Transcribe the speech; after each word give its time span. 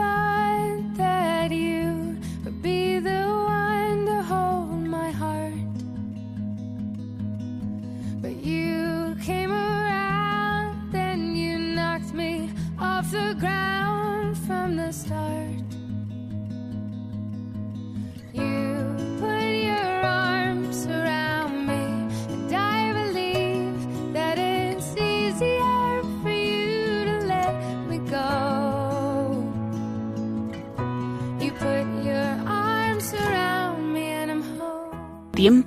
without 0.00 0.29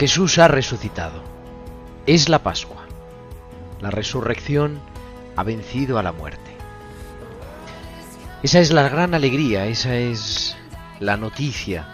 Jesús 0.00 0.38
ha 0.38 0.48
resucitado. 0.48 1.22
Es 2.06 2.30
la 2.30 2.38
Pascua. 2.38 2.86
La 3.82 3.90
resurrección 3.90 4.80
ha 5.36 5.42
vencido 5.42 5.98
a 5.98 6.02
la 6.02 6.10
muerte. 6.10 6.56
Esa 8.42 8.60
es 8.60 8.72
la 8.72 8.88
gran 8.88 9.12
alegría, 9.12 9.66
esa 9.66 9.94
es 9.96 10.56
la 11.00 11.18
noticia, 11.18 11.86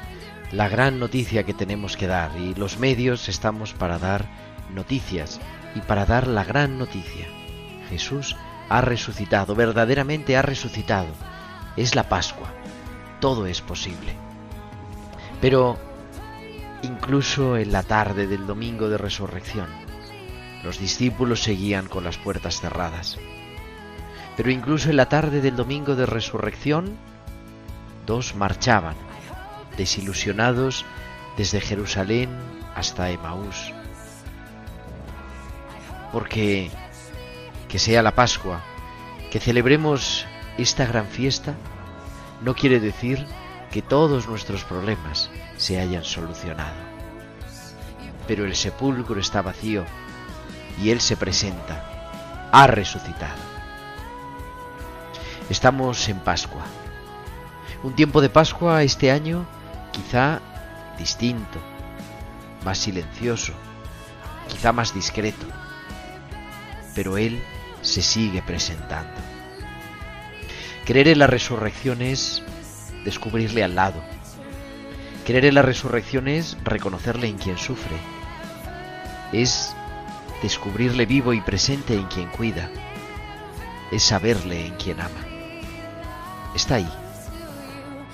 la 0.52 0.68
gran 0.68 1.00
noticia 1.00 1.42
que 1.42 1.52
tenemos 1.52 1.96
que 1.96 2.06
dar. 2.06 2.30
Y 2.38 2.54
los 2.54 2.78
medios 2.78 3.28
estamos 3.28 3.72
para 3.72 3.98
dar 3.98 4.24
noticias 4.72 5.40
y 5.74 5.80
para 5.80 6.06
dar 6.06 6.28
la 6.28 6.44
gran 6.44 6.78
noticia. 6.78 7.27
Jesús 7.90 8.36
ha 8.68 8.82
resucitado, 8.82 9.56
verdaderamente 9.56 10.36
ha 10.36 10.42
resucitado. 10.42 11.08
Es 11.77 11.96
la 11.96 12.08
Pascua. 12.08 12.52
Todo 13.18 13.46
es 13.46 13.60
posible. 13.62 14.14
Pero 15.40 15.77
incluso 16.82 17.56
en 17.56 17.72
la 17.72 17.82
tarde 17.82 18.27
del 18.27 18.46
domingo 18.46 18.88
de 18.88 18.98
resurrección, 18.98 19.69
los 20.62 20.78
discípulos 20.78 21.42
seguían 21.42 21.86
con 21.86 22.05
las 22.05 22.18
puertas 22.18 22.61
cerradas. 22.61 23.18
Pero 24.36 24.51
incluso 24.51 24.90
en 24.90 24.96
la 24.96 25.08
tarde 25.08 25.40
del 25.40 25.56
domingo 25.56 25.96
de 25.96 26.06
resurrección, 26.06 26.96
dos 28.06 28.34
marchaban, 28.34 28.96
desilusionados 29.77 30.84
desde 31.36 31.61
Jerusalén 31.61 32.30
hasta 32.74 33.11
Emaús. 33.11 33.72
Porque 36.12 36.70
que 37.68 37.78
sea 37.78 38.02
la 38.02 38.14
Pascua, 38.14 38.62
que 39.30 39.40
celebremos 39.40 40.27
esta 40.56 40.86
gran 40.86 41.06
fiesta, 41.06 41.55
no 42.42 42.55
quiere 42.55 42.80
decir 42.80 43.27
que 43.77 43.83
todos 43.83 44.27
nuestros 44.27 44.64
problemas 44.64 45.29
se 45.59 45.79
hayan 45.79 46.03
solucionado. 46.03 46.73
Pero 48.27 48.47
el 48.47 48.57
sepulcro 48.57 49.20
está 49.20 49.42
vacío 49.42 49.85
y 50.83 50.89
Él 50.89 51.03
se 51.03 51.14
presenta, 51.14 52.48
ha 52.53 52.67
resucitado. 52.69 53.37
Estamos 55.51 56.09
en 56.09 56.20
Pascua. 56.20 56.63
Un 57.83 57.95
tiempo 57.95 58.23
de 58.23 58.31
Pascua 58.31 58.83
este 58.83 59.11
año 59.11 59.47
quizá 59.93 60.41
distinto, 60.98 61.58
más 62.64 62.79
silencioso, 62.79 63.53
quizá 64.48 64.73
más 64.73 64.95
discreto, 64.95 65.45
pero 66.95 67.19
Él 67.19 67.43
se 67.83 68.01
sigue 68.01 68.41
presentando. 68.41 69.20
Creer 70.87 71.08
en 71.08 71.19
la 71.19 71.27
resurrección 71.27 72.01
es 72.01 72.43
descubrirle 73.06 73.62
al 73.62 73.77
lado. 73.77 74.02
Creer 75.24 75.46
en 75.46 75.55
la 75.55 75.62
resurrección 75.62 76.28
es 76.28 76.58
reconocerle 76.64 77.28
en 77.28 77.39
quien 77.39 77.56
sufre. 77.56 77.96
Es 79.33 79.74
descubrirle 80.42 81.06
vivo 81.06 81.33
y 81.33 81.40
presente 81.40 81.95
en 81.95 82.06
quien 82.08 82.28
cuida. 82.28 82.68
Es 83.90 84.02
saberle 84.02 84.66
en 84.66 84.74
quien 84.74 85.00
ama. 85.00 85.24
Está 86.55 86.77
ahí, 86.77 86.89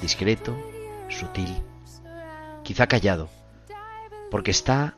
discreto, 0.03 0.57
sutil, 1.09 1.57
quizá 2.63 2.87
callado, 2.87 3.31
porque 4.31 4.51
está, 4.51 4.95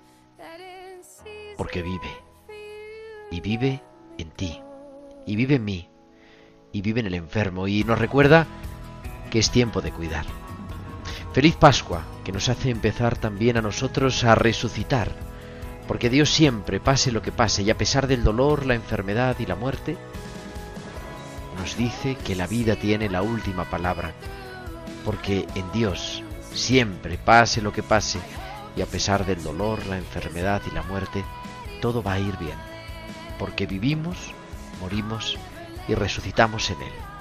porque 1.56 1.82
vive. 1.82 2.10
Y 3.30 3.40
vive 3.40 3.82
en 4.18 4.30
ti, 4.30 4.60
y 5.26 5.36
vive 5.36 5.56
en 5.56 5.64
mí, 5.64 5.88
y 6.72 6.82
vive 6.82 7.00
en 7.00 7.06
el 7.06 7.14
enfermo, 7.14 7.68
y 7.68 7.84
nos 7.84 7.98
recuerda 7.98 8.46
que 9.34 9.40
es 9.40 9.50
tiempo 9.50 9.80
de 9.80 9.90
cuidar. 9.90 10.24
Feliz 11.32 11.56
Pascua, 11.56 12.04
que 12.22 12.30
nos 12.30 12.48
hace 12.48 12.70
empezar 12.70 13.16
también 13.16 13.56
a 13.56 13.62
nosotros 13.62 14.22
a 14.22 14.36
resucitar, 14.36 15.10
porque 15.88 16.08
Dios 16.08 16.30
siempre, 16.30 16.78
pase 16.78 17.10
lo 17.10 17.20
que 17.20 17.32
pase, 17.32 17.64
y 17.64 17.70
a 17.70 17.76
pesar 17.76 18.06
del 18.06 18.22
dolor, 18.22 18.64
la 18.64 18.76
enfermedad 18.76 19.34
y 19.40 19.46
la 19.46 19.56
muerte, 19.56 19.96
nos 21.58 21.76
dice 21.76 22.14
que 22.14 22.36
la 22.36 22.46
vida 22.46 22.76
tiene 22.76 23.10
la 23.10 23.22
última 23.22 23.64
palabra, 23.64 24.12
porque 25.04 25.48
en 25.56 25.72
Dios, 25.72 26.22
siempre, 26.52 27.18
pase 27.18 27.60
lo 27.60 27.72
que 27.72 27.82
pase, 27.82 28.20
y 28.76 28.82
a 28.82 28.86
pesar 28.86 29.26
del 29.26 29.42
dolor, 29.42 29.84
la 29.86 29.98
enfermedad 29.98 30.62
y 30.70 30.72
la 30.72 30.84
muerte, 30.84 31.24
todo 31.80 32.04
va 32.04 32.12
a 32.12 32.20
ir 32.20 32.36
bien, 32.36 32.58
porque 33.40 33.66
vivimos, 33.66 34.16
morimos 34.80 35.36
y 35.88 35.96
resucitamos 35.96 36.70
en 36.70 36.82
Él. 36.82 37.13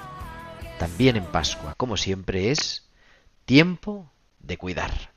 También 0.78 1.16
en 1.16 1.24
Pascua, 1.24 1.74
como 1.76 1.96
siempre, 1.96 2.50
es 2.50 2.88
tiempo 3.44 4.10
de 4.40 4.58
cuidar. 4.58 5.12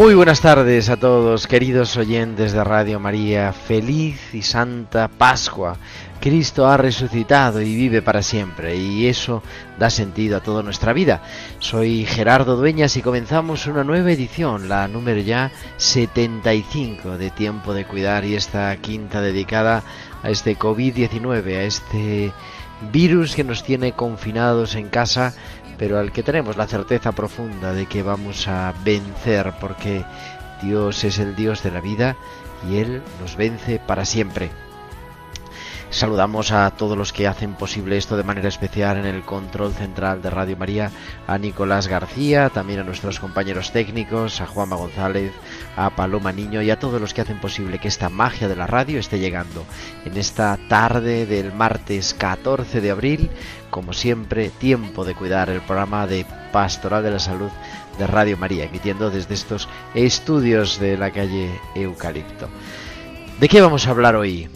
Muy 0.00 0.14
buenas 0.14 0.40
tardes 0.40 0.88
a 0.88 0.96
todos, 0.96 1.46
queridos 1.46 1.94
oyentes 1.98 2.52
de 2.52 2.64
Radio 2.64 2.98
María. 2.98 3.52
Feliz 3.52 4.32
y 4.32 4.40
santa 4.40 5.08
Pascua. 5.08 5.76
Cristo 6.22 6.66
ha 6.66 6.78
resucitado 6.78 7.60
y 7.60 7.76
vive 7.76 8.00
para 8.00 8.22
siempre, 8.22 8.76
y 8.76 9.08
eso 9.08 9.42
da 9.78 9.90
sentido 9.90 10.38
a 10.38 10.40
toda 10.40 10.62
nuestra 10.62 10.94
vida. 10.94 11.22
Soy 11.58 12.06
Gerardo 12.06 12.56
Dueñas 12.56 12.96
y 12.96 13.02
comenzamos 13.02 13.66
una 13.66 13.84
nueva 13.84 14.10
edición, 14.10 14.70
la 14.70 14.88
número 14.88 15.20
ya 15.20 15.52
75 15.76 17.18
de 17.18 17.28
Tiempo 17.28 17.74
de 17.74 17.84
Cuidar, 17.84 18.24
y 18.24 18.36
esta 18.36 18.74
quinta 18.78 19.20
dedicada 19.20 19.82
a 20.22 20.30
este 20.30 20.58
COVID-19, 20.58 21.58
a 21.58 21.62
este 21.64 22.32
virus 22.90 23.34
que 23.34 23.44
nos 23.44 23.62
tiene 23.62 23.92
confinados 23.92 24.74
en 24.74 24.88
casa, 24.88 25.34
pero 25.80 25.98
al 25.98 26.12
que 26.12 26.22
tenemos 26.22 26.58
la 26.58 26.66
certeza 26.66 27.12
profunda 27.12 27.72
de 27.72 27.86
que 27.86 28.02
vamos 28.02 28.46
a 28.48 28.74
vencer 28.84 29.54
porque 29.58 30.04
Dios 30.60 31.04
es 31.04 31.18
el 31.18 31.34
Dios 31.34 31.62
de 31.62 31.70
la 31.70 31.80
vida 31.80 32.16
y 32.68 32.76
Él 32.76 33.02
nos 33.18 33.36
vence 33.36 33.78
para 33.78 34.04
siempre. 34.04 34.50
Saludamos 35.90 36.52
a 36.52 36.70
todos 36.70 36.96
los 36.96 37.12
que 37.12 37.26
hacen 37.26 37.54
posible 37.54 37.96
esto 37.96 38.16
de 38.16 38.22
manera 38.22 38.48
especial 38.48 38.98
en 38.98 39.06
el 39.06 39.22
control 39.22 39.72
central 39.74 40.22
de 40.22 40.30
Radio 40.30 40.56
María, 40.56 40.92
a 41.26 41.36
Nicolás 41.36 41.88
García, 41.88 42.48
también 42.48 42.78
a 42.78 42.84
nuestros 42.84 43.18
compañeros 43.18 43.72
técnicos, 43.72 44.40
a 44.40 44.46
Juanma 44.46 44.76
González, 44.76 45.32
a 45.76 45.90
Paloma 45.90 46.30
Niño 46.30 46.62
y 46.62 46.70
a 46.70 46.78
todos 46.78 47.00
los 47.00 47.12
que 47.12 47.22
hacen 47.22 47.40
posible 47.40 47.80
que 47.80 47.88
esta 47.88 48.08
magia 48.08 48.46
de 48.46 48.54
la 48.54 48.68
radio 48.68 49.00
esté 49.00 49.18
llegando 49.18 49.64
en 50.04 50.16
esta 50.16 50.56
tarde 50.68 51.26
del 51.26 51.52
martes 51.52 52.14
14 52.14 52.80
de 52.80 52.90
abril, 52.92 53.28
como 53.70 53.92
siempre, 53.92 54.48
tiempo 54.48 55.04
de 55.04 55.16
cuidar 55.16 55.50
el 55.50 55.60
programa 55.60 56.06
de 56.06 56.24
Pastoral 56.52 57.02
de 57.02 57.10
la 57.10 57.18
Salud 57.18 57.50
de 57.98 58.06
Radio 58.06 58.36
María, 58.36 58.64
emitiendo 58.64 59.10
desde 59.10 59.34
estos 59.34 59.68
estudios 59.94 60.78
de 60.78 60.96
la 60.96 61.10
calle 61.10 61.50
Eucalipto. 61.74 62.48
¿De 63.40 63.48
qué 63.48 63.60
vamos 63.60 63.88
a 63.88 63.90
hablar 63.90 64.14
hoy? 64.14 64.48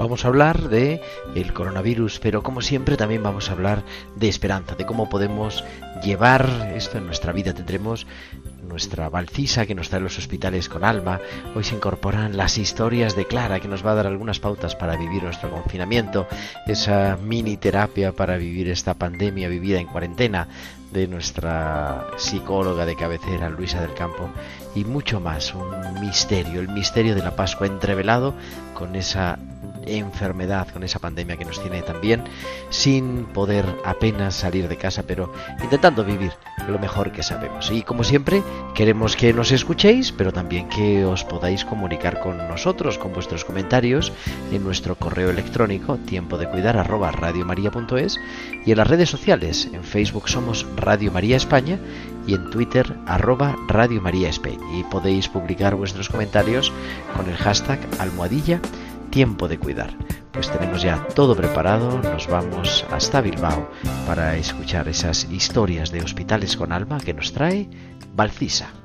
Vamos 0.00 0.24
a 0.24 0.28
hablar 0.28 0.70
de 0.70 1.02
el 1.34 1.52
coronavirus, 1.52 2.20
pero 2.20 2.42
como 2.42 2.62
siempre 2.62 2.96
también 2.96 3.22
vamos 3.22 3.50
a 3.50 3.52
hablar 3.52 3.84
de 4.16 4.30
esperanza, 4.30 4.74
de 4.74 4.86
cómo 4.86 5.10
podemos 5.10 5.62
llevar 6.02 6.72
esto 6.74 6.96
en 6.96 7.04
nuestra 7.04 7.34
vida. 7.34 7.52
Tendremos 7.52 8.06
nuestra 8.66 9.10
Valcisa 9.10 9.66
que 9.66 9.74
nos 9.74 9.90
trae 9.90 10.00
los 10.00 10.16
hospitales 10.16 10.70
con 10.70 10.84
alma. 10.84 11.20
Hoy 11.54 11.64
se 11.64 11.74
incorporan 11.74 12.38
las 12.38 12.56
historias 12.56 13.14
de 13.14 13.26
Clara 13.26 13.60
que 13.60 13.68
nos 13.68 13.84
va 13.84 13.92
a 13.92 13.96
dar 13.96 14.06
algunas 14.06 14.40
pautas 14.40 14.74
para 14.74 14.96
vivir 14.96 15.22
nuestro 15.22 15.50
confinamiento, 15.50 16.26
esa 16.66 17.18
mini 17.22 17.58
terapia 17.58 18.12
para 18.12 18.38
vivir 18.38 18.70
esta 18.70 18.94
pandemia 18.94 19.50
vivida 19.50 19.80
en 19.80 19.86
cuarentena 19.86 20.48
de 20.92 21.08
nuestra 21.08 22.06
psicóloga 22.16 22.86
de 22.86 22.96
cabecera 22.96 23.50
Luisa 23.50 23.82
del 23.82 23.92
Campo 23.92 24.30
y 24.74 24.84
mucho 24.84 25.20
más, 25.20 25.54
un 25.54 26.00
misterio, 26.00 26.60
el 26.60 26.68
misterio 26.68 27.14
de 27.14 27.22
la 27.22 27.36
Pascua 27.36 27.66
entrevelado 27.66 28.34
con 28.74 28.96
esa 28.96 29.38
enfermedad, 29.86 30.68
con 30.68 30.82
esa 30.82 30.98
pandemia 30.98 31.36
que 31.36 31.44
nos 31.44 31.60
tiene 31.60 31.82
también, 31.82 32.24
sin 32.68 33.24
poder 33.26 33.64
apenas 33.84 34.34
salir 34.34 34.68
de 34.68 34.76
casa, 34.76 35.04
pero 35.06 35.32
intentando 35.62 36.04
vivir 36.04 36.32
lo 36.68 36.78
mejor 36.78 37.12
que 37.12 37.22
sabemos. 37.22 37.70
Y 37.70 37.82
como 37.82 38.04
siempre, 38.04 38.42
queremos 38.74 39.16
que 39.16 39.32
nos 39.32 39.52
escuchéis, 39.52 40.12
pero 40.12 40.32
también 40.32 40.68
que 40.68 41.04
os 41.04 41.24
podáis 41.24 41.64
comunicar 41.64 42.20
con 42.20 42.36
nosotros, 42.36 42.98
con 42.98 43.12
vuestros 43.12 43.44
comentarios, 43.44 44.12
en 44.52 44.64
nuestro 44.64 44.94
correo 44.94 45.30
electrónico, 45.30 45.96
tiempo 45.98 46.38
de 46.38 46.48
cuidar 46.48 46.76
arroba 46.76 47.10
radiomaria.es, 47.10 48.18
y 48.64 48.72
en 48.72 48.78
las 48.78 48.88
redes 48.88 49.10
sociales, 49.10 49.68
en 49.72 49.84
Facebook 49.84 50.28
somos 50.28 50.66
Radio 50.76 51.10
María 51.12 51.36
España 51.36 51.78
y 52.26 52.34
en 52.34 52.50
Twitter 52.50 52.94
arroba 53.06 53.56
Radio 53.68 54.00
María 54.00 54.28
Spain. 54.28 54.60
Y 54.74 54.84
podéis 54.84 55.28
publicar 55.28 55.74
vuestros 55.74 56.08
comentarios 56.08 56.72
con 57.16 57.28
el 57.28 57.36
hashtag 57.36 57.78
almohadilla 57.98 58.60
tiempo 59.10 59.48
de 59.48 59.58
cuidar. 59.58 59.96
Pues 60.32 60.50
tenemos 60.50 60.82
ya 60.82 61.06
todo 61.14 61.36
preparado, 61.36 62.00
nos 62.02 62.26
vamos 62.28 62.84
hasta 62.90 63.20
Bilbao 63.20 63.68
para 64.06 64.36
escuchar 64.36 64.88
esas 64.88 65.24
historias 65.30 65.90
de 65.90 66.02
hospitales 66.02 66.56
con 66.56 66.72
alma 66.72 66.98
que 66.98 67.14
nos 67.14 67.32
trae 67.32 67.68
Valcisa. 68.14 68.79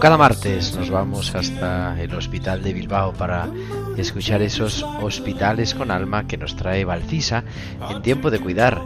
Cada 0.00 0.16
martes 0.16 0.74
nos 0.76 0.88
vamos 0.88 1.34
hasta 1.34 2.00
el 2.00 2.14
Hospital 2.14 2.62
de 2.62 2.72
Bilbao 2.72 3.12
para 3.12 3.50
escuchar 3.98 4.40
esos 4.40 4.82
hospitales 4.82 5.74
con 5.74 5.90
alma 5.90 6.26
que 6.26 6.38
nos 6.38 6.56
trae 6.56 6.86
Valcisa 6.86 7.44
en 7.90 8.00
tiempo 8.00 8.30
de 8.30 8.40
cuidar. 8.40 8.80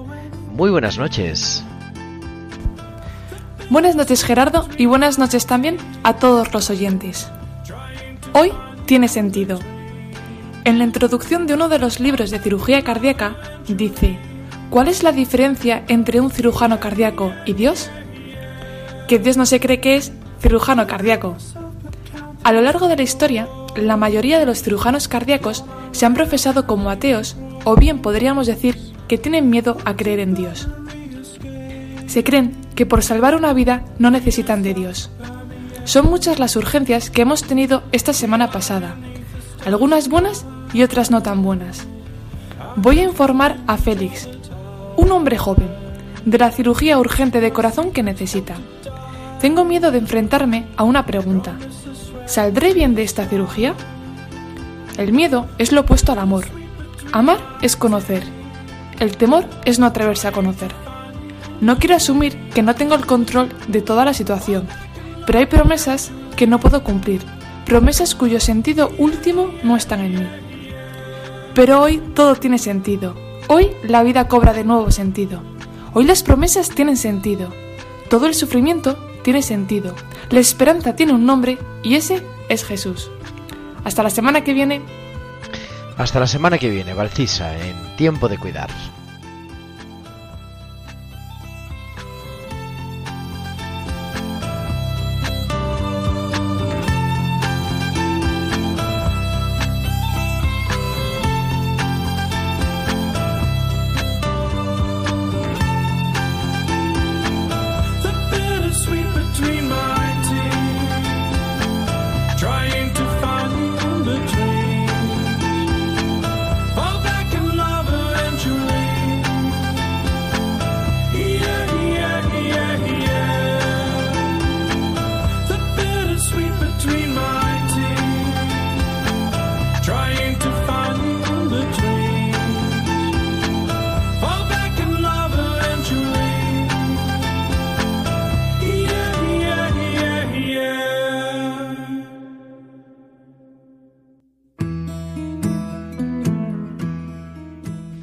Muy 0.50 0.72
buenas 0.72 0.98
noches. 0.98 1.62
Buenas 3.70 3.94
noches 3.94 4.24
Gerardo 4.24 4.68
y 4.76 4.86
buenas 4.86 5.20
noches 5.20 5.46
también 5.46 5.76
a 6.02 6.14
todos 6.16 6.52
los 6.52 6.68
oyentes. 6.68 7.28
Hoy 8.32 8.52
tiene 8.84 9.06
sentido. 9.06 9.60
En 10.64 10.78
la 10.78 10.84
introducción 10.84 11.46
de 11.46 11.54
uno 11.54 11.68
de 11.68 11.78
los 11.78 12.00
libros 12.00 12.30
de 12.30 12.40
cirugía 12.40 12.82
cardíaca 12.82 13.36
dice, 13.68 14.18
¿cuál 14.68 14.88
es 14.88 15.04
la 15.04 15.12
diferencia 15.12 15.84
entre 15.86 16.20
un 16.20 16.32
cirujano 16.32 16.80
cardíaco 16.80 17.32
y 17.46 17.52
Dios? 17.52 17.88
Que 19.06 19.20
Dios 19.20 19.36
no 19.36 19.46
se 19.46 19.60
cree 19.60 19.80
que 19.80 19.94
es 19.94 20.12
cirujano 20.44 20.86
cardíaco. 20.86 21.36
A 22.42 22.52
lo 22.52 22.60
largo 22.60 22.86
de 22.86 22.96
la 22.96 23.02
historia, 23.02 23.48
la 23.76 23.96
mayoría 23.96 24.38
de 24.38 24.44
los 24.44 24.62
cirujanos 24.62 25.08
cardíacos 25.08 25.64
se 25.92 26.04
han 26.04 26.12
profesado 26.12 26.66
como 26.66 26.90
ateos 26.90 27.34
o 27.64 27.76
bien 27.76 28.02
podríamos 28.02 28.46
decir 28.46 28.76
que 29.08 29.16
tienen 29.16 29.48
miedo 29.48 29.78
a 29.86 29.96
creer 29.96 30.20
en 30.20 30.34
Dios. 30.34 30.68
Se 32.06 32.22
creen 32.24 32.54
que 32.74 32.84
por 32.84 33.02
salvar 33.02 33.34
una 33.34 33.54
vida 33.54 33.86
no 33.98 34.10
necesitan 34.10 34.62
de 34.62 34.74
Dios. 34.74 35.10
Son 35.84 36.10
muchas 36.10 36.38
las 36.38 36.56
urgencias 36.56 37.08
que 37.08 37.22
hemos 37.22 37.44
tenido 37.44 37.82
esta 37.92 38.12
semana 38.12 38.50
pasada, 38.50 38.96
algunas 39.64 40.10
buenas 40.10 40.44
y 40.74 40.82
otras 40.82 41.10
no 41.10 41.22
tan 41.22 41.42
buenas. 41.42 41.86
Voy 42.76 42.98
a 42.98 43.04
informar 43.04 43.56
a 43.66 43.78
Félix, 43.78 44.28
un 44.98 45.10
hombre 45.10 45.38
joven, 45.38 45.70
de 46.26 46.36
la 46.36 46.50
cirugía 46.50 46.98
urgente 46.98 47.40
de 47.40 47.50
corazón 47.50 47.92
que 47.92 48.02
necesita. 48.02 48.56
Tengo 49.44 49.66
miedo 49.66 49.90
de 49.90 49.98
enfrentarme 49.98 50.64
a 50.78 50.84
una 50.84 51.04
pregunta. 51.04 51.52
¿Saldré 52.24 52.72
bien 52.72 52.94
de 52.94 53.02
esta 53.02 53.26
cirugía? 53.26 53.74
El 54.96 55.12
miedo 55.12 55.48
es 55.58 55.70
lo 55.70 55.82
opuesto 55.82 56.12
al 56.12 56.18
amor. 56.18 56.46
Amar 57.12 57.58
es 57.60 57.76
conocer. 57.76 58.22
El 59.00 59.18
temor 59.18 59.44
es 59.66 59.78
no 59.78 59.84
atreverse 59.84 60.28
a 60.28 60.32
conocer. 60.32 60.72
No 61.60 61.78
quiero 61.78 61.94
asumir 61.94 62.48
que 62.54 62.62
no 62.62 62.74
tengo 62.74 62.94
el 62.94 63.04
control 63.04 63.50
de 63.68 63.82
toda 63.82 64.06
la 64.06 64.14
situación, 64.14 64.66
pero 65.26 65.40
hay 65.40 65.44
promesas 65.44 66.10
que 66.36 66.46
no 66.46 66.58
puedo 66.58 66.82
cumplir, 66.82 67.20
promesas 67.66 68.14
cuyo 68.14 68.40
sentido 68.40 68.92
último 68.96 69.50
no 69.62 69.76
están 69.76 70.00
en 70.00 70.20
mí. 70.20 70.26
Pero 71.54 71.82
hoy 71.82 71.98
todo 72.14 72.34
tiene 72.36 72.56
sentido. 72.56 73.14
Hoy 73.48 73.72
la 73.82 74.04
vida 74.04 74.26
cobra 74.26 74.54
de 74.54 74.64
nuevo 74.64 74.90
sentido. 74.90 75.42
Hoy 75.92 76.04
las 76.04 76.22
promesas 76.22 76.70
tienen 76.70 76.96
sentido. 76.96 77.52
Todo 78.08 78.26
el 78.26 78.34
sufrimiento 78.34 79.03
tiene 79.24 79.42
sentido. 79.42 79.96
La 80.30 80.38
esperanza 80.38 80.94
tiene 80.94 81.12
un 81.12 81.26
nombre 81.26 81.58
y 81.82 81.96
ese 81.96 82.24
es 82.48 82.64
Jesús. 82.64 83.10
Hasta 83.82 84.04
la 84.04 84.10
semana 84.10 84.44
que 84.44 84.52
viene. 84.52 84.82
Hasta 85.96 86.20
la 86.20 86.28
semana 86.28 86.58
que 86.58 86.70
viene, 86.70 86.94
Valcisa, 86.94 87.58
en 87.58 87.96
Tiempo 87.96 88.28
de 88.28 88.38
Cuidar. 88.38 88.70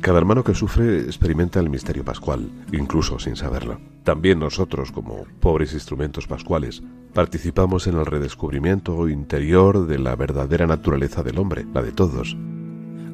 Cada 0.02 0.18
hermano 0.18 0.44
que 0.44 0.56
sufre 0.56 1.02
experimenta 1.02 1.60
el 1.60 1.70
misterio 1.70 2.04
pascual, 2.04 2.50
incluso 2.74 3.20
sin 3.20 3.36
saberlo. 3.36 3.80
También 4.04 4.40
nosotros, 4.40 4.92
como 4.92 5.26
pobres 5.40 5.74
instrumentos 5.74 6.26
pascuales, 6.26 6.82
participamos 7.14 7.86
en 7.86 7.98
el 7.98 8.06
redescubrimiento 8.08 9.08
interior 9.10 9.86
de 9.86 10.00
la 10.00 10.16
verdadera 10.16 10.66
naturaleza 10.66 11.22
del 11.22 11.38
hombre, 11.38 11.66
la 11.74 11.84
de 11.84 11.92
todos, 11.92 12.36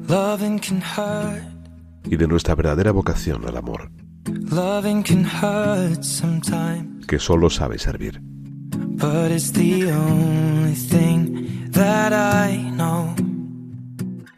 Loving 0.08 0.58
can 0.58 0.82
hurt, 0.96 1.44
y 2.06 2.16
de 2.16 2.26
nuestra 2.26 2.54
verdadera 2.54 2.92
vocación 2.92 3.46
al 3.46 3.58
amor, 3.58 3.90
que 7.06 7.18
solo 7.18 7.50
sabe 7.50 7.78
servir. 7.78 8.22
but 8.98 9.30
it's 9.30 9.52
the 9.52 9.90
only 9.92 10.74
thing 10.74 11.70
that 11.70 12.12
I 12.12 12.70
know. 12.74 13.14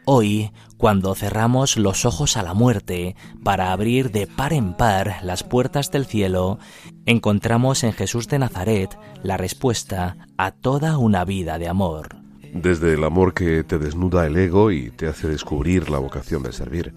Hoy, 0.05 0.51
cuando 0.81 1.13
cerramos 1.13 1.77
los 1.77 2.05
ojos 2.05 2.37
a 2.37 2.41
la 2.41 2.55
muerte 2.55 3.15
para 3.43 3.71
abrir 3.71 4.09
de 4.09 4.25
par 4.25 4.51
en 4.51 4.73
par 4.73 5.17
las 5.21 5.43
puertas 5.43 5.91
del 5.91 6.07
cielo, 6.07 6.57
encontramos 7.05 7.83
en 7.83 7.93
Jesús 7.93 8.27
de 8.27 8.39
Nazaret 8.39 8.97
la 9.21 9.37
respuesta 9.37 10.17
a 10.39 10.49
toda 10.49 10.97
una 10.97 11.23
vida 11.23 11.59
de 11.59 11.67
amor. 11.67 12.15
Desde 12.51 12.95
el 12.95 13.03
amor 13.03 13.35
que 13.35 13.63
te 13.63 13.77
desnuda 13.77 14.25
el 14.25 14.35
ego 14.35 14.71
y 14.71 14.89
te 14.89 15.05
hace 15.05 15.27
descubrir 15.27 15.91
la 15.91 15.99
vocación 15.99 16.41
de 16.41 16.51
servir, 16.51 16.95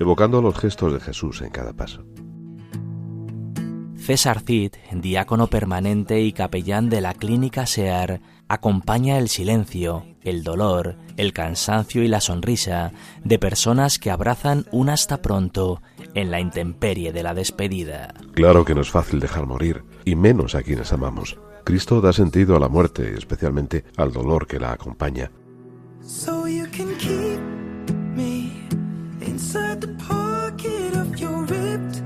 evocando 0.00 0.40
los 0.40 0.56
gestos 0.56 0.94
de 0.94 1.00
Jesús 1.00 1.42
en 1.42 1.50
cada 1.50 1.74
paso. 1.74 2.06
César 3.98 4.40
Cid, 4.40 4.72
diácono 4.92 5.48
permanente 5.48 6.22
y 6.22 6.32
capellán 6.32 6.88
de 6.88 7.02
la 7.02 7.12
clínica 7.12 7.66
SEAR, 7.66 8.22
acompaña 8.48 9.18
el 9.18 9.28
silencio, 9.28 10.06
el 10.26 10.42
dolor, 10.42 10.96
el 11.16 11.32
cansancio 11.32 12.02
y 12.02 12.08
la 12.08 12.20
sonrisa 12.20 12.92
de 13.24 13.38
personas 13.38 13.98
que 13.98 14.10
abrazan 14.10 14.66
un 14.72 14.90
hasta 14.90 15.22
pronto 15.22 15.82
en 16.14 16.30
la 16.30 16.40
intemperie 16.40 17.12
de 17.12 17.22
la 17.22 17.34
despedida. 17.34 18.14
Claro 18.32 18.64
que 18.64 18.74
no 18.74 18.80
es 18.80 18.90
fácil 18.90 19.20
dejar 19.20 19.46
morir, 19.46 19.84
y 20.04 20.16
menos 20.16 20.54
a 20.54 20.62
quienes 20.62 20.92
amamos. 20.92 21.38
Cristo 21.64 22.00
da 22.00 22.12
sentido 22.12 22.56
a 22.56 22.60
la 22.60 22.68
muerte, 22.68 23.14
especialmente 23.16 23.84
al 23.96 24.12
dolor 24.12 24.46
que 24.46 24.60
la 24.60 24.72
acompaña. 24.72 25.30
So 26.02 26.46
you 26.46 26.66
can 26.70 26.96
keep 26.98 27.40
me 28.14 28.52
inside 29.20 29.80
the 29.80 29.88
pocket 30.08 30.94
of 30.96 31.16
your 31.16 31.44
ripped 31.48 32.02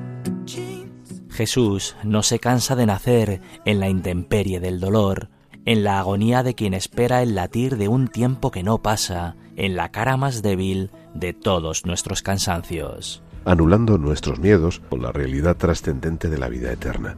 jeans. 0.47 1.23
Jesús 1.31 1.97
no 2.03 2.23
se 2.23 2.39
cansa 2.39 2.75
de 2.75 2.87
nacer 2.87 3.43
en 3.67 3.81
la 3.81 3.89
intemperie 3.91 4.61
del 4.61 4.81
dolor, 4.81 5.29
en 5.65 5.85
la 5.85 5.99
agonía 5.99 6.43
de 6.43 6.55
quien 6.55 6.75
espera 6.75 7.23
el 7.23 7.35
latir 7.35 7.77
de 7.77 7.89
un 7.89 8.09
tiempo 8.09 8.51
que 8.51 8.63
no 8.63 8.79
pasa, 8.79 9.37
en 9.57 9.77
la 9.77 9.91
cara 9.91 10.17
más 10.17 10.43
débil 10.43 10.91
de 11.15 11.33
todos 11.33 11.87
nuestros 11.87 12.23
cansancios. 12.23 13.23
anulando 13.45 13.99
nuestros 13.99 14.39
miedos 14.39 14.81
con 14.89 15.03
la 15.03 15.13
realidad 15.13 15.57
trascendente 15.57 16.29
de 16.29 16.39
la 16.39 16.49
vida 16.49 16.73
eterna. 16.73 17.17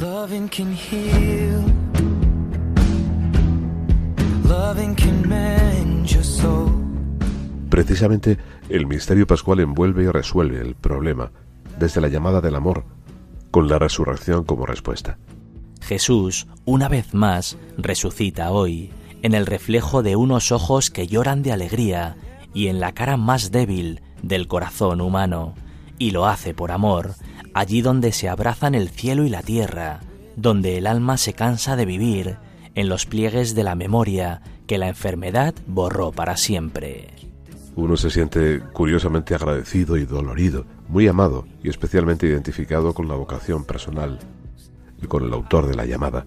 Loving 0.00 0.48
can 0.48 0.74
heal. 0.74 1.64
Loving 4.48 4.94
can 4.94 5.28
mend 5.28 6.06
your 6.06 6.22
soul. 6.22 6.70
Precisamente 7.68 8.38
el 8.68 8.86
misterio 8.86 9.26
pascual 9.26 9.60
envuelve 9.60 10.04
y 10.04 10.08
resuelve 10.08 10.60
el 10.60 10.74
problema 10.74 11.30
desde 11.78 12.00
la 12.00 12.08
llamada 12.08 12.40
del 12.40 12.54
amor, 12.54 12.84
con 13.50 13.68
la 13.68 13.78
resurrección 13.78 14.44
como 14.44 14.66
respuesta. 14.66 15.18
Jesús, 15.88 16.46
una 16.66 16.86
vez 16.86 17.14
más, 17.14 17.56
resucita 17.78 18.50
hoy, 18.50 18.90
en 19.22 19.32
el 19.32 19.46
reflejo 19.46 20.02
de 20.02 20.16
unos 20.16 20.52
ojos 20.52 20.90
que 20.90 21.06
lloran 21.06 21.42
de 21.42 21.50
alegría 21.50 22.18
y 22.52 22.66
en 22.66 22.78
la 22.78 22.92
cara 22.92 23.16
más 23.16 23.52
débil 23.52 24.02
del 24.22 24.48
corazón 24.48 25.00
humano, 25.00 25.54
y 25.96 26.10
lo 26.10 26.26
hace 26.26 26.52
por 26.52 26.72
amor, 26.72 27.14
allí 27.54 27.80
donde 27.80 28.12
se 28.12 28.28
abrazan 28.28 28.74
el 28.74 28.90
cielo 28.90 29.24
y 29.24 29.30
la 29.30 29.40
tierra, 29.40 30.00
donde 30.36 30.76
el 30.76 30.86
alma 30.86 31.16
se 31.16 31.32
cansa 31.32 31.74
de 31.74 31.86
vivir, 31.86 32.36
en 32.74 32.90
los 32.90 33.06
pliegues 33.06 33.54
de 33.54 33.64
la 33.64 33.74
memoria 33.74 34.42
que 34.66 34.76
la 34.76 34.88
enfermedad 34.88 35.54
borró 35.66 36.12
para 36.12 36.36
siempre. 36.36 37.08
Uno 37.76 37.96
se 37.96 38.10
siente 38.10 38.60
curiosamente 38.74 39.34
agradecido 39.34 39.96
y 39.96 40.04
dolorido, 40.04 40.66
muy 40.86 41.08
amado 41.08 41.46
y 41.62 41.70
especialmente 41.70 42.26
identificado 42.26 42.92
con 42.92 43.08
la 43.08 43.14
vocación 43.14 43.64
personal 43.64 44.18
y 45.02 45.06
con 45.06 45.24
el 45.24 45.32
autor 45.32 45.66
de 45.66 45.74
la 45.74 45.86
llamada, 45.86 46.26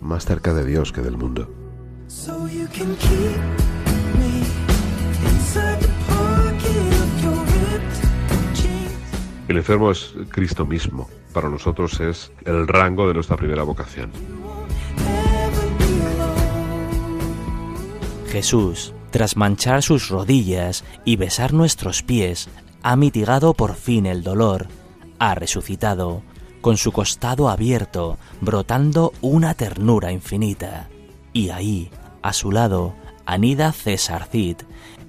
más 0.00 0.24
cerca 0.24 0.54
de 0.54 0.64
Dios 0.64 0.92
que 0.92 1.00
del 1.00 1.16
mundo. 1.16 1.48
El 9.48 9.56
enfermo 9.56 9.90
es 9.90 10.14
Cristo 10.30 10.64
mismo. 10.64 11.08
Para 11.32 11.48
nosotros 11.48 12.00
es 12.00 12.30
el 12.44 12.68
rango 12.68 13.08
de 13.08 13.14
nuestra 13.14 13.36
primera 13.36 13.62
vocación. 13.62 14.10
Jesús, 18.28 18.94
tras 19.10 19.36
manchar 19.36 19.82
sus 19.82 20.08
rodillas 20.08 20.84
y 21.04 21.16
besar 21.16 21.52
nuestros 21.52 22.02
pies, 22.02 22.48
ha 22.82 22.96
mitigado 22.96 23.52
por 23.52 23.74
fin 23.74 24.06
el 24.06 24.22
dolor, 24.22 24.68
ha 25.18 25.34
resucitado, 25.34 26.22
con 26.62 26.78
su 26.78 26.92
costado 26.92 27.50
abierto, 27.50 28.16
brotando 28.40 29.12
una 29.20 29.52
ternura 29.52 30.12
infinita. 30.12 30.88
Y 31.34 31.50
ahí, 31.50 31.90
a 32.22 32.32
su 32.32 32.50
lado, 32.50 32.94
anida 33.26 33.72
César 33.72 34.28
Cid, 34.30 34.56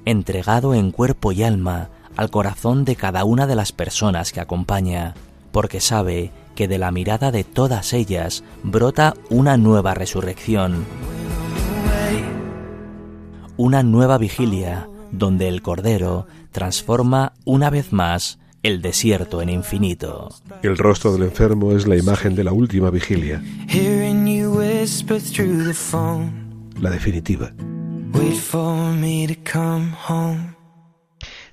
entregado 0.03 0.73
en 0.73 0.91
cuerpo 0.91 1.31
y 1.31 1.43
alma 1.43 1.89
al 2.17 2.29
corazón 2.29 2.83
de 2.83 2.95
cada 2.95 3.23
una 3.23 3.47
de 3.47 3.55
las 3.55 3.71
personas 3.71 4.31
que 4.31 4.41
acompaña, 4.41 5.13
porque 5.51 5.79
sabe 5.79 6.31
que 6.55 6.67
de 6.67 6.77
la 6.77 6.91
mirada 6.91 7.31
de 7.31 7.43
todas 7.43 7.93
ellas 7.93 8.43
brota 8.63 9.13
una 9.29 9.55
nueva 9.57 9.93
resurrección, 9.93 10.85
una 13.57 13.83
nueva 13.83 14.17
vigilia 14.17 14.89
donde 15.11 15.47
el 15.47 15.61
Cordero 15.61 16.27
transforma 16.51 17.33
una 17.45 17.69
vez 17.69 17.93
más 17.93 18.39
el 18.63 18.81
desierto 18.81 19.41
en 19.41 19.49
infinito. 19.49 20.29
El 20.63 20.77
rostro 20.77 21.11
del 21.11 21.23
enfermo 21.23 21.73
es 21.73 21.85
la 21.85 21.97
imagen 21.97 22.33
de 22.33 22.45
la 22.45 22.53
última 22.53 22.89
vigilia, 22.89 23.43
la 26.79 26.89
definitiva. 26.89 27.53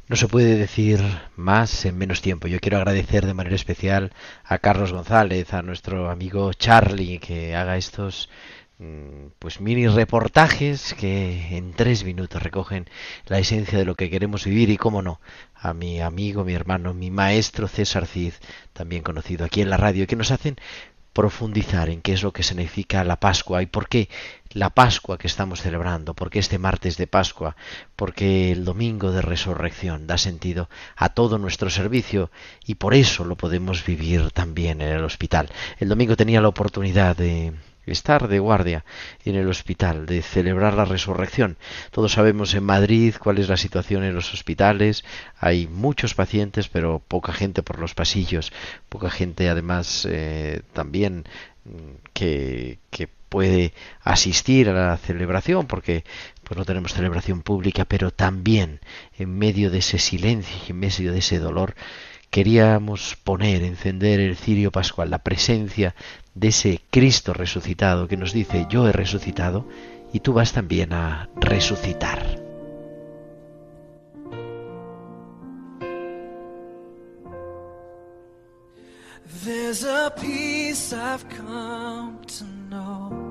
No 0.09 0.17
se 0.17 0.27
puede 0.27 0.57
decir 0.57 1.01
más 1.37 1.85
en 1.85 1.97
menos 1.97 2.21
tiempo. 2.21 2.49
Yo 2.49 2.59
quiero 2.59 2.79
agradecer 2.79 3.27
de 3.27 3.35
manera 3.35 3.55
especial 3.55 4.13
a 4.45 4.59
Carlos 4.59 4.93
González, 4.93 5.53
a 5.53 5.63
nuestro 5.63 6.11
amigo 6.11 6.53
Charlie, 6.53 7.19
que 7.19 7.55
haga 7.55 7.77
estos 7.77 8.29
pues 9.39 9.61
mini 9.61 9.89
reportajes 9.89 10.95
que 10.95 11.57
en 11.57 11.75
tres 11.75 12.05
minutos 12.05 12.43
recogen 12.43 12.89
la 13.27 13.39
esencia 13.39 13.79
de 13.79 13.85
lo 13.85 13.95
que 13.95 14.09
queremos 14.09 14.45
vivir 14.45 14.71
y 14.71 14.79
cómo 14.79 15.03
no 15.03 15.21
a 15.55 15.75
mi 15.75 16.01
amigo, 16.01 16.45
mi 16.45 16.55
hermano, 16.55 16.95
mi 16.95 17.11
maestro 17.11 17.69
César 17.69 18.07
Cid, 18.07 18.33
también 18.73 19.03
conocido 19.03 19.45
aquí 19.45 19.61
en 19.61 19.69
la 19.69 19.77
radio, 19.77 20.07
que 20.07 20.17
nos 20.17 20.31
hacen 20.31 20.57
profundizar 21.13 21.91
en 21.91 22.01
qué 22.01 22.13
es 22.13 22.23
lo 22.23 22.33
que 22.33 22.43
significa 22.43 23.05
la 23.05 23.21
Pascua 23.21 23.63
y 23.63 23.67
por 23.67 23.89
qué 23.89 24.09
la 24.53 24.71
Pascua 24.71 25.19
que 25.19 25.27
estamos 25.27 25.61
celebrando, 25.61 26.15
por 26.15 26.31
qué 26.31 26.39
este 26.39 26.59
martes 26.59 26.97
de 26.97 27.07
Pascua, 27.07 27.57
porque 27.97 28.53
el 28.53 28.65
domingo 28.65 29.13
de 29.13 29.21
resurrección 29.21 30.07
da 30.07 30.17
sentido 30.17 30.71
a 30.97 31.11
todo 31.11 31.37
nuestro 31.37 31.69
servicio 31.69 32.31
y 32.65 32.77
por 32.77 32.95
eso 32.95 33.25
lo 33.25 33.37
podemos 33.37 33.85
vivir 33.85 34.31
también 34.31 34.81
en 34.81 34.89
el 34.89 35.05
hospital. 35.05 35.51
El 35.79 35.89
domingo 35.89 36.17
tenía 36.17 36.41
la 36.41 36.49
oportunidad 36.49 37.17
de 37.17 37.53
estar 37.87 38.29
de 38.29 38.39
guardia 38.39 38.85
en 39.25 39.37
el 39.37 39.49
hospital, 39.49 40.07
de 40.07 40.23
celebrar 40.23 40.75
la 40.75 40.85
resurrección. 40.85 41.57
Todos 41.91 42.13
sabemos 42.13 42.55
en 42.55 42.65
Madrid 42.65 43.15
cuál 43.19 43.39
es 43.39 43.49
la 43.49 43.57
situación 43.57 44.05
en 44.05 44.15
los 44.15 44.33
hospitales. 44.33 45.05
Hay 45.39 45.67
muchos 45.67 46.15
pacientes, 46.15 46.69
pero 46.69 47.03
poca 47.07 47.33
gente 47.33 47.63
por 47.63 47.79
los 47.79 47.95
pasillos, 47.95 48.53
poca 48.89 49.11
gente 49.11 49.49
además 49.49 50.07
eh, 50.11 50.63
también 50.73 51.25
mm, 51.65 51.71
que, 52.13 52.79
que 52.91 53.09
puede 53.31 53.73
asistir 54.03 54.69
a 54.69 54.73
la 54.73 54.97
celebración 54.97 55.67
porque 55.67 56.05
pues 56.43 56.59
no 56.59 56.65
tenemos 56.65 56.93
celebración 56.93 57.43
pública, 57.43 57.85
pero 57.85 58.11
también 58.11 58.81
en 59.17 59.39
medio 59.39 59.71
de 59.71 59.79
ese 59.79 59.99
silencio 59.99 60.57
y 60.67 60.73
en 60.73 60.81
medio 60.81 61.13
de 61.13 61.21
ese 61.21 61.39
dolor 61.39 61.75
queríamos 62.31 63.17
poner, 63.23 63.63
encender 63.63 64.21
el 64.21 64.37
cirio 64.37 64.71
pascual, 64.71 65.11
la 65.11 65.19
presencia 65.19 65.95
de 66.35 66.49
ese 66.49 66.81
Cristo 66.91 67.33
resucitado 67.33 68.09
que 68.09 68.17
nos 68.17 68.33
dice, 68.33 68.67
yo 68.69 68.89
he 68.89 68.93
resucitado 68.93 69.67
y 70.13 70.21
tú 70.21 70.33
vas 70.33 70.53
también 70.53 70.93
a 70.93 71.29
resucitar. 71.37 72.41
There's 79.43 79.85
a 79.85 80.13
peace 80.21 80.93
I've 80.93 81.27
come 81.31 82.19
to 82.27 82.45
know. 82.69 83.31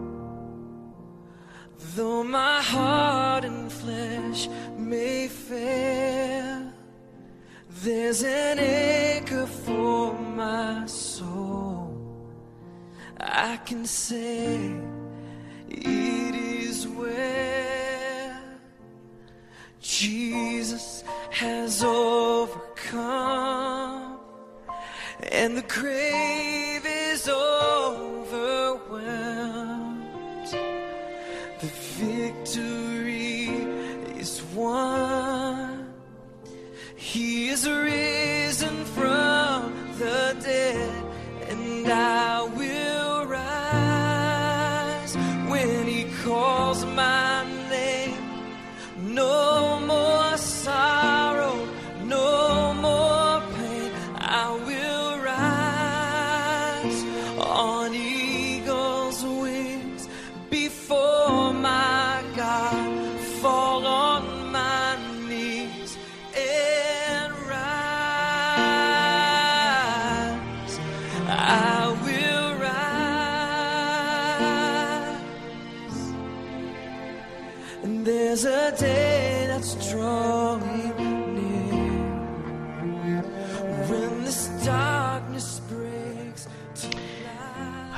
Though 1.96 2.24
my 2.24 2.62
heart 2.62 3.46
and 3.46 3.72
flesh 3.72 4.48
may 4.78 5.28
fail, 5.28 6.72
there's 7.84 8.24
an 8.24 8.58
anchor 8.58 9.46
for 9.46 10.14
my 10.14 10.49
I 13.50 13.58
can 13.58 13.84
say 13.84 14.76
it 15.70 16.36
is 16.36 16.88
well. 16.88 18.42
Jesus 19.82 21.04
has 21.32 21.84
overcome, 21.84 23.00
and 25.32 25.58
the 25.58 25.64
grave 25.64 26.29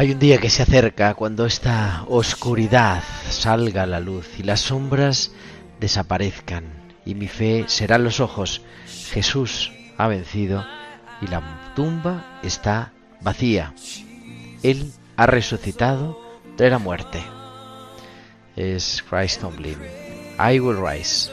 Hay 0.01 0.10
un 0.10 0.17
día 0.17 0.39
que 0.39 0.50
se 0.50 0.63
acerca 0.63 1.13
cuando 1.13 1.46
esta 1.46 2.05
oscuridad 2.08 3.03
salga 3.29 3.84
a 3.84 3.86
la 3.86 4.00
luz 4.00 4.39
y 4.39 4.41
las 4.41 4.62
sombras 4.62 5.31
desaparezcan 5.79 6.63
y 7.05 7.13
mi 7.13 7.27
fe 7.27 7.65
serán 7.67 8.03
los 8.03 8.20
ojos. 8.20 8.63
Jesús 9.12 9.72
ha 10.00 10.08
vencido 10.08 10.65
y 11.22 11.27
la 11.27 11.44
tumba 11.75 12.40
está 12.42 12.94
vacía. 13.22 13.75
Él 14.64 14.92
ha 15.18 15.27
resucitado 15.27 16.20
de 16.57 16.72
la 16.72 16.79
muerte. 16.79 17.22
Es 18.55 19.03
Christ. 19.07 19.44
I 19.44 20.59
will 20.59 20.83
rise. 20.83 21.29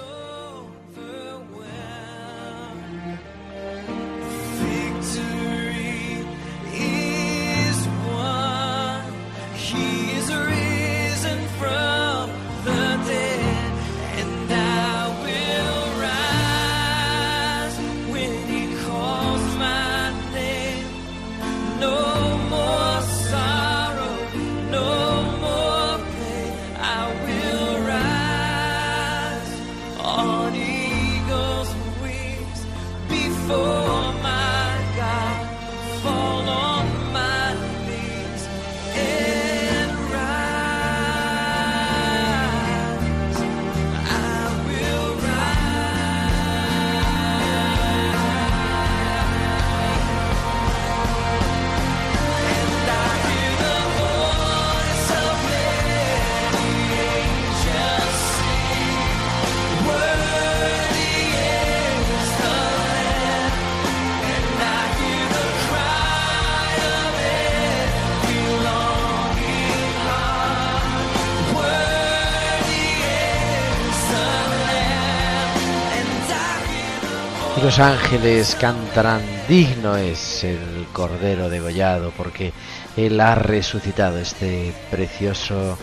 Los 77.69 77.81
ángeles 77.81 78.57
cantarán, 78.59 79.21
digno 79.47 79.95
es 79.95 80.43
el 80.43 80.87
Cordero 80.91 81.51
degollado, 81.51 82.15
porque 82.17 82.55
Él 82.97 83.21
ha 83.21 83.35
resucitado 83.35 84.19
este 84.19 84.73
precioso 84.91 85.77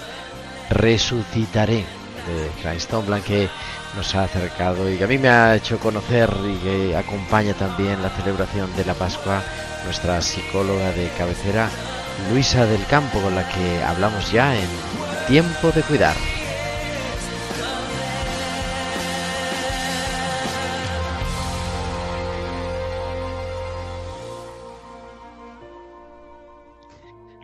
resucitaré 0.72 1.86
de 2.26 2.50
Christ 2.60 2.90
Tomlin 2.90 3.22
que 3.22 3.50
nos 3.96 4.16
ha 4.16 4.24
acercado 4.24 4.92
y 4.92 4.98
que 4.98 5.04
a 5.04 5.08
mí 5.08 5.20
me 5.20 5.30
ha 5.30 5.56
hecho 5.56 5.78
conocer 5.78 6.34
y 6.48 6.58
que 6.58 6.98
acompaña 6.98 7.54
también 7.54 8.02
la 8.02 8.10
celebración 8.10 8.76
de 8.76 8.84
la 8.84 8.96
Pascua 8.96 9.44
nuestra 9.84 10.20
psicóloga 10.24 10.92
de 10.92 11.08
cabecera 11.20 11.70
Luisa 12.32 12.66
del 12.66 12.84
Campo 12.88 13.22
con 13.22 13.36
la 13.36 13.48
que 13.48 13.84
hablamos 13.84 14.32
ya 14.32 14.58
en 14.58 14.68
Tiempo 15.28 15.72
de 15.72 15.84
Cuidar. 15.84 16.35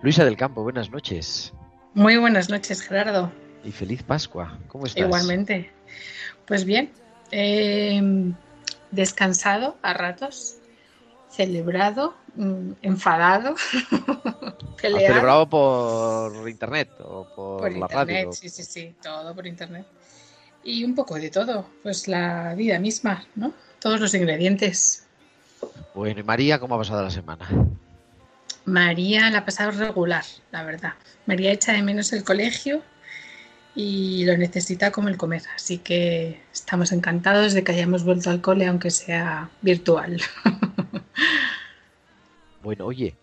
Luisa 0.01 0.25
del 0.25 0.37
Campo, 0.37 0.63
buenas 0.63 0.89
noches 0.89 1.53
Muy 1.93 2.17
buenas 2.17 2.49
noches, 2.49 2.81
Gerardo. 2.81 3.31
y 3.63 3.71
feliz 3.71 4.01
Pascua. 4.03 4.57
¿Cómo 4.67 4.85
estás? 4.87 5.03
Igualmente. 5.05 5.69
Pues 6.47 6.65
bien, 6.65 6.91
eh, 7.31 8.31
descansado 8.89 9.77
a 9.83 9.93
ratos, 9.93 10.55
celebrado, 11.29 12.15
mm, 12.35 12.71
enfadado, 12.81 13.53
¿Has 13.55 14.75
peleado 14.81 15.07
celebrado 15.07 15.49
por 15.49 16.49
internet 16.49 16.89
o 17.03 17.27
por, 17.35 17.61
por 17.61 17.71
la 17.71 17.77
internet, 17.79 18.17
radio? 18.25 18.33
sí, 18.33 18.49
sí, 18.49 18.63
sí, 18.63 18.95
todo 19.01 19.35
por 19.35 19.45
internet. 19.45 19.85
Y 20.63 20.83
un 20.83 20.95
poco 20.95 21.15
de 21.15 21.29
todo, 21.29 21.65
pues 21.83 22.07
la 22.07 22.53
vida 22.55 22.79
misma, 22.79 23.25
¿no? 23.35 23.53
Todos 23.79 23.99
los 23.99 24.13
ingredientes. 24.13 25.05
Bueno, 25.93 26.19
¿y 26.19 26.23
María 26.23 26.59
cómo 26.59 26.75
ha 26.75 26.77
pasado 26.79 27.03
la 27.03 27.09
semana? 27.11 27.47
María 28.65 29.30
la 29.30 29.39
ha 29.39 29.45
pasado 29.45 29.71
regular, 29.71 30.24
la 30.52 30.63
verdad. 30.63 30.93
María 31.26 31.52
echa 31.52 31.74
de 31.74 31.82
menos 31.82 32.13
el 32.13 32.24
colegio 32.24 32.82
y 33.76 34.26
lo 34.26 34.38
necesita 34.38 34.91
como 34.91 35.10
el 35.10 35.17
comer. 35.17 35.43
Así 35.56 35.78
que 35.78 36.41
estamos 36.52 36.91
encantados 36.91 37.54
de 37.54 37.63
que 37.63 37.71
hayamos 37.71 38.04
vuelto 38.04 38.30
al 38.30 38.41
cole, 38.41 38.67
aunque 38.67 38.91
sea 38.91 39.50
virtual. 39.62 40.21
Bueno, 42.63 42.86
oye, 42.86 43.15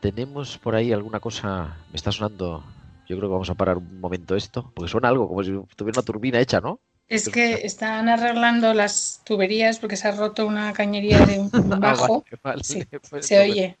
tenemos 0.00 0.56
por 0.58 0.74
ahí 0.74 0.92
alguna 0.92 1.20
cosa, 1.20 1.76
me 1.90 1.96
está 1.96 2.10
sonando, 2.10 2.64
yo 3.06 3.16
creo 3.16 3.28
que 3.28 3.32
vamos 3.32 3.50
a 3.50 3.54
parar 3.54 3.76
un 3.76 4.00
momento 4.00 4.34
esto, 4.34 4.72
porque 4.74 4.90
suena 4.90 5.08
algo 5.08 5.28
como 5.28 5.42
si 5.42 5.50
tuviera 5.76 5.98
una 5.98 6.06
turbina 6.06 6.40
hecha, 6.40 6.60
¿no? 6.60 6.80
Es 7.08 7.28
que 7.28 7.66
están 7.66 8.08
arreglando 8.08 8.74
las 8.74 9.22
tuberías 9.24 9.78
porque 9.78 9.96
se 9.96 10.08
ha 10.08 10.12
roto 10.12 10.46
una 10.46 10.72
cañería 10.72 11.18
de 11.26 11.38
un 11.38 11.50
Ah, 11.82 11.94
bajo. 11.94 12.24
vale, 12.24 12.40
vale, 12.42 12.64
Sí, 12.64 12.84
pues 13.10 13.26
se 13.26 13.38
oye. 13.38 13.76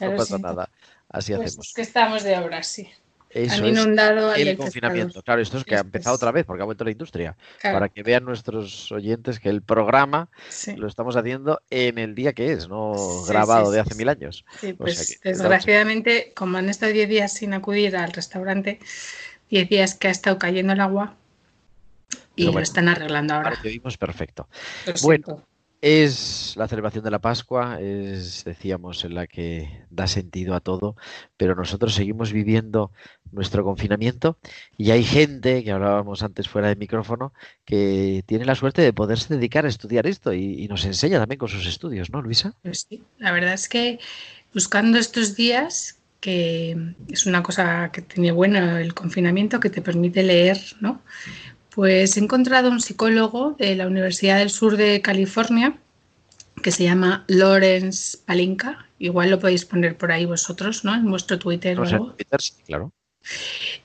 No 0.00 0.10
lo 0.10 0.16
pasa 0.16 0.28
siento. 0.30 0.48
nada, 0.48 0.68
así 1.08 1.32
Pues 1.34 1.48
hacemos. 1.48 1.68
es 1.68 1.74
que 1.74 1.82
estamos 1.82 2.22
de 2.22 2.38
obras, 2.38 2.66
sí. 2.66 2.88
Eso 3.30 3.56
Han 3.56 3.64
es 3.66 3.70
inundado 3.78 4.30
al 4.30 4.40
el 4.40 4.56
confinamiento. 4.56 5.20
Claro, 5.22 5.42
esto 5.42 5.58
es 5.58 5.64
que 5.64 5.74
ha 5.76 5.80
empezado 5.80 6.14
es- 6.14 6.22
otra 6.22 6.30
vez 6.30 6.46
porque 6.46 6.62
ha 6.62 6.64
vuelto 6.64 6.84
la 6.84 6.90
industria. 6.92 7.36
Claro, 7.60 7.74
Para 7.76 7.88
que 7.88 8.02
vean 8.02 8.24
nuestros 8.24 8.90
oyentes 8.92 9.40
que 9.40 9.48
el 9.50 9.62
programa 9.62 10.30
sí, 10.48 10.74
lo 10.76 10.86
estamos 10.86 11.16
haciendo 11.16 11.60
en 11.68 11.98
el 11.98 12.14
día 12.14 12.32
que 12.32 12.52
es, 12.52 12.68
no 12.68 12.94
Sí, 12.96 13.28
grabado 13.28 13.66
sí, 13.70 13.74
de 13.74 13.80
hace 13.80 13.94
mil 13.96 14.08
años. 14.08 14.44
o 14.72 14.76
pues 14.76 14.96
sea 14.96 15.04
que, 15.22 15.28
desgraciadamente, 15.28 16.32
como 16.34 16.56
han 16.56 16.68
estado 16.70 16.92
10 16.92 17.08
días 17.08 17.32
sin 17.32 17.52
acudir 17.52 17.96
al 17.96 18.12
restaurante, 18.12 18.78
10 19.50 19.68
días 19.68 19.94
que 19.94 20.08
ha 20.08 20.12
estado 20.12 20.38
cayendo 20.38 20.72
el 20.72 20.80
agua 20.80 21.14
y 22.36 22.50
lo 22.50 22.60
están 22.60 22.88
arreglando 22.88 23.34
Ahora 23.34 23.58
oímos, 23.64 23.98
perfecto. 23.98 24.48
Lo 24.86 24.92
bueno. 25.02 25.42
Es 25.82 26.54
la 26.56 26.68
celebración 26.68 27.04
de 27.04 27.10
la 27.10 27.18
Pascua, 27.18 27.78
es, 27.80 28.44
decíamos, 28.44 29.04
en 29.04 29.14
la 29.14 29.26
que 29.26 29.84
da 29.90 30.06
sentido 30.06 30.54
a 30.54 30.60
todo, 30.60 30.96
pero 31.36 31.54
nosotros 31.54 31.94
seguimos 31.94 32.32
viviendo 32.32 32.92
nuestro 33.30 33.62
confinamiento 33.62 34.38
y 34.78 34.90
hay 34.90 35.04
gente, 35.04 35.62
que 35.62 35.70
hablábamos 35.70 36.22
antes 36.22 36.48
fuera 36.48 36.68
de 36.68 36.76
micrófono, 36.76 37.34
que 37.64 38.24
tiene 38.26 38.46
la 38.46 38.54
suerte 38.54 38.80
de 38.80 38.92
poderse 38.94 39.34
dedicar 39.34 39.66
a 39.66 39.68
estudiar 39.68 40.06
esto 40.06 40.32
y, 40.32 40.66
nos 40.68 40.84
enseña 40.84 41.18
también 41.18 41.38
con 41.38 41.48
sus 41.48 41.66
estudios, 41.66 42.10
¿no, 42.10 42.22
Luisa? 42.22 42.54
Pues 42.62 42.86
sí, 42.88 43.02
la 43.18 43.32
verdad 43.32 43.52
es 43.52 43.68
que 43.68 44.00
buscando 44.54 44.98
estos 44.98 45.36
días, 45.36 45.98
que 46.20 46.94
es 47.08 47.26
una 47.26 47.42
cosa 47.42 47.90
que 47.92 48.02
tiene 48.02 48.32
bueno 48.32 48.78
el 48.78 48.94
confinamiento, 48.94 49.60
que 49.60 49.70
te 49.70 49.82
permite 49.82 50.22
leer, 50.22 50.58
¿no? 50.80 51.02
Pues 51.76 52.16
he 52.16 52.20
encontrado 52.20 52.70
un 52.70 52.80
psicólogo 52.80 53.54
de 53.58 53.76
la 53.76 53.86
Universidad 53.86 54.38
del 54.38 54.48
Sur 54.48 54.78
de 54.78 55.02
California 55.02 55.76
que 56.62 56.72
se 56.72 56.84
llama 56.84 57.24
Lawrence 57.28 58.16
Palinka. 58.24 58.86
Igual 58.98 59.28
lo 59.28 59.38
podéis 59.38 59.66
poner 59.66 59.94
por 59.94 60.10
ahí 60.10 60.24
vosotros, 60.24 60.86
¿no? 60.86 60.94
En 60.94 61.08
vuestro 61.10 61.38
Twitter 61.38 61.78
o 61.78 61.82
No 61.82 61.86
sé, 61.86 61.94
algo. 61.96 62.12
Twitter, 62.12 62.40
sí, 62.40 62.54
claro. 62.66 62.92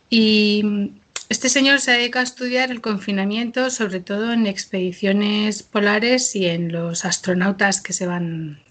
Y 0.09 0.91
este 1.27 1.49
señor 1.49 1.81
se 1.81 1.91
dedica 1.91 2.21
a 2.21 2.23
estudiar 2.23 2.71
el 2.71 2.79
confinamiento, 2.79 3.69
sobre 3.69 3.99
todo 3.99 4.31
en 4.31 4.47
expediciones 4.47 5.61
polares 5.61 6.33
y 6.33 6.45
en 6.45 6.71
los 6.71 7.03
astronautas 7.03 7.81
que 7.81 7.91
se 7.91 8.07
van 8.07 8.63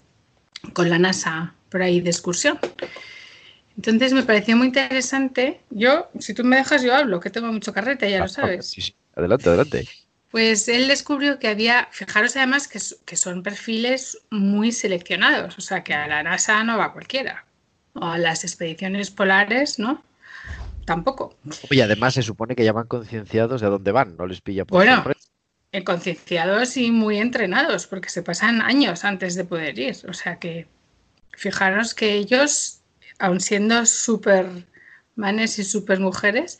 con 0.73 0.89
la 0.89 0.97
NASA 0.97 1.53
por 1.69 1.83
ahí 1.83 2.01
de 2.01 2.09
excursión. 2.09 2.57
Entonces 3.77 4.13
me 4.13 4.23
pareció 4.23 4.55
muy 4.57 4.67
interesante. 4.67 5.61
Yo, 5.69 6.09
si 6.19 6.33
tú 6.33 6.43
me 6.43 6.57
dejas, 6.57 6.83
yo 6.83 6.95
hablo, 6.95 7.19
que 7.19 7.29
tengo 7.29 7.51
mucho 7.51 7.73
carrete, 7.73 8.09
ya 8.09 8.17
Ah, 8.17 8.21
lo 8.21 8.27
sabes. 8.27 8.69
Sí, 8.69 8.81
sí. 8.81 8.95
Adelante, 9.15 9.49
adelante. 9.49 9.87
Pues 10.29 10.67
él 10.69 10.87
descubrió 10.87 11.39
que 11.39 11.49
había, 11.49 11.89
fijaros 11.91 12.35
además 12.37 12.67
que, 12.67 12.79
son 13.17 13.43
perfiles 13.43 14.17
muy 14.29 14.71
seleccionados, 14.71 15.57
o 15.57 15.61
sea 15.61 15.83
que 15.83 15.93
a 15.93 16.07
la 16.07 16.23
NASA 16.23 16.63
no 16.63 16.77
va 16.77 16.93
cualquiera, 16.93 17.45
o 17.93 18.05
a 18.05 18.17
las 18.17 18.45
expediciones 18.45 19.11
polares, 19.11 19.77
¿no? 19.77 20.01
Tampoco. 20.85 21.35
Oye, 21.69 21.83
además 21.83 22.13
se 22.13 22.21
supone 22.21 22.55
que 22.55 22.63
ya 22.63 22.71
van 22.71 22.87
concienciados 22.87 23.59
de 23.59 23.67
a 23.67 23.69
dónde 23.71 23.91
van, 23.91 24.15
no 24.15 24.25
les 24.25 24.39
pilla 24.39 24.63
por 24.63 24.77
Bueno. 24.77 25.03
Eh, 25.73 25.85
concienciados 25.85 26.75
y 26.75 26.91
muy 26.91 27.17
entrenados, 27.17 27.87
porque 27.87 28.09
se 28.09 28.23
pasan 28.23 28.61
años 28.61 29.05
antes 29.05 29.35
de 29.35 29.45
poder 29.45 29.79
ir. 29.79 29.95
O 30.09 30.13
sea 30.13 30.37
que 30.37 30.67
fijaros 31.31 31.93
que 31.93 32.13
ellos, 32.15 32.80
aun 33.21 33.39
siendo 33.39 33.85
supermanes 33.85 35.59
y 35.59 35.63
supermujeres, 35.63 36.59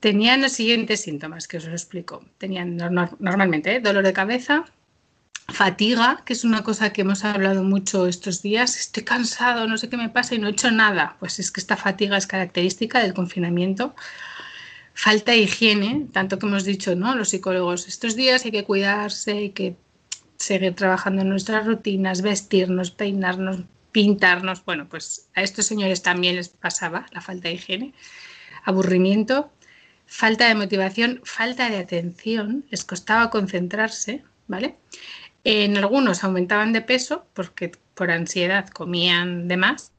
tenían 0.00 0.42
los 0.42 0.52
siguientes 0.52 1.00
síntomas 1.00 1.48
que 1.48 1.56
os 1.58 1.64
lo 1.66 1.72
explico. 1.72 2.24
Tenían 2.38 2.78
nor- 2.78 2.92
nor- 2.92 3.16
normalmente 3.18 3.76
¿eh? 3.76 3.80
dolor 3.80 4.04
de 4.04 4.12
cabeza, 4.12 4.64
fatiga, 5.48 6.22
que 6.24 6.34
es 6.34 6.44
una 6.44 6.62
cosa 6.62 6.92
que 6.92 7.00
hemos 7.00 7.24
hablado 7.24 7.64
mucho 7.64 8.06
estos 8.06 8.42
días. 8.42 8.78
Estoy 8.78 9.04
cansado, 9.04 9.66
no 9.66 9.78
sé 9.78 9.88
qué 9.88 9.96
me 9.96 10.10
pasa 10.10 10.34
y 10.34 10.38
no 10.38 10.46
he 10.48 10.50
hecho 10.52 10.70
nada. 10.70 11.16
Pues 11.20 11.38
es 11.38 11.50
que 11.50 11.60
esta 11.60 11.76
fatiga 11.76 12.16
es 12.16 12.26
característica 12.26 13.00
del 13.00 13.14
confinamiento 13.14 13.94
falta 14.94 15.30
de 15.32 15.38
higiene, 15.38 16.08
tanto 16.12 16.38
que 16.38 16.46
hemos 16.46 16.64
dicho, 16.64 16.96
¿no? 16.96 17.14
Los 17.14 17.28
psicólogos, 17.30 17.86
estos 17.86 18.16
días 18.16 18.44
hay 18.44 18.50
que 18.50 18.64
cuidarse, 18.64 19.30
hay 19.32 19.50
que 19.50 19.76
seguir 20.36 20.74
trabajando 20.74 21.22
en 21.22 21.28
nuestras 21.28 21.66
rutinas, 21.66 22.20
vestirnos, 22.20 22.90
peinarnos, 22.90 23.60
pintarnos. 23.92 24.64
Bueno, 24.64 24.88
pues 24.88 25.28
a 25.34 25.42
estos 25.42 25.66
señores 25.66 26.02
también 26.02 26.36
les 26.36 26.48
pasaba 26.48 27.06
la 27.12 27.20
falta 27.20 27.48
de 27.48 27.54
higiene, 27.54 27.94
aburrimiento, 28.64 29.50
falta 30.06 30.48
de 30.48 30.54
motivación, 30.54 31.20
falta 31.24 31.68
de 31.70 31.78
atención, 31.78 32.64
les 32.70 32.84
costaba 32.84 33.30
concentrarse, 33.30 34.22
¿vale? 34.46 34.76
En 35.44 35.76
algunos 35.76 36.24
aumentaban 36.24 36.72
de 36.72 36.82
peso 36.82 37.26
porque 37.34 37.72
por 37.94 38.10
ansiedad 38.10 38.68
comían 38.68 39.48
de 39.48 39.56
más 39.56 39.92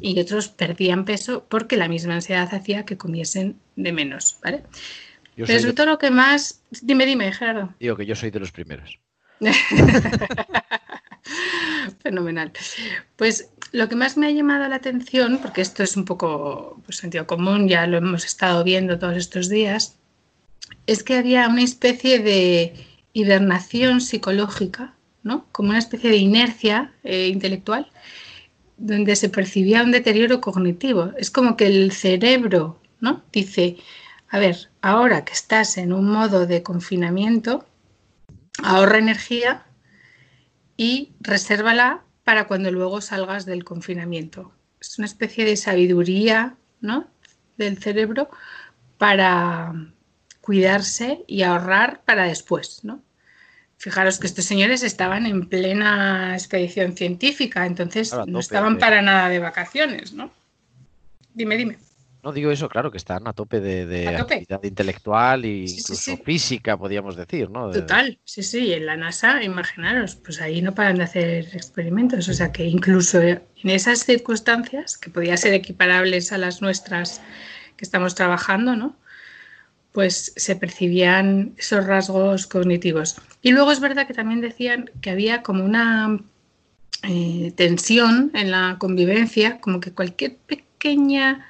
y 0.00 0.18
otros 0.20 0.48
perdían 0.48 1.04
peso 1.04 1.46
porque 1.48 1.76
la 1.76 1.88
misma 1.88 2.14
ansiedad 2.14 2.52
hacía 2.54 2.84
que 2.84 2.96
comiesen 2.98 3.58
de 3.76 3.92
menos, 3.92 4.38
¿vale? 4.42 4.64
Yo 5.36 5.46
de- 5.46 5.72
todo 5.72 5.86
lo 5.86 5.98
que 5.98 6.10
más... 6.10 6.62
Dime, 6.82 7.06
dime, 7.06 7.30
Gerardo. 7.32 7.74
digo 7.78 7.96
que 7.96 8.06
yo 8.06 8.14
soy 8.14 8.30
de 8.30 8.40
los 8.40 8.52
primeros. 8.52 8.98
Fenomenal. 12.02 12.52
Pues 13.16 13.50
lo 13.72 13.88
que 13.88 13.96
más 13.96 14.16
me 14.16 14.26
ha 14.26 14.30
llamado 14.30 14.68
la 14.68 14.76
atención, 14.76 15.38
porque 15.38 15.60
esto 15.60 15.82
es 15.82 15.96
un 15.96 16.04
poco 16.04 16.80
pues, 16.84 16.98
sentido 16.98 17.26
común, 17.26 17.68
ya 17.68 17.86
lo 17.86 17.98
hemos 17.98 18.24
estado 18.24 18.64
viendo 18.64 18.98
todos 18.98 19.16
estos 19.16 19.48
días, 19.48 19.96
es 20.86 21.02
que 21.02 21.16
había 21.16 21.48
una 21.48 21.62
especie 21.62 22.20
de 22.20 22.86
hibernación 23.12 24.00
psicológica, 24.00 24.94
¿no? 25.22 25.46
Como 25.52 25.70
una 25.70 25.78
especie 25.78 26.10
de 26.10 26.16
inercia 26.16 26.92
eh, 27.02 27.28
intelectual, 27.28 27.90
donde 28.76 29.16
se 29.16 29.28
percibía 29.28 29.82
un 29.82 29.90
deterioro 29.90 30.40
cognitivo. 30.40 31.12
Es 31.16 31.30
como 31.30 31.56
que 31.56 31.66
el 31.66 31.92
cerebro, 31.92 32.78
¿no? 33.00 33.22
Dice, 33.32 33.78
a 34.28 34.38
ver, 34.38 34.68
ahora 34.82 35.24
que 35.24 35.32
estás 35.32 35.78
en 35.78 35.92
un 35.92 36.08
modo 36.08 36.46
de 36.46 36.62
confinamiento, 36.62 37.64
ahorra 38.62 38.98
energía 38.98 39.66
y 40.76 41.12
resérvala 41.20 42.04
para 42.24 42.46
cuando 42.46 42.70
luego 42.70 43.00
salgas 43.00 43.46
del 43.46 43.64
confinamiento. 43.64 44.52
Es 44.80 44.98
una 44.98 45.06
especie 45.06 45.44
de 45.44 45.56
sabiduría 45.56 46.56
¿no? 46.80 47.08
del 47.56 47.78
cerebro 47.78 48.28
para 48.98 49.72
cuidarse 50.40 51.24
y 51.26 51.42
ahorrar 51.42 52.02
para 52.04 52.24
después. 52.24 52.80
¿no? 52.82 53.02
Fijaros 53.78 54.18
que 54.18 54.26
estos 54.26 54.44
señores 54.44 54.82
estaban 54.82 55.26
en 55.26 55.48
plena 55.48 56.34
expedición 56.34 56.96
científica, 56.96 57.66
entonces 57.66 58.14
no 58.26 58.40
estaban 58.40 58.78
para 58.78 59.02
nada 59.02 59.28
de 59.28 59.38
vacaciones. 59.38 60.12
¿no? 60.12 60.30
Dime, 61.34 61.56
dime. 61.56 61.85
No 62.26 62.32
digo 62.32 62.50
eso, 62.50 62.68
claro, 62.68 62.90
que 62.90 62.96
están 62.98 63.28
a 63.28 63.32
tope 63.32 63.60
de, 63.60 63.86
de 63.86 64.08
A 64.08 64.16
tope. 64.16 64.34
actividad 64.34 64.64
intelectual 64.64 65.44
e 65.44 65.68
Sí, 65.68 65.76
incluso 65.78 66.16
sí. 66.16 66.22
física, 66.24 66.76
podríamos 66.76 67.14
decir, 67.14 67.48
¿no? 67.50 67.70
Total, 67.70 68.18
sí, 68.24 68.42
sí, 68.42 68.72
en 68.72 68.84
la 68.84 68.96
NASA, 68.96 69.44
imaginaros, 69.44 70.16
pues 70.16 70.40
ahí 70.40 70.60
no 70.60 70.74
paran 70.74 70.96
de 70.96 71.04
hacer 71.04 71.44
experimentos, 71.54 72.28
o 72.28 72.32
sea 72.32 72.50
que 72.50 72.64
incluso 72.64 73.20
en 73.22 73.40
esas 73.62 74.00
circunstancias, 74.04 74.98
que 74.98 75.08
podían 75.08 75.38
ser 75.38 75.54
equiparables 75.54 76.32
a 76.32 76.38
las 76.38 76.60
nuestras 76.62 77.20
que 77.76 77.84
estamos 77.84 78.16
trabajando, 78.16 78.74
¿no? 78.74 78.96
Pues 79.92 80.32
se 80.34 80.56
percibían 80.56 81.54
esos 81.58 81.86
rasgos 81.86 82.48
cognitivos. 82.48 83.14
Y 83.40 83.52
luego 83.52 83.70
es 83.70 83.78
verdad 83.78 84.08
que 84.08 84.14
también 84.14 84.40
decían 84.40 84.90
que 85.00 85.10
había 85.10 85.44
como 85.44 85.64
una 85.64 86.18
eh, 87.04 87.52
tensión 87.54 88.32
en 88.34 88.50
la 88.50 88.78
convivencia, 88.80 89.60
como 89.60 89.78
que 89.78 89.92
cualquier 89.92 90.36
pequeña 90.38 91.46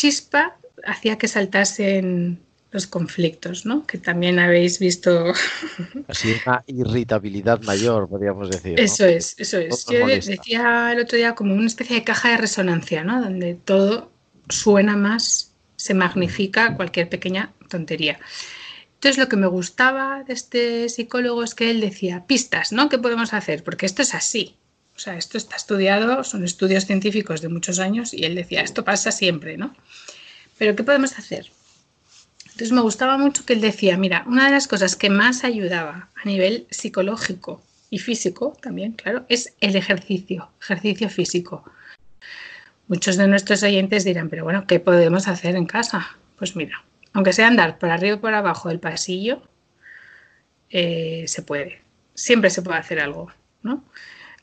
chispa 0.00 0.56
hacía 0.86 1.18
que 1.18 1.28
saltasen 1.28 2.40
los 2.70 2.86
conflictos, 2.86 3.66
¿no? 3.66 3.86
Que 3.86 3.98
también 3.98 4.38
habéis 4.38 4.78
visto. 4.78 5.34
Así 6.08 6.34
una 6.46 6.64
irritabilidad 6.66 7.60
mayor, 7.62 8.08
podríamos 8.08 8.48
decir. 8.48 8.78
¿no? 8.78 8.82
Eso 8.82 9.04
es, 9.04 9.34
eso 9.38 9.58
es. 9.58 9.84
Yo 9.86 10.06
decía 10.06 10.92
el 10.92 11.00
otro 11.00 11.18
día 11.18 11.34
como 11.34 11.54
una 11.54 11.66
especie 11.66 11.96
de 11.96 12.04
caja 12.04 12.30
de 12.30 12.38
resonancia, 12.38 13.04
¿no? 13.04 13.20
Donde 13.20 13.56
todo 13.56 14.10
suena 14.48 14.96
más, 14.96 15.52
se 15.76 15.92
magnifica 15.92 16.76
cualquier 16.76 17.10
pequeña 17.10 17.52
tontería. 17.68 18.18
Entonces, 18.94 19.18
lo 19.18 19.28
que 19.28 19.36
me 19.36 19.48
gustaba 19.48 20.24
de 20.24 20.32
este 20.32 20.88
psicólogo 20.88 21.42
es 21.42 21.54
que 21.54 21.70
él 21.70 21.80
decía, 21.80 22.24
pistas, 22.26 22.72
¿no? 22.72 22.88
¿Qué 22.88 22.98
podemos 22.98 23.34
hacer? 23.34 23.64
Porque 23.64 23.84
esto 23.84 24.00
es 24.00 24.14
así. 24.14 24.56
O 25.00 25.02
sea, 25.02 25.16
esto 25.16 25.38
está 25.38 25.56
estudiado, 25.56 26.22
son 26.24 26.44
estudios 26.44 26.84
científicos 26.84 27.40
de 27.40 27.48
muchos 27.48 27.78
años 27.78 28.12
y 28.12 28.26
él 28.26 28.34
decía, 28.34 28.60
esto 28.60 28.84
pasa 28.84 29.10
siempre, 29.10 29.56
¿no? 29.56 29.74
Pero 30.58 30.76
¿qué 30.76 30.84
podemos 30.84 31.18
hacer? 31.18 31.50
Entonces 32.44 32.70
me 32.72 32.82
gustaba 32.82 33.16
mucho 33.16 33.46
que 33.46 33.54
él 33.54 33.62
decía, 33.62 33.96
mira, 33.96 34.24
una 34.26 34.44
de 34.44 34.50
las 34.50 34.68
cosas 34.68 34.96
que 34.96 35.08
más 35.08 35.42
ayudaba 35.42 36.10
a 36.22 36.28
nivel 36.28 36.66
psicológico 36.68 37.62
y 37.88 37.98
físico 37.98 38.58
también, 38.60 38.92
claro, 38.92 39.24
es 39.30 39.54
el 39.62 39.74
ejercicio, 39.74 40.50
ejercicio 40.60 41.08
físico. 41.08 41.64
Muchos 42.86 43.16
de 43.16 43.26
nuestros 43.26 43.62
oyentes 43.62 44.04
dirán, 44.04 44.28
pero 44.28 44.44
bueno, 44.44 44.66
¿qué 44.66 44.80
podemos 44.80 45.28
hacer 45.28 45.56
en 45.56 45.64
casa? 45.64 46.14
Pues 46.36 46.56
mira, 46.56 46.84
aunque 47.14 47.32
sea 47.32 47.46
andar 47.46 47.78
por 47.78 47.88
arriba 47.88 48.16
y 48.16 48.18
por 48.18 48.34
abajo 48.34 48.68
del 48.68 48.80
pasillo, 48.80 49.40
eh, 50.68 51.24
se 51.26 51.40
puede. 51.40 51.80
Siempre 52.12 52.50
se 52.50 52.60
puede 52.60 52.78
hacer 52.78 53.00
algo, 53.00 53.32
¿no? 53.62 53.82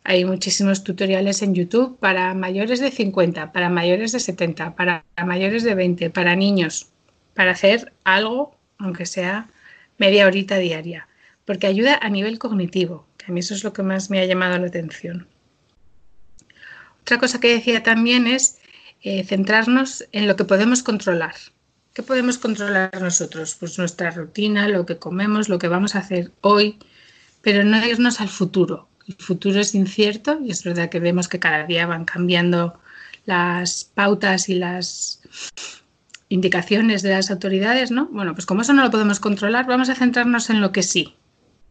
Hay 0.09 0.23
muchísimos 0.23 0.85
tutoriales 0.85 1.41
en 1.41 1.53
YouTube 1.53 1.99
para 1.99 2.33
mayores 2.33 2.79
de 2.79 2.91
50, 2.91 3.51
para 3.51 3.69
mayores 3.69 4.13
de 4.13 4.21
70, 4.21 4.73
para 4.73 5.03
mayores 5.25 5.63
de 5.63 5.75
20, 5.75 6.09
para 6.11 6.33
niños, 6.33 6.87
para 7.33 7.51
hacer 7.51 7.91
algo, 8.05 8.57
aunque 8.77 9.05
sea 9.05 9.49
media 9.97 10.25
horita 10.25 10.59
diaria, 10.59 11.09
porque 11.43 11.67
ayuda 11.67 11.99
a 12.01 12.07
nivel 12.07 12.39
cognitivo, 12.39 13.05
que 13.17 13.25
a 13.27 13.33
mí 13.33 13.41
eso 13.41 13.53
es 13.53 13.65
lo 13.65 13.73
que 13.73 13.83
más 13.83 14.09
me 14.09 14.21
ha 14.21 14.25
llamado 14.25 14.57
la 14.57 14.67
atención. 14.67 15.27
Otra 17.01 17.17
cosa 17.17 17.41
que 17.41 17.51
decía 17.51 17.83
también 17.83 18.27
es 18.27 18.59
eh, 19.01 19.25
centrarnos 19.25 20.07
en 20.13 20.25
lo 20.25 20.37
que 20.37 20.45
podemos 20.45 20.83
controlar. 20.83 21.35
¿Qué 21.91 22.01
podemos 22.01 22.37
controlar 22.37 23.01
nosotros? 23.01 23.55
Pues 23.55 23.77
nuestra 23.77 24.11
rutina, 24.11 24.69
lo 24.69 24.85
que 24.85 24.99
comemos, 24.99 25.49
lo 25.49 25.59
que 25.59 25.67
vamos 25.67 25.95
a 25.95 25.99
hacer 25.99 26.31
hoy, 26.39 26.79
pero 27.41 27.65
no 27.65 27.85
irnos 27.85 28.21
al 28.21 28.29
futuro. 28.29 28.87
El 29.07 29.15
futuro 29.15 29.59
es 29.59 29.73
incierto 29.73 30.39
y 30.43 30.51
es 30.51 30.63
verdad 30.63 30.89
que 30.89 30.99
vemos 30.99 31.27
que 31.27 31.39
cada 31.39 31.65
día 31.65 31.87
van 31.87 32.05
cambiando 32.05 32.79
las 33.25 33.85
pautas 33.85 34.49
y 34.49 34.55
las 34.55 35.21
indicaciones 36.29 37.01
de 37.03 37.11
las 37.11 37.31
autoridades, 37.31 37.91
¿no? 37.91 38.07
Bueno, 38.07 38.33
pues 38.33 38.45
como 38.45 38.61
eso 38.61 38.73
no 38.73 38.83
lo 38.83 38.91
podemos 38.91 39.19
controlar, 39.19 39.65
vamos 39.65 39.89
a 39.89 39.95
centrarnos 39.95 40.49
en 40.49 40.61
lo 40.61 40.71
que 40.71 40.83
sí. 40.83 41.15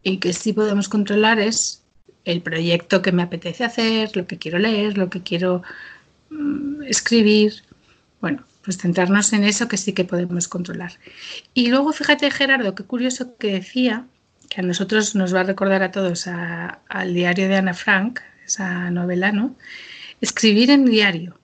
Y 0.03 0.17
que 0.17 0.33
sí 0.33 0.53
podemos 0.53 0.89
controlar 0.89 1.39
es 1.39 1.83
el 2.25 2.41
proyecto 2.41 3.01
que 3.01 3.11
me 3.11 3.23
apetece 3.23 3.63
hacer, 3.63 4.15
lo 4.15 4.27
que 4.27 4.37
quiero 4.37 4.59
leer, 4.59 4.97
lo 4.97 5.09
que 5.09 5.21
quiero 5.21 5.63
mm, 6.29 6.83
escribir. 6.83 7.63
Bueno, 8.19 8.43
pues 8.63 8.77
centrarnos 8.77 9.31
en 9.33 9.43
eso 9.43 9.67
que 9.67 9.77
sí 9.77 9.93
que 9.93 10.03
podemos 10.05 10.47
controlar. 10.47 10.93
Y 11.53 11.69
luego 11.69 11.93
fíjate, 11.93 12.29
Gerardo, 12.31 12.75
qué 12.75 12.83
curioso 12.83 13.37
que 13.37 13.53
decía, 13.53 14.05
que 14.49 14.61
a 14.61 14.63
nosotros 14.63 15.15
nos 15.15 15.33
va 15.33 15.41
a 15.41 15.43
recordar 15.43 15.83
a 15.83 15.91
todos 15.91 16.27
al 16.27 17.13
diario 17.13 17.47
de 17.47 17.55
Ana 17.55 17.73
Frank, 17.73 18.21
esa 18.45 18.89
novela, 18.91 19.31
¿no? 19.31 19.55
Escribir 20.21 20.71
en 20.71 20.85
diario. 20.85 21.37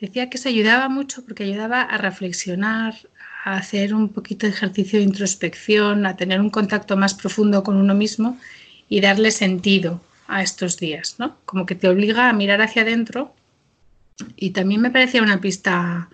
Decía 0.00 0.28
que 0.30 0.38
eso 0.38 0.48
ayudaba 0.48 0.88
mucho 0.88 1.24
porque 1.24 1.44
ayudaba 1.44 1.82
a 1.82 1.98
reflexionar, 1.98 2.94
a 3.44 3.56
hacer 3.56 3.94
un 3.94 4.08
poquito 4.08 4.46
de 4.46 4.52
ejercicio 4.52 4.98
de 4.98 5.04
introspección, 5.04 6.06
a 6.06 6.16
tener 6.16 6.40
un 6.40 6.50
contacto 6.50 6.96
más 6.96 7.14
profundo 7.14 7.62
con 7.62 7.76
uno 7.76 7.94
mismo 7.94 8.38
y 8.88 9.00
darle 9.00 9.30
sentido 9.30 10.00
a 10.26 10.42
estos 10.42 10.78
días, 10.78 11.16
¿no? 11.18 11.36
Como 11.44 11.66
que 11.66 11.74
te 11.74 11.88
obliga 11.88 12.28
a 12.28 12.32
mirar 12.32 12.62
hacia 12.62 12.82
adentro 12.82 13.34
y 14.36 14.50
también 14.50 14.80
me 14.80 14.90
parecía 14.90 15.22
una 15.22 15.40
pista 15.40 16.08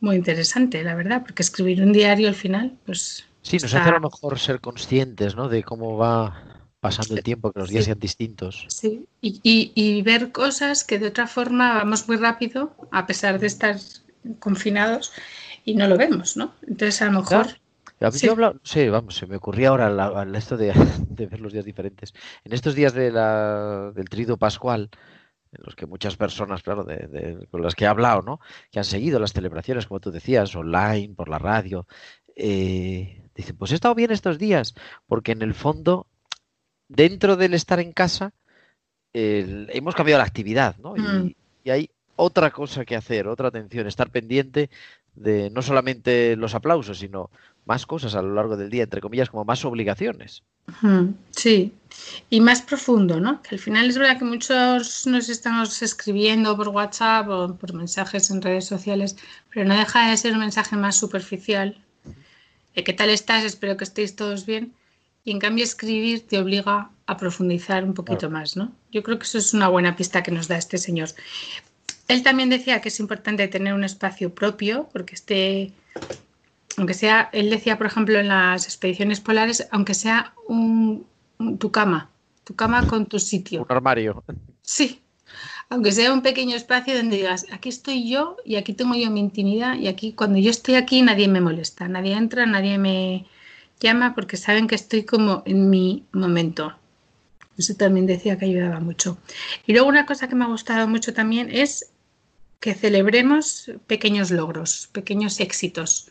muy 0.00 0.16
interesante, 0.16 0.82
la 0.82 0.94
verdad, 0.94 1.22
porque 1.22 1.42
escribir 1.42 1.82
un 1.82 1.92
diario 1.92 2.28
al 2.28 2.34
final, 2.34 2.72
pues 2.86 3.26
Sí, 3.42 3.56
nos 3.58 3.74
hace 3.74 3.88
a 3.88 3.92
lo 3.92 4.00
mejor 4.00 4.38
ser 4.38 4.60
conscientes, 4.60 5.34
¿no? 5.34 5.48
De 5.48 5.62
cómo 5.62 5.96
va 5.96 6.44
pasando 6.80 7.14
el 7.14 7.22
tiempo, 7.22 7.52
que 7.52 7.60
los 7.60 7.68
días 7.68 7.84
Sí. 7.84 7.88
sean 7.88 7.98
distintos. 7.98 8.64
Sí, 8.68 9.06
y, 9.20 9.40
y- 9.42 9.72
y 9.74 10.02
ver 10.02 10.32
cosas 10.32 10.84
que 10.84 10.98
de 10.98 11.08
otra 11.08 11.26
forma 11.26 11.74
vamos 11.74 12.08
muy 12.08 12.16
rápido, 12.16 12.74
a 12.90 13.06
pesar 13.06 13.38
de 13.38 13.46
estar 13.46 13.76
confinados, 14.38 15.12
y 15.64 15.74
no 15.74 15.86
lo 15.86 15.96
vemos, 15.96 16.36
¿no? 16.36 16.54
Entonces, 16.62 17.00
a 17.02 17.06
lo 17.06 17.12
mejor, 17.20 17.46
A 18.02 18.06
mí 18.10 18.18
Sí. 18.18 18.26
yo 18.26 18.34
sí, 18.62 18.88
vamos, 18.88 19.14
se 19.14 19.26
me 19.26 19.36
ocurría 19.36 19.68
ahora 19.68 19.90
la- 19.90 20.24
la- 20.24 20.38
esto 20.38 20.56
de, 20.56 20.72
de 21.08 21.26
ver 21.26 21.40
los 21.40 21.52
días 21.52 21.66
diferentes. 21.66 22.14
En 22.44 22.54
estos 22.54 22.74
días 22.74 22.94
de 22.94 23.10
la, 23.12 23.92
del 23.94 24.08
trido 24.08 24.38
pascual, 24.38 24.88
en 25.52 25.62
los 25.64 25.74
que 25.74 25.84
muchas 25.84 26.16
personas, 26.16 26.62
claro, 26.62 26.84
de, 26.84 26.96
de- 26.96 27.46
con 27.50 27.60
las 27.60 27.74
que 27.74 27.84
he 27.84 27.88
hablado, 27.88 28.22
¿no? 28.22 28.40
Que 28.70 28.78
han 28.78 28.86
seguido 28.86 29.18
las 29.20 29.34
celebraciones, 29.34 29.86
como 29.86 30.00
tú 30.00 30.10
decías, 30.10 30.54
online, 30.56 31.12
por 31.14 31.28
la 31.28 31.38
radio, 31.38 31.86
eh, 32.36 33.22
dicen, 33.34 33.56
pues 33.56 33.72
he 33.72 33.74
estado 33.74 33.94
bien 33.94 34.10
estos 34.10 34.38
días, 34.38 34.74
porque 35.06 35.32
en 35.32 35.42
el 35.42 35.54
fondo, 35.54 36.06
dentro 36.88 37.36
del 37.36 37.54
estar 37.54 37.80
en 37.80 37.92
casa, 37.92 38.32
hemos 39.12 39.94
cambiado 39.94 40.18
la 40.18 40.24
actividad, 40.26 40.76
¿no? 40.78 40.96
Y, 40.96 41.00
Mm. 41.00 41.34
y 41.64 41.70
hay 41.70 41.90
otra 42.16 42.50
cosa 42.50 42.84
que 42.84 42.96
hacer, 42.96 43.26
otra 43.26 43.48
atención, 43.48 43.86
estar 43.86 44.10
pendiente 44.10 44.70
de 45.14 45.50
no 45.50 45.62
solamente 45.62 46.36
los 46.36 46.54
aplausos, 46.54 46.98
sino 46.98 47.30
más 47.64 47.86
cosas 47.86 48.14
a 48.14 48.22
lo 48.22 48.34
largo 48.34 48.56
del 48.56 48.70
día, 48.70 48.84
entre 48.84 49.00
comillas, 49.00 49.30
como 49.30 49.44
más 49.44 49.64
obligaciones. 49.64 50.42
mm, 50.82 51.08
sí, 51.30 51.72
y 52.30 52.40
más 52.40 52.62
profundo, 52.62 53.18
¿no? 53.20 53.42
Que 53.42 53.56
al 53.56 53.58
final 53.58 53.88
es 53.90 53.98
verdad 53.98 54.18
que 54.18 54.24
muchos 54.24 55.06
nos 55.06 55.28
estamos 55.28 55.82
escribiendo 55.82 56.56
por 56.56 56.68
WhatsApp 56.68 57.28
o 57.28 57.56
por 57.56 57.72
mensajes 57.74 58.30
en 58.30 58.40
redes 58.42 58.66
sociales, 58.66 59.16
pero 59.52 59.66
no 59.66 59.76
deja 59.76 60.08
de 60.10 60.16
ser 60.16 60.32
un 60.34 60.40
mensaje 60.40 60.76
más 60.76 60.96
superficial. 60.96 61.84
De 62.80 62.84
¿Qué 62.84 62.92
tal 62.92 63.10
estás? 63.10 63.44
Espero 63.44 63.76
que 63.76 63.84
estéis 63.84 64.16
todos 64.16 64.46
bien. 64.46 64.72
Y 65.22 65.32
en 65.32 65.38
cambio 65.38 65.64
escribir 65.64 66.26
te 66.26 66.38
obliga 66.38 66.90
a 67.06 67.16
profundizar 67.16 67.84
un 67.84 67.92
poquito 67.94 68.20
Claro. 68.28 68.32
más, 68.32 68.56
¿no? 68.56 68.72
Yo 68.90 69.02
creo 69.02 69.18
que 69.18 69.24
eso 69.24 69.38
es 69.38 69.52
una 69.52 69.68
buena 69.68 69.94
pista 69.96 70.22
que 70.22 70.30
nos 70.30 70.48
da 70.48 70.56
este 70.56 70.78
señor. 70.78 71.10
Él 72.08 72.22
también 72.22 72.48
decía 72.48 72.80
que 72.80 72.88
es 72.88 72.98
importante 73.00 73.46
tener 73.48 73.74
un 73.74 73.84
espacio 73.84 74.34
propio, 74.34 74.88
porque 74.92 75.14
este, 75.14 75.72
aunque 76.78 76.94
sea, 76.94 77.28
él 77.32 77.50
decía, 77.50 77.76
por 77.76 77.86
ejemplo, 77.86 78.18
en 78.18 78.28
las 78.28 78.64
expediciones 78.64 79.20
polares, 79.20 79.68
aunque 79.70 79.94
sea 79.94 80.32
un, 80.48 81.06
un- 81.38 81.58
tu 81.58 81.70
cama, 81.70 82.10
tu 82.44 82.54
cama 82.56 82.86
con 82.86 83.04
tu 83.06 83.18
sitio. 83.18 83.60
Un 83.62 83.66
armario. 83.76 84.24
Sí, 84.62 85.02
aunque 85.70 85.92
sea 85.92 86.12
un 86.12 86.20
pequeño 86.20 86.56
espacio 86.56 86.96
donde 86.96 87.16
digas, 87.16 87.46
aquí 87.52 87.68
estoy 87.68 88.10
yo 88.10 88.36
y 88.44 88.56
aquí 88.56 88.72
tengo 88.74 88.96
yo 88.96 89.08
mi 89.10 89.20
intimidad 89.20 89.76
y 89.76 89.86
aquí 89.86 90.12
cuando 90.12 90.38
yo 90.38 90.50
estoy 90.50 90.74
aquí 90.74 91.00
nadie 91.00 91.28
me 91.28 91.40
molesta, 91.40 91.86
nadie 91.86 92.14
entra, 92.16 92.44
nadie 92.44 92.76
me 92.76 93.26
llama 93.78 94.14
porque 94.16 94.36
saben 94.36 94.66
que 94.66 94.74
estoy 94.74 95.04
como 95.04 95.44
en 95.46 95.70
mi 95.70 96.04
momento. 96.12 96.74
Eso 97.56 97.74
también 97.74 98.06
decía 98.06 98.36
que 98.36 98.46
ayudaba 98.46 98.80
mucho. 98.80 99.18
Y 99.66 99.72
luego 99.72 99.88
una 99.88 100.06
cosa 100.06 100.28
que 100.28 100.34
me 100.34 100.44
ha 100.44 100.48
gustado 100.48 100.88
mucho 100.88 101.14
también 101.14 101.48
es 101.50 101.92
que 102.58 102.74
celebremos 102.74 103.70
pequeños 103.86 104.32
logros, 104.32 104.88
pequeños 104.92 105.38
éxitos. 105.38 106.08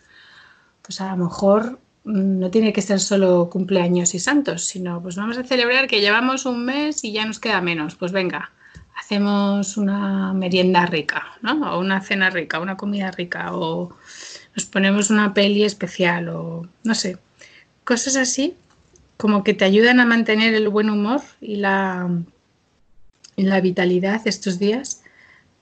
Pues 0.84 1.02
a 1.02 1.12
lo 1.12 1.26
mejor 1.26 1.80
mm, 2.06 2.40
no 2.40 2.50
tiene 2.50 2.72
que 2.72 2.82
ser 2.82 3.02
solo 3.02 3.50
cumpleaños 3.50 4.14
y 4.16 4.20
santos, 4.20 4.64
sino 4.64 5.02
pues 5.02 5.18
vamos 5.18 5.38
a 5.38 5.44
celebrar 5.44 5.88
que 5.88 6.00
llevamos 6.00 6.46
un 6.46 6.64
mes 6.66 7.04
y 7.04 7.12
ya 7.12 7.26
nos 7.26 7.40
queda 7.40 7.62
menos. 7.62 7.96
Pues 7.96 8.12
venga, 8.12 8.52
hacemos 9.00 9.78
una 9.78 10.34
merienda 10.34 10.86
rica, 10.86 11.38
¿no? 11.42 11.74
O 11.74 11.80
una 11.80 12.02
cena 12.02 12.30
rica, 12.30 12.60
una 12.60 12.78
comida 12.78 13.12
rica, 13.12 13.56
o 13.56 13.96
nos 14.56 14.66
ponemos 14.66 15.10
una 15.10 15.34
peli 15.34 15.64
especial, 15.64 16.30
o 16.30 16.68
no 16.84 16.96
sé, 16.96 17.18
cosas 17.84 18.18
así 18.18 18.56
como 19.18 19.44
que 19.44 19.54
te 19.54 19.66
ayudan 19.66 20.00
a 20.00 20.06
mantener 20.06 20.54
el 20.54 20.70
buen 20.70 20.90
humor 20.90 21.22
y 21.42 21.58
la, 21.58 22.10
y 23.36 23.44
la 23.44 23.60
vitalidad 23.62 24.22
estos 24.26 24.60
días, 24.60 25.02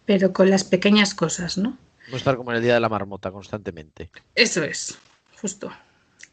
pero 0.05 0.33
con 0.33 0.49
las 0.49 0.63
pequeñas 0.63 1.15
cosas, 1.15 1.57
¿no? 1.57 1.77
No 2.11 2.17
estar 2.17 2.37
como 2.37 2.51
en 2.51 2.57
el 2.57 2.63
día 2.63 2.75
de 2.75 2.79
la 2.79 2.89
marmota 2.89 3.31
constantemente. 3.31 4.09
Eso 4.35 4.63
es, 4.63 4.97
justo. 5.41 5.71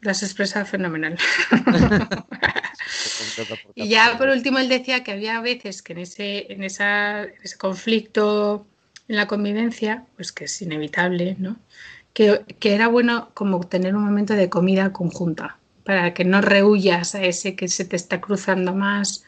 Lo 0.01 0.11
has 0.11 0.21
expresado 0.23 0.65
fenomenal. 0.65 1.17
Y 3.75 3.89
ya 3.89 4.17
por 4.17 4.29
último 4.29 4.59
él 4.59 4.69
decía 4.69 5.03
que 5.03 5.11
había 5.11 5.41
veces 5.41 5.81
que 5.81 5.93
en 5.93 5.99
ese, 5.99 6.51
en 6.51 6.63
esa, 6.63 7.23
ese 7.23 7.57
conflicto 7.57 8.65
en 9.07 9.17
la 9.17 9.27
convivencia, 9.27 10.05
pues 10.15 10.31
que 10.31 10.45
es 10.45 10.61
inevitable, 10.61 11.35
¿no? 11.39 11.57
Que, 12.13 12.41
que 12.59 12.73
era 12.73 12.87
bueno 12.87 13.31
como 13.33 13.59
tener 13.61 13.95
un 13.95 14.03
momento 14.03 14.33
de 14.33 14.49
comida 14.49 14.93
conjunta, 14.93 15.57
para 15.83 16.13
que 16.13 16.25
no 16.25 16.41
rehuyas 16.41 17.13
a 17.15 17.23
ese 17.23 17.55
que 17.55 17.67
se 17.67 17.85
te 17.85 17.95
está 17.95 18.21
cruzando 18.21 18.73
más 18.73 19.23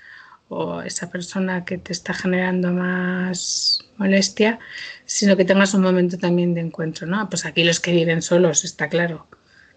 o 0.50 0.82
esa 0.82 1.10
persona 1.10 1.66
que 1.66 1.78
te 1.78 1.92
está 1.92 2.14
generando 2.14 2.72
más 2.72 3.80
molestia, 3.98 4.60
sino 5.06 5.36
que 5.36 5.46
tengas 5.46 5.74
un 5.74 5.82
momento 5.82 6.18
también 6.18 6.54
de 6.54 6.62
encuentro, 6.62 7.06
¿no? 7.06 7.30
Pues 7.30 7.46
aquí 7.46 7.64
los 7.64 7.80
que 7.80 7.92
viven 7.92 8.22
solos, 8.22 8.64
está 8.64 8.88
claro 8.88 9.28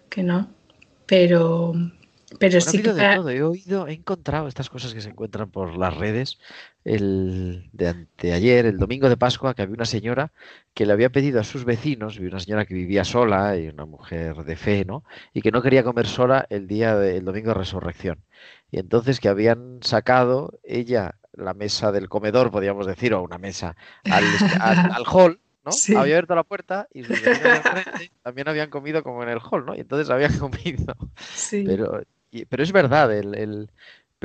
que 0.09 0.23
no, 0.23 0.49
pero, 1.05 1.73
pero 2.39 2.51
Bueno, 2.59 2.71
sí 2.71 2.81
que 2.81 2.93
de 2.93 3.01
para- 3.01 3.15
todo. 3.17 3.29
He 3.29 3.43
oído, 3.43 3.87
he 3.87 3.93
encontrado 3.93 4.47
estas 4.47 4.69
cosas 4.69 4.93
que 4.93 5.01
se 5.01 5.09
encuentran 5.09 5.49
por 5.51 5.77
las 5.77 5.95
redes. 5.95 6.39
El 6.83 7.69
de 7.73 7.87
anteayer, 7.89 8.65
el 8.65 8.77
domingo 8.77 9.07
de 9.09 9.17
Pascua, 9.17 9.53
que 9.53 9.61
había 9.61 9.75
una 9.75 9.85
señora 9.85 10.31
que 10.73 10.85
le 10.85 10.93
había 10.93 11.09
pedido 11.11 11.39
a 11.39 11.43
sus 11.43 11.63
vecinos, 11.65 12.17
una 12.17 12.39
señora 12.39 12.65
que 12.65 12.73
vivía 12.73 13.03
sola 13.03 13.55
y 13.57 13.67
una 13.67 13.85
mujer 13.85 14.35
de 14.43 14.55
fe, 14.55 14.83
¿no? 14.85 15.03
Y 15.33 15.41
que 15.41 15.51
no 15.51 15.61
quería 15.61 15.83
comer 15.83 16.07
sola 16.07 16.45
el 16.49 16.67
día 16.67 16.95
del 16.95 17.23
domingo 17.25 17.49
de 17.49 17.53
resurrección. 17.55 18.19
Y 18.71 18.79
entonces 18.79 19.19
que 19.19 19.29
habían 19.29 19.79
sacado 19.81 20.59
ella 20.63 21.15
la 21.33 21.53
mesa 21.53 21.91
del 21.91 22.09
comedor, 22.09 22.49
podríamos 22.51 22.87
decir, 22.87 23.13
o 23.13 23.21
una 23.21 23.37
mesa 23.37 23.75
al, 24.05 24.23
al, 24.59 24.91
al 24.91 25.03
hall, 25.07 25.39
¿no? 25.63 25.71
Sí. 25.71 25.93
Había 25.95 26.15
abierto 26.15 26.33
la 26.35 26.43
puerta 26.43 26.87
y 26.93 27.03
sus 27.03 27.21
vecinos 27.21 27.43
de 27.43 27.49
enfrente 27.57 28.11
también 28.23 28.47
habían 28.47 28.69
comido 28.69 29.03
como 29.03 29.21
en 29.23 29.29
el 29.29 29.39
hall, 29.39 29.65
¿no? 29.65 29.75
Y 29.75 29.81
entonces 29.81 30.09
habían 30.09 30.37
comido. 30.39 30.95
sí. 31.19 31.63
Pero, 31.65 32.01
y- 32.31 32.45
pero 32.45 32.63
es 32.63 32.71
verdad, 32.71 33.13
el, 33.15 33.35
el- 33.35 33.71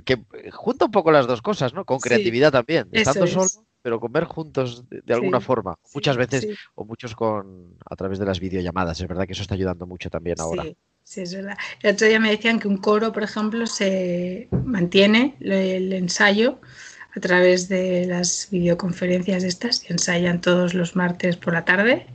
que 0.05 0.19
junta 0.53 0.85
un 0.87 0.91
poco 0.93 1.11
las 1.13 1.27
dos 1.27 1.43
cosas, 1.43 1.73
¿no? 1.75 1.85
Con 1.87 2.01
Sí, 2.01 2.01
creatividad 2.01 2.53
también, 2.53 2.89
estando 2.93 3.27
es. 3.27 3.33
solo, 3.33 3.67
pero 3.83 4.01
comer 4.01 4.25
juntos 4.25 4.89
de, 4.91 5.01
de 5.03 5.15
alguna 5.15 5.41
Sí, 5.41 5.47
forma. 5.47 5.77
Muchas 5.95 6.17
veces, 6.19 6.49
o 6.75 6.85
muchos 6.85 7.15
con 7.17 7.77
a 7.89 7.97
través 7.97 8.19
de 8.19 8.27
las 8.27 8.41
videollamadas. 8.41 9.01
Es 9.01 9.09
verdad 9.09 9.27
que 9.27 9.33
eso 9.33 9.43
está 9.43 9.55
ayudando 9.55 9.87
mucho 9.87 10.11
también 10.11 10.41
ahora. 10.41 10.63
Sí, 10.63 10.77
sí, 11.05 11.21
es 11.23 11.35
verdad. 11.35 11.57
El 11.83 11.95
otro 11.95 12.07
día 12.07 12.21
me 12.21 12.31
decían 12.31 12.59
que 12.61 12.69
un 12.69 12.77
coro, 12.79 13.13
por 13.13 13.23
ejemplo, 13.23 13.67
se 13.67 14.49
mantiene 14.65 15.35
el, 15.41 15.53
el 15.53 15.93
ensayo 15.93 16.61
a 17.15 17.21
través 17.21 17.69
de 17.69 18.07
las 18.07 18.49
videoconferencias 18.51 19.43
estas 19.45 19.83
y 19.89 19.93
ensayan 19.93 20.41
todos 20.41 20.75
los 20.75 20.95
martes 20.97 21.37
por 21.37 21.55
la 21.55 21.65
tarde 21.65 22.07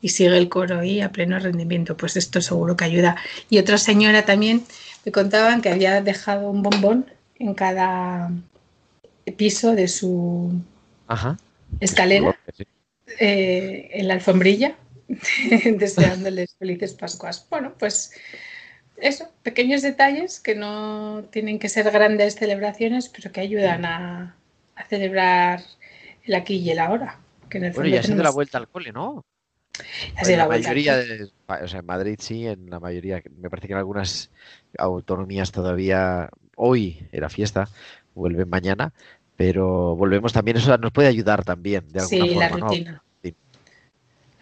y 0.00 0.08
sigue 0.10 0.36
el 0.38 0.48
coro 0.48 0.78
ahí 0.80 1.00
a 1.00 1.12
pleno 1.12 1.38
rendimiento. 1.38 1.96
Pues 1.96 2.16
esto 2.16 2.40
seguro 2.40 2.76
que 2.76 2.84
ayuda. 2.84 3.16
Y 3.50 3.58
otra 3.58 3.76
señora 3.78 4.24
también 4.24 4.64
me 5.06 5.12
contaban 5.12 5.62
que 5.62 5.70
había 5.70 6.02
dejado 6.02 6.50
un 6.50 6.62
bombón 6.62 7.06
en 7.38 7.54
cada 7.54 8.30
piso 9.36 9.74
de 9.74 9.86
su 9.88 10.52
Ajá. 11.06 11.36
escalera 11.80 12.36
eh, 13.20 13.88
en 13.92 14.08
la 14.08 14.14
alfombrilla, 14.14 14.76
deseándoles 15.64 16.56
felices 16.58 16.92
Pascuas. 16.94 17.46
Bueno, 17.48 17.74
pues 17.78 18.12
eso, 18.96 19.30
pequeños 19.44 19.82
detalles 19.82 20.40
que 20.40 20.54
no 20.56 21.24
tienen 21.30 21.58
que 21.60 21.68
ser 21.68 21.88
grandes 21.90 22.34
celebraciones, 22.34 23.08
pero 23.08 23.30
que 23.30 23.40
ayudan 23.40 23.84
a, 23.84 24.36
a 24.74 24.84
celebrar 24.86 25.62
el 26.24 26.34
aquí 26.34 26.56
y 26.56 26.70
el 26.70 26.80
ahora. 26.80 27.20
Que 27.48 27.58
en 27.58 27.64
el 27.66 27.72
Bueno, 27.72 27.90
ya 27.90 28.02
se 28.02 28.08
de 28.08 28.14
la 28.14 28.22
tenemos- 28.22 28.34
vuelta 28.34 28.58
al 28.58 28.68
cole, 28.68 28.90
¿no? 28.90 29.24
En 30.18 30.38
la 30.38 30.48
mayoría 30.48 30.96
de, 30.96 31.28
o 31.46 31.68
sea, 31.68 31.80
en 31.80 31.86
Madrid 31.86 32.16
sí, 32.20 32.46
en 32.46 32.70
la 32.70 32.80
mayoría, 32.80 33.22
me 33.38 33.50
parece 33.50 33.68
que 33.68 33.72
en 33.74 33.78
algunas 33.78 34.30
autonomías 34.78 35.52
todavía 35.52 36.28
hoy 36.56 37.06
era 37.12 37.28
fiesta, 37.28 37.68
vuelven 38.14 38.48
mañana, 38.48 38.92
pero 39.36 39.94
volvemos 39.96 40.32
también, 40.32 40.56
eso 40.56 40.76
nos 40.78 40.92
puede 40.92 41.08
ayudar 41.08 41.44
también 41.44 41.84
de 41.92 42.00
alguna 42.00 42.26
Sí, 42.26 42.34
la 42.34 42.48
rutina. 42.48 43.02
Sí. 43.22 43.34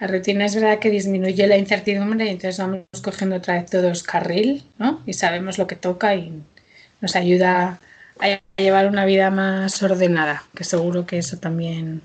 La 0.00 0.06
rutina 0.06 0.44
es 0.46 0.54
verdad 0.54 0.78
que 0.78 0.90
disminuye 0.90 1.46
la 1.46 1.56
incertidumbre 1.56 2.26
y 2.26 2.28
entonces 2.28 2.58
vamos 2.58 2.84
cogiendo 3.02 3.36
otra 3.36 3.54
vez 3.54 3.70
todos 3.70 4.02
carril, 4.02 4.64
¿no? 4.78 5.02
Y 5.06 5.12
sabemos 5.12 5.58
lo 5.58 5.66
que 5.66 5.76
toca 5.76 6.14
y 6.14 6.42
nos 7.00 7.16
ayuda 7.16 7.80
a 8.20 8.40
llevar 8.56 8.88
una 8.88 9.04
vida 9.04 9.30
más 9.30 9.82
ordenada, 9.82 10.44
que 10.54 10.64
seguro 10.64 11.06
que 11.06 11.18
eso 11.18 11.38
también 11.38 12.02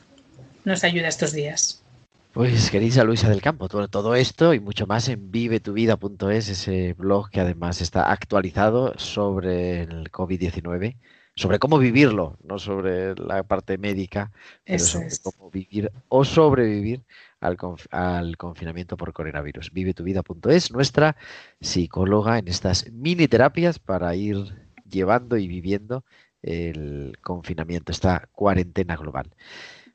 nos 0.66 0.84
ayuda 0.84 1.08
estos 1.08 1.32
días. 1.34 1.84
Pues 2.40 2.72
querida 2.72 3.04
Luisa 3.04 3.28
del 3.30 3.42
Campo, 3.42 3.68
todo, 3.68 3.90
todo 3.90 4.16
esto 4.16 4.54
y 4.54 4.62
mucho 4.62 4.88
más 4.88 5.10
en 5.10 5.30
vivetuvida.es, 5.30 6.48
ese 6.48 6.94
blog 6.94 7.30
que 7.30 7.42
además 7.42 7.82
está 7.82 8.10
actualizado 8.14 8.94
sobre 8.98 9.82
el 9.82 10.10
COVID-19, 10.10 10.96
sobre 11.36 11.60
cómo 11.60 11.78
vivirlo, 11.80 12.38
no 12.42 12.58
sobre 12.58 13.14
la 13.16 13.44
parte 13.44 13.78
médica, 13.78 14.32
pero 14.70 14.86
Eso 14.86 15.00
sobre 15.00 15.08
es. 15.08 15.20
cómo 15.20 15.52
vivir 15.52 15.92
o 16.08 16.24
sobrevivir 16.24 17.04
al, 17.42 17.58
conf- 17.58 17.88
al 17.92 18.38
confinamiento 18.38 18.96
por 18.96 19.12
coronavirus. 19.12 19.74
Vivetuvida.es, 19.74 20.72
nuestra 20.72 21.18
psicóloga 21.60 22.38
en 22.40 22.48
estas 22.48 22.90
mini 22.94 23.28
terapias 23.28 23.80
para 23.80 24.16
ir 24.16 24.38
llevando 24.90 25.36
y 25.36 25.46
viviendo 25.50 26.06
el 26.42 27.18
confinamiento, 27.22 27.92
esta 27.92 28.30
cuarentena 28.32 28.96
global. 28.96 29.30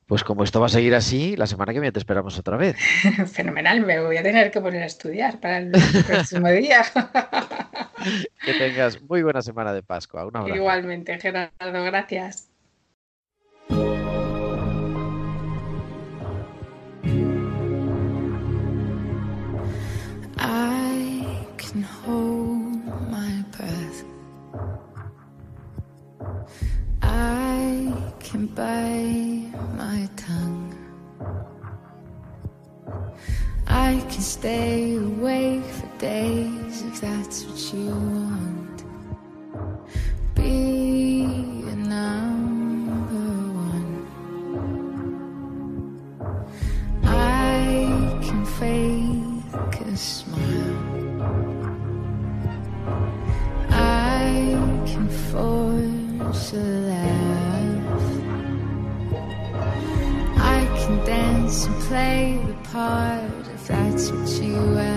Pues 0.06 0.22
como 0.22 0.44
esto 0.44 0.60
va 0.60 0.66
a 0.66 0.68
seguir 0.68 0.94
así, 0.94 1.34
la 1.34 1.46
semana 1.46 1.72
que 1.72 1.80
viene 1.80 1.92
te 1.92 1.98
esperamos 1.98 2.38
otra 2.38 2.58
vez. 2.58 2.76
Fenomenal, 3.32 3.80
me 3.80 4.00
voy 4.00 4.18
a 4.18 4.22
tener 4.22 4.50
que 4.50 4.60
poner 4.60 4.82
a 4.82 4.86
estudiar 4.86 5.40
para 5.40 5.58
el 5.58 5.72
próximo 6.06 6.48
día. 6.50 6.84
Que 8.44 8.54
tengas 8.54 9.00
muy 9.02 9.22
buena 9.22 9.40
semana 9.40 9.72
de 9.72 9.82
Pascua. 9.82 10.26
Un 10.26 10.36
abrazo. 10.36 10.56
Igualmente, 10.56 11.18
Gerardo, 11.18 11.84
gracias. 11.84 12.50
I 20.36 21.46
can 21.56 21.82
hold 21.82 22.84
my 23.10 23.42
breath. 23.56 24.04
I 27.00 27.94
can 28.20 28.46
bite 28.48 29.43
I 33.84 34.00
can 34.00 34.22
stay 34.22 34.96
awake 34.96 35.62
for 35.64 35.86
days 35.98 36.82
if 36.88 37.02
that's 37.02 37.44
what 37.44 37.74
you 37.74 37.90
want. 37.90 38.84
Be 40.34 41.24
a 41.68 41.76
number 41.76 43.28
one. 43.68 43.92
I 47.04 48.20
can 48.24 48.46
fake 48.56 49.80
a 49.80 49.96
smile. 49.98 50.76
I 53.68 54.26
can 54.86 55.08
force 55.30 56.54
a 56.54 56.64
laugh. 56.90 58.12
I 60.38 60.64
can 60.78 61.04
dance 61.04 61.66
and 61.66 61.76
play 61.82 62.40
the 62.46 62.54
part 62.70 63.43
that's 63.66 64.10
what 64.10 64.28
you 64.42 64.56
ask. 64.78 64.93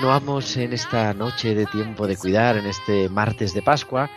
Continuamos 0.00 0.56
en 0.56 0.72
esta 0.72 1.12
noche 1.12 1.54
de 1.54 1.66
tiempo 1.66 2.06
de 2.06 2.16
cuidar, 2.16 2.56
en 2.56 2.64
este 2.64 3.10
martes 3.10 3.52
de 3.52 3.60
Pascua, 3.60 4.08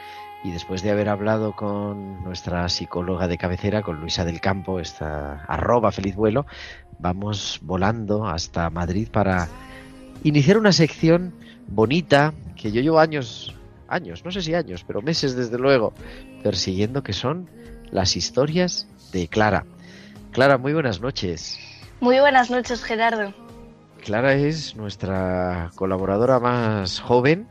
y 0.42 0.52
después 0.52 0.82
de 0.82 0.92
haber 0.92 1.10
hablado 1.10 1.58
con 1.58 2.24
nuestra 2.24 2.70
psicóloga 2.70 3.28
de 3.28 3.38
cabecera, 3.38 3.82
con 3.82 4.00
Luisa 4.00 4.24
del 4.24 4.40
Campo, 4.40 4.80
esta 4.80 5.44
arroba 5.44 5.92
feliz 5.92 6.16
vuelo, 6.16 6.46
vamos 7.00 7.60
volando 7.62 8.26
hasta 8.26 8.70
Madrid 8.70 9.10
para 9.12 9.50
iniciar 10.24 10.58
una 10.58 10.72
sección 10.72 11.34
bonita 11.68 12.34
que 12.56 12.72
yo 12.72 12.80
llevo 12.80 13.00
años, 13.00 13.54
años, 13.90 14.24
no 14.24 14.32
sé 14.32 14.42
si 14.42 14.56
años, 14.56 14.86
pero 14.88 15.02
meses 15.02 15.36
desde 15.36 15.58
luego, 15.58 15.94
persiguiendo, 16.44 17.04
que 17.04 17.12
son 17.12 17.50
las 17.92 18.16
historias 18.16 18.88
de 19.12 19.28
Clara. 19.28 19.66
Clara, 20.32 20.58
muy 20.58 20.72
buenas 20.72 21.02
noches. 21.02 21.60
Muy 22.00 22.22
buenas 22.22 22.50
noches, 22.50 22.82
Gerardo. 22.86 23.43
Clara 24.04 24.34
es 24.34 24.76
nuestra 24.76 25.72
colaboradora 25.76 26.40
más 26.40 27.00
joven 27.00 27.48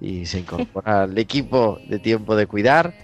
y 0.00 0.26
se 0.26 0.40
incorpora 0.40 1.04
al 1.04 1.18
equipo 1.18 1.78
de 1.88 1.98
tiempo 1.98 2.36
de 2.36 2.46
cuidar 2.46 2.94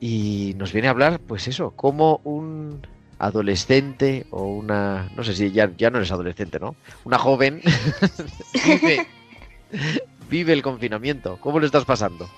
y 0.00 0.54
nos 0.56 0.72
viene 0.72 0.88
a 0.88 0.90
hablar, 0.90 1.20
pues 1.20 1.46
eso, 1.46 1.70
como 1.70 2.20
un 2.24 2.84
adolescente 3.20 4.26
o 4.30 4.42
una, 4.42 5.08
no 5.14 5.22
sé 5.22 5.34
si 5.34 5.52
ya, 5.52 5.70
ya 5.76 5.90
no 5.90 5.98
eres 5.98 6.10
adolescente, 6.10 6.58
¿no? 6.58 6.74
Una 7.04 7.18
joven 7.18 7.62
vive, 8.66 9.06
vive 10.28 10.52
el 10.52 10.62
confinamiento. 10.62 11.38
¿Cómo 11.40 11.60
lo 11.60 11.66
estás 11.66 11.84
pasando? 11.84 12.28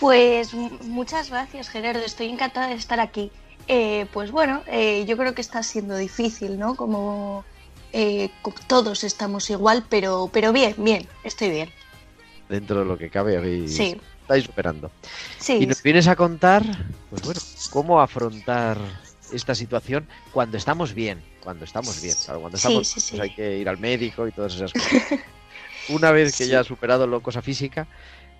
Pues 0.00 0.52
muchas 0.52 1.30
gracias, 1.30 1.68
Gerardo. 1.68 2.00
Estoy 2.00 2.28
encantada 2.28 2.66
de 2.66 2.74
estar 2.74 2.98
aquí. 2.98 3.30
Eh, 3.68 4.06
pues 4.12 4.32
bueno, 4.32 4.62
eh, 4.66 5.04
yo 5.06 5.16
creo 5.16 5.32
que 5.34 5.40
está 5.40 5.62
siendo 5.62 5.96
difícil, 5.96 6.58
¿no? 6.58 6.74
Como 6.74 7.44
eh, 7.94 8.28
todos 8.66 9.04
estamos 9.04 9.48
igual, 9.50 9.84
pero, 9.88 10.28
pero 10.32 10.52
bien, 10.52 10.74
bien, 10.78 11.08
estoy 11.22 11.50
bien. 11.50 11.70
Dentro 12.48 12.80
de 12.80 12.84
lo 12.84 12.98
que 12.98 13.08
cabe, 13.08 13.36
habéis, 13.36 13.74
Sí. 13.74 13.96
estáis 14.20 14.44
superando. 14.44 14.90
Sí, 15.38 15.58
Y 15.60 15.66
nos 15.66 15.82
vienes 15.82 16.08
a 16.08 16.16
contar, 16.16 16.64
pues 17.08 17.22
bueno, 17.22 17.40
cómo 17.70 18.00
afrontar 18.00 18.78
esta 19.32 19.54
situación 19.54 20.06
cuando 20.32 20.56
estamos 20.56 20.92
bien, 20.92 21.22
cuando 21.40 21.64
estamos 21.64 22.00
bien. 22.02 22.16
Claro, 22.24 22.40
cuando 22.40 22.56
estamos, 22.56 22.88
sí, 22.88 23.00
pues 23.10 23.20
hay 23.22 23.30
que 23.30 23.58
ir 23.58 23.68
al 23.68 23.78
médico 23.78 24.26
y 24.26 24.32
todas 24.32 24.54
esas 24.54 24.72
cosas. 24.72 25.20
Una 25.88 26.10
vez 26.10 26.36
que 26.36 26.48
ya 26.48 26.60
has 26.60 26.66
superado 26.66 27.06
la 27.06 27.20
cosa 27.20 27.42
física, 27.42 27.86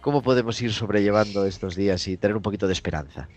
¿cómo 0.01 0.23
podemos 0.23 0.61
ir 0.63 0.73
sobrellevando 0.73 1.47
estos 1.47 1.77
días 1.77 2.07
y 2.09 2.17
tener 2.17 2.37
un 2.37 2.43
poquito 2.43 2.67
de 2.67 2.73
esperanza? 2.73 3.29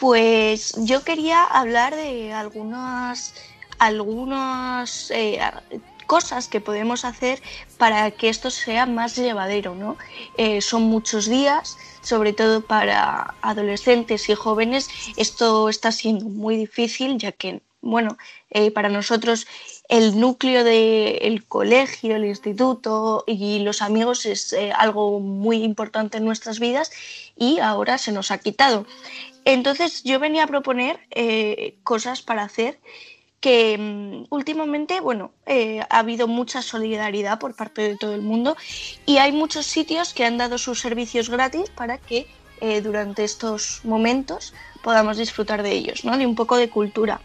Pues 0.00 0.74
yo 0.84 1.04
quería 1.04 1.44
hablar 1.44 1.94
de 1.94 2.32
algunas, 2.32 3.34
algunas 3.78 5.10
eh, 5.10 5.40
cosas 6.06 6.48
que 6.48 6.60
podemos 6.60 7.04
hacer 7.04 7.42
para 7.78 8.10
que 8.10 8.28
esto 8.28 8.50
sea 8.50 8.86
más 8.86 9.16
llevadero, 9.16 9.74
¿no? 9.74 9.96
Eh, 10.36 10.60
son 10.60 10.82
muchos 10.82 11.26
días, 11.26 11.76
sobre 12.02 12.32
todo 12.32 12.60
para 12.60 13.34
adolescentes 13.42 14.28
y 14.28 14.34
jóvenes. 14.34 14.88
Esto 15.16 15.68
está 15.68 15.92
siendo 15.92 16.26
muy 16.26 16.56
difícil 16.56 17.18
ya 17.18 17.32
que 17.32 17.62
bueno, 17.86 18.16
eh, 18.48 18.70
para 18.70 18.88
nosotros 18.88 19.46
el 19.90 20.18
núcleo 20.18 20.64
del 20.64 21.44
colegio, 21.44 22.16
el 22.16 22.24
instituto 22.24 23.24
y 23.26 23.58
los 23.58 23.82
amigos 23.82 24.24
es 24.24 24.54
eh, 24.54 24.72
algo 24.74 25.20
muy 25.20 25.62
importante 25.62 26.16
en 26.16 26.24
nuestras 26.24 26.60
vidas 26.60 26.90
y 27.36 27.58
ahora 27.58 27.98
se 27.98 28.10
nos 28.10 28.30
ha 28.30 28.38
quitado. 28.38 28.86
Entonces 29.44 30.02
yo 30.02 30.18
venía 30.18 30.44
a 30.44 30.46
proponer 30.46 30.98
cosas 31.82 32.22
para 32.22 32.44
hacer 32.44 32.78
que 33.44 33.76
mm, 33.76 34.28
últimamente, 34.30 35.00
bueno, 35.00 35.30
eh, 35.44 35.80
ha 35.90 35.98
habido 35.98 36.26
mucha 36.26 36.62
solidaridad 36.62 37.38
por 37.38 37.54
parte 37.54 37.82
de 37.82 37.94
todo 37.98 38.14
el 38.14 38.22
mundo 38.22 38.56
y 39.04 39.18
hay 39.18 39.32
muchos 39.32 39.66
sitios 39.66 40.14
que 40.14 40.24
han 40.24 40.38
dado 40.38 40.56
sus 40.56 40.80
servicios 40.80 41.28
gratis 41.28 41.68
para 41.68 41.98
que 41.98 42.26
eh, 42.62 42.80
durante 42.80 43.22
estos 43.22 43.82
momentos 43.84 44.54
podamos 44.82 45.18
disfrutar 45.18 45.62
de 45.62 45.72
ellos, 45.72 46.06
¿no? 46.06 46.16
De 46.16 46.24
un 46.24 46.34
poco 46.34 46.56
de 46.56 46.70
cultura. 46.70 47.20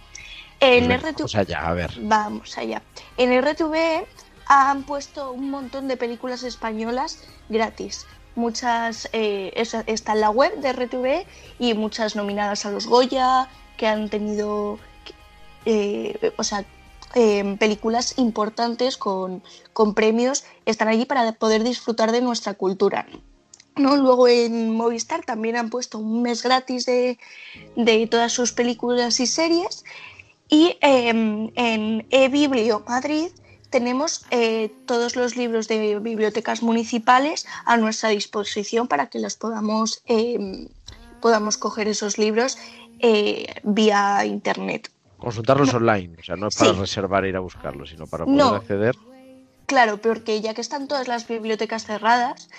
En 0.60 0.92
RTV 0.92 1.16
vamos 1.16 1.36
allá, 1.36 1.66
a 1.66 1.74
ver. 1.74 1.92
Vamos 2.02 2.58
allá. 2.58 2.82
En 3.16 3.42
RTV 3.42 4.06
han 4.48 4.84
puesto 4.84 5.32
un 5.32 5.50
montón 5.50 5.88
de 5.88 5.96
películas 5.96 6.44
españolas 6.44 7.24
gratis. 7.48 8.06
Muchas 8.36 9.08
eh, 9.14 9.54
está 9.56 10.12
en 10.12 10.20
la 10.20 10.32
web 10.32 10.54
de 10.60 10.74
RTV 10.74 11.26
y 11.60 11.76
muchas 11.76 12.18
nominadas 12.18 12.66
a 12.66 12.72
los 12.72 12.88
Goya 12.88 13.48
que 13.78 13.88
han 13.88 14.10
tenido, 14.10 14.78
eh, 15.66 16.34
o 16.38 16.44
sea, 16.44 16.66
eh, 17.16 17.56
películas 17.60 18.18
importantes 18.18 18.98
con, 18.98 19.44
con 19.74 19.94
premios 19.96 20.44
están 20.66 20.88
allí 20.88 21.06
para 21.06 21.32
poder 21.34 21.64
disfrutar 21.64 22.12
de 22.12 22.22
nuestra 22.22 22.54
cultura. 22.54 23.08
¿no? 23.76 23.96
Luego 23.96 24.28
en 24.28 24.72
Movistar 24.72 25.24
también 25.26 25.56
han 25.56 25.70
puesto 25.70 25.98
un 25.98 26.22
mes 26.22 26.44
gratis 26.44 26.86
de, 26.86 27.18
de 27.76 28.08
todas 28.08 28.32
sus 28.32 28.52
películas 28.52 29.20
y 29.20 29.28
series. 29.28 29.84
Y 30.50 30.78
eh, 30.82 31.10
en 31.56 32.08
eBiblio 32.10 32.84
Madrid 32.88 33.30
tenemos 33.70 34.26
eh, 34.32 34.72
todos 34.86 35.16
los 35.16 35.36
libros 35.36 35.68
de 35.68 36.00
bibliotecas 36.00 36.62
municipales 36.64 37.46
a 37.66 37.78
nuestra 37.78 38.10
disposición 38.10 38.88
para 38.88 39.08
que 39.08 39.20
los 39.20 39.36
podamos, 39.36 40.02
eh, 40.06 40.70
podamos 41.22 41.58
coger 41.58 41.88
esos 41.88 42.18
libros 42.18 42.58
eh, 43.00 43.46
vía 43.64 44.26
internet. 44.26 44.92
Consultarlos 45.20 45.74
online, 45.74 46.16
o 46.20 46.24
sea, 46.24 46.36
no 46.38 46.48
es 46.48 46.56
para 46.56 46.74
Sí. 46.74 46.80
reservar 46.80 47.26
e 47.26 47.30
ir 47.30 47.36
a 47.36 47.42
buscarlos, 47.42 47.90
sino 47.90 48.08
para 48.08 48.26
poder 48.26 48.38
No. 48.38 48.56
acceder. 48.56 48.96
Claro, 49.68 49.98
porque 50.02 50.42
ya 50.42 50.54
que 50.54 50.62
están 50.62 50.88
todas 50.88 51.08
las 51.08 51.28
bibliotecas 51.28 51.86
cerradas, 51.86 52.50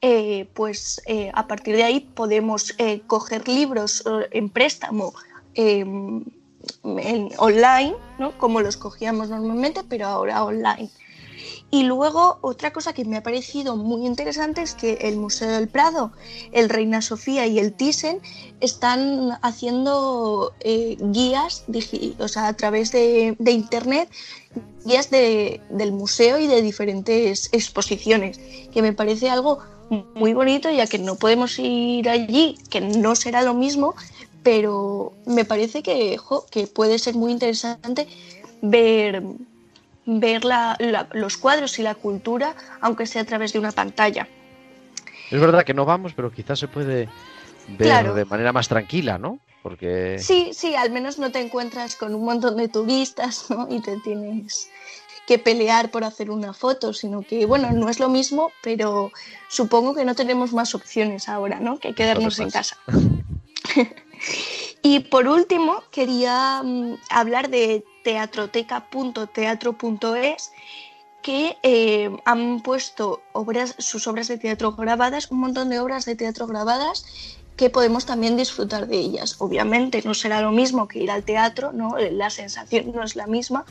eh, 0.00 0.50
pues 0.54 1.00
eh, 1.06 1.30
a 1.34 1.46
partir 1.46 1.76
de 1.76 1.84
ahí 1.84 2.00
podemos 2.14 2.74
eh, 2.78 3.02
coger 3.06 3.46
libros 3.48 4.02
eh, 4.06 4.28
en 4.32 4.48
préstamo 4.50 5.12
eh, 5.54 5.80
en- 5.80 7.30
online, 7.38 7.94
¿no? 8.18 8.32
como 8.32 8.60
los 8.62 8.76
cogíamos 8.76 9.28
normalmente, 9.28 9.82
pero 9.88 10.06
ahora 10.06 10.42
online. 10.44 10.90
Y 11.70 11.82
luego 11.82 12.38
otra 12.42 12.72
cosa 12.72 12.92
que 12.92 13.04
me 13.04 13.16
ha 13.16 13.22
parecido 13.22 13.76
muy 13.76 14.06
interesante 14.06 14.62
es 14.62 14.74
que 14.74 14.94
el 15.02 15.16
Museo 15.16 15.50
del 15.50 15.68
Prado, 15.68 16.12
el 16.52 16.68
Reina 16.68 17.02
Sofía 17.02 17.46
y 17.46 17.58
el 17.58 17.72
Thyssen 17.72 18.20
están 18.60 19.36
haciendo 19.42 20.52
eh, 20.60 20.96
guías, 21.00 21.64
o 22.18 22.28
sea, 22.28 22.46
a 22.48 22.52
través 22.54 22.92
de, 22.92 23.34
de 23.38 23.50
internet, 23.50 24.08
guías 24.84 25.10
de- 25.10 25.60
del 25.70 25.90
museo 25.92 26.38
y 26.38 26.46
de 26.46 26.62
diferentes 26.62 27.48
exposiciones, 27.52 28.38
que 28.72 28.80
me 28.80 28.92
parece 28.92 29.28
algo 29.28 29.58
muy 30.14 30.34
bonito 30.34 30.70
ya 30.70 30.86
que 30.86 30.98
no 30.98 31.16
podemos 31.16 31.58
ir 31.58 32.08
allí, 32.08 32.58
que 32.70 32.80
no 32.80 33.14
será 33.16 33.42
lo 33.42 33.54
mismo, 33.54 33.94
pero 34.44 35.12
me 35.26 35.44
parece 35.44 35.82
que, 35.82 36.18
que 36.50 36.68
puede 36.68 36.98
ser 37.00 37.16
muy 37.16 37.32
interesante 37.32 38.06
ver, 38.62 39.22
ver 40.06 40.44
la- 40.44 40.76
la- 40.78 41.08
los 41.12 41.36
cuadros 41.36 41.78
y 41.78 41.82
la 41.82 41.94
cultura, 41.94 42.54
aunque 42.80 43.06
sea 43.06 43.22
a 43.22 43.24
través 43.26 43.52
de 43.52 43.58
una 43.58 43.72
pantalla. 43.72 44.28
Es 45.30 45.40
verdad 45.40 45.64
que 45.64 45.74
no 45.74 45.84
vamos, 45.84 46.12
pero 46.14 46.30
quizás 46.30 46.58
se 46.58 46.68
puede 46.68 47.08
ver 47.68 47.88
Claro. 47.88 48.14
de 48.14 48.24
manera 48.24 48.52
más 48.52 48.68
tranquila, 48.68 49.18
¿no? 49.18 49.40
Porque 49.62 50.18
Sí, 50.20 50.50
sí, 50.52 50.76
al 50.76 50.90
menos 50.92 51.18
no 51.18 51.32
te 51.32 51.40
encuentras 51.40 51.96
con 51.96 52.14
un 52.14 52.24
montón 52.24 52.56
de 52.56 52.68
turistas 52.68 53.50
¿no? 53.50 53.66
y 53.68 53.80
te 53.80 53.96
tienes 53.98 54.70
que 55.26 55.40
pelear 55.40 55.90
por 55.90 56.04
hacer 56.04 56.30
una 56.30 56.52
foto, 56.52 56.92
sino 56.92 57.22
que, 57.22 57.46
bueno, 57.46 57.72
no 57.72 57.88
es 57.88 57.98
lo 57.98 58.08
mismo, 58.08 58.52
pero 58.62 59.10
supongo 59.48 59.92
que 59.92 60.04
no 60.04 60.14
tenemos 60.14 60.52
más 60.52 60.76
opciones 60.76 61.28
ahora, 61.28 61.58
¿no? 61.58 61.80
Que 61.80 61.94
quedarnos 61.94 62.38
en 62.38 62.50
casa. 62.50 62.76
y 64.82 65.00
por 65.00 65.26
último, 65.26 65.82
quería 65.90 66.62
mm, 66.62 66.94
hablar 67.10 67.50
de 67.50 67.84
teatroteca.teatro.es 68.06 70.52
que 71.22 71.58
eh, 71.64 72.16
han 72.24 72.62
puesto 72.62 73.20
sus 73.78 74.06
obras 74.06 74.28
de 74.28 74.38
teatro 74.38 74.76
grabadas, 74.76 75.32
un 75.32 75.40
montón 75.40 75.70
de 75.70 75.80
obras 75.80 76.04
de 76.04 76.14
teatro 76.14 76.46
grabadas 76.46 77.04
que 77.56 77.68
podemos 77.68 78.06
también 78.06 78.36
disfrutar 78.36 78.86
de 78.86 78.96
ellas. 78.96 79.34
Obviamente 79.40 80.02
no 80.04 80.14
será 80.14 80.40
lo 80.40 80.52
mismo 80.52 80.86
que 80.86 81.00
ir 81.00 81.10
al 81.10 81.24
teatro, 81.24 81.72
¿no? 81.72 81.96
la 81.98 82.30
sensación 82.30 82.92
no 82.94 83.02
es 83.02 83.16
la 83.16 83.26
misma, 83.26 83.64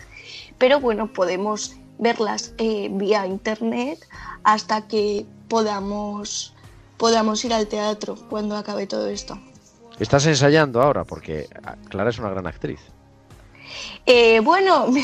pero 0.57 0.81
bueno, 0.81 1.13
podemos 1.13 1.77
verlas 1.97 2.53
eh, 2.57 2.89
vía 2.91 3.25
internet 3.25 4.05
hasta 4.43 4.85
que 4.89 5.25
podamos, 5.47 6.53
podamos 6.97 7.45
ir 7.45 7.53
al 7.53 7.67
teatro 7.67 8.17
cuando 8.29 8.57
acabe 8.57 8.85
todo 8.85 9.07
esto. 9.07 9.39
estás 9.97 10.25
ensayando 10.25 10.81
ahora, 10.81 11.05
porque 11.05 11.47
Clara 11.87 12.09
es 12.09 12.19
una 12.19 12.31
gran 12.31 12.47
actriz. 12.47 12.81
Eh, 14.05 14.39
bueno, 14.41 14.87
me, 14.91 15.03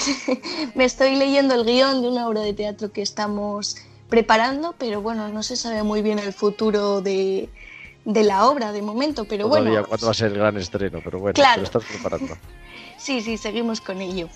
me 0.76 0.86
estoy 0.86 1.15
leyendo 1.15 1.53
el 1.55 1.65
guion 1.65 2.01
de 2.01 2.07
una 2.09 2.28
obra 2.28 2.41
de 2.41 2.53
teatro 2.53 2.91
que 2.91 3.01
estamos 3.01 3.78
preparando, 4.09 4.76
pero 4.78 5.01
bueno, 5.01 5.30
no 5.30 5.41
se 5.43 5.55
sabe 5.55 5.84
muy 5.84 6.01
bien 6.01 6.19
el 6.19 6.34
futuro 6.34 7.01
de, 7.01 7.49
de 8.05 8.24
la 8.24 8.45
obra 8.47 8.72
de 8.74 8.82
momento, 8.82 9.26
pero 9.26 9.47
Todavía 9.47 9.72
bueno, 9.72 9.88
cuándo 9.88 10.05
va 10.07 10.11
a 10.11 10.15
ser 10.15 10.32
el 10.32 10.38
gran 10.38 10.57
estreno, 10.57 10.99
pero 11.03 11.19
bueno, 11.19 11.34
Claro. 11.34 11.53
te 11.55 11.59
lo 11.61 11.65
estás 11.65 11.84
preparando. 11.86 12.38
sí, 12.97 13.22
sí, 13.22 13.38
seguimos 13.38 13.80
con 13.82 14.01
ello. 14.01 14.28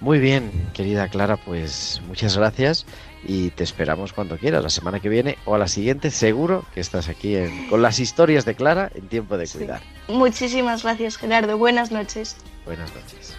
Muy 0.00 0.18
bien, 0.18 0.50
querida 0.74 1.06
Clara, 1.08 1.36
pues 1.36 2.00
muchas 2.08 2.36
gracias 2.36 2.86
y 3.24 3.50
te 3.50 3.62
esperamos 3.62 4.12
cuando 4.12 4.36
quieras, 4.36 4.60
la 4.64 4.70
semana 4.70 4.98
que 4.98 5.08
viene 5.08 5.38
o 5.44 5.54
a 5.54 5.58
la 5.58 5.68
siguiente, 5.68 6.10
seguro 6.10 6.64
que 6.74 6.80
estás 6.80 7.08
aquí 7.08 7.36
en- 7.36 7.68
con 7.68 7.82
las 7.82 8.00
historias 8.00 8.44
de 8.44 8.56
Clara 8.56 8.90
en 8.96 9.06
tiempo 9.08 9.36
de 9.36 9.46
Sí. 9.46 9.58
cuidar. 9.58 9.80
Muchísimas 10.08 10.82
gracias, 10.82 11.18
Gerardo. 11.18 11.56
Buenas 11.56 11.92
noches. 11.92 12.34
Buenas 12.64 12.94
noches. 12.94 13.36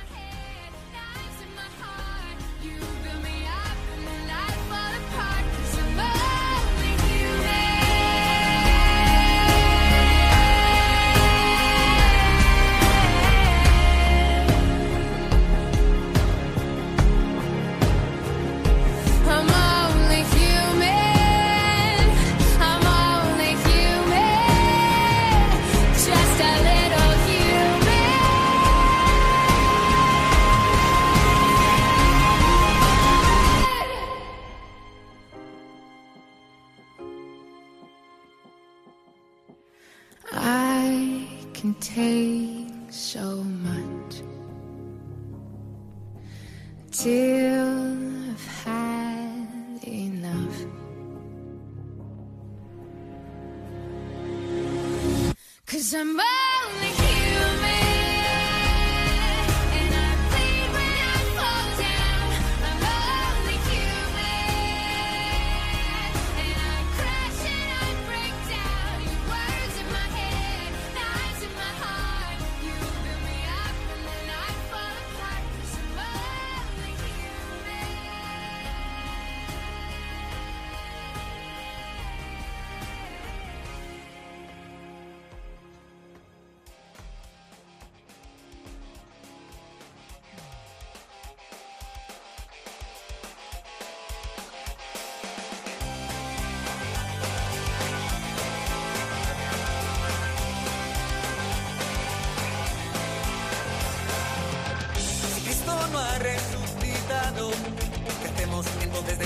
still 47.04 47.53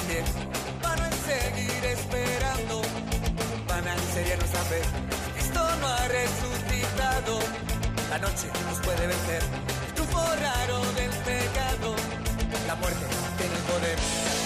pie 0.07 0.23
para 0.81 1.09
seguir 1.27 1.85
esperando 1.85 2.81
van 3.67 3.87
a 3.87 3.95
sería 4.13 4.37
nuestra 4.37 4.61
fe. 4.61 4.81
Cristo 5.33 5.61
no 5.81 5.87
ha 5.87 6.07
resucitado. 6.07 7.39
La 8.09 8.19
noche 8.19 8.47
nos 8.69 8.79
puede 8.79 9.07
vencer. 9.07 9.41
El 9.97 10.41
raro 10.41 10.79
del 10.99 11.11
pecado. 11.29 11.95
La 12.67 12.75
muerte 12.75 13.05
tiene 13.37 13.55
el 13.55 13.63
poder 13.63 14.36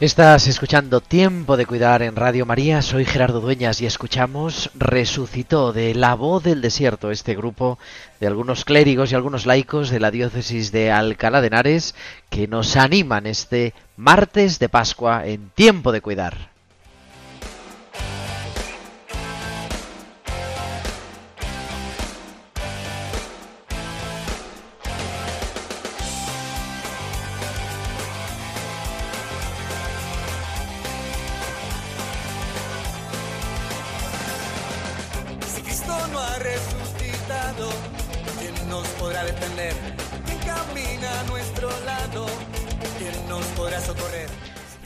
Estás 0.00 0.46
escuchando 0.46 1.02
Tiempo 1.02 1.58
de 1.58 1.66
Cuidar 1.66 2.00
en 2.00 2.16
Radio 2.16 2.46
María, 2.46 2.80
soy 2.80 3.04
Gerardo 3.04 3.42
Dueñas 3.42 3.82
y 3.82 3.86
escuchamos 3.86 4.70
Resucitó 4.74 5.74
de 5.74 5.94
La 5.94 6.14
Voz 6.14 6.42
del 6.42 6.62
Desierto, 6.62 7.10
este 7.10 7.34
grupo 7.34 7.78
de 8.18 8.26
algunos 8.26 8.64
clérigos 8.64 9.12
y 9.12 9.14
algunos 9.14 9.44
laicos 9.44 9.90
de 9.90 10.00
la 10.00 10.10
diócesis 10.10 10.72
de 10.72 10.90
Alcalá 10.90 11.42
de 11.42 11.48
Henares 11.48 11.94
que 12.30 12.48
nos 12.48 12.78
animan 12.78 13.26
este 13.26 13.74
martes 13.98 14.58
de 14.58 14.70
Pascua 14.70 15.26
en 15.26 15.50
Tiempo 15.50 15.92
de 15.92 16.00
Cuidar. 16.00 16.49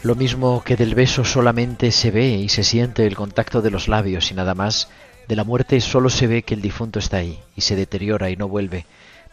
Lo 0.05 0.15
mismo 0.15 0.63
que 0.63 0.77
del 0.77 0.95
beso 0.95 1.25
solamente 1.25 1.91
se 1.91 2.11
ve 2.11 2.29
y 2.29 2.51
se 2.51 2.63
siente 2.63 3.07
el 3.07 3.17
contacto 3.17 3.63
de 3.63 3.71
los 3.71 3.89
labios 3.89 4.31
y 4.31 4.35
nada 4.35 4.55
más, 4.55 4.91
de 5.29 5.35
la 5.35 5.45
muerte 5.45 5.81
solo 5.81 6.11
se 6.11 6.27
ve 6.27 6.43
que 6.43 6.53
el 6.53 6.61
difunto 6.61 6.99
está 6.99 7.17
ahí 7.17 7.41
y 7.57 7.63
se 7.63 7.75
deteriora 7.75 8.29
y 8.29 8.37
no 8.37 8.47
vuelve. 8.47 8.85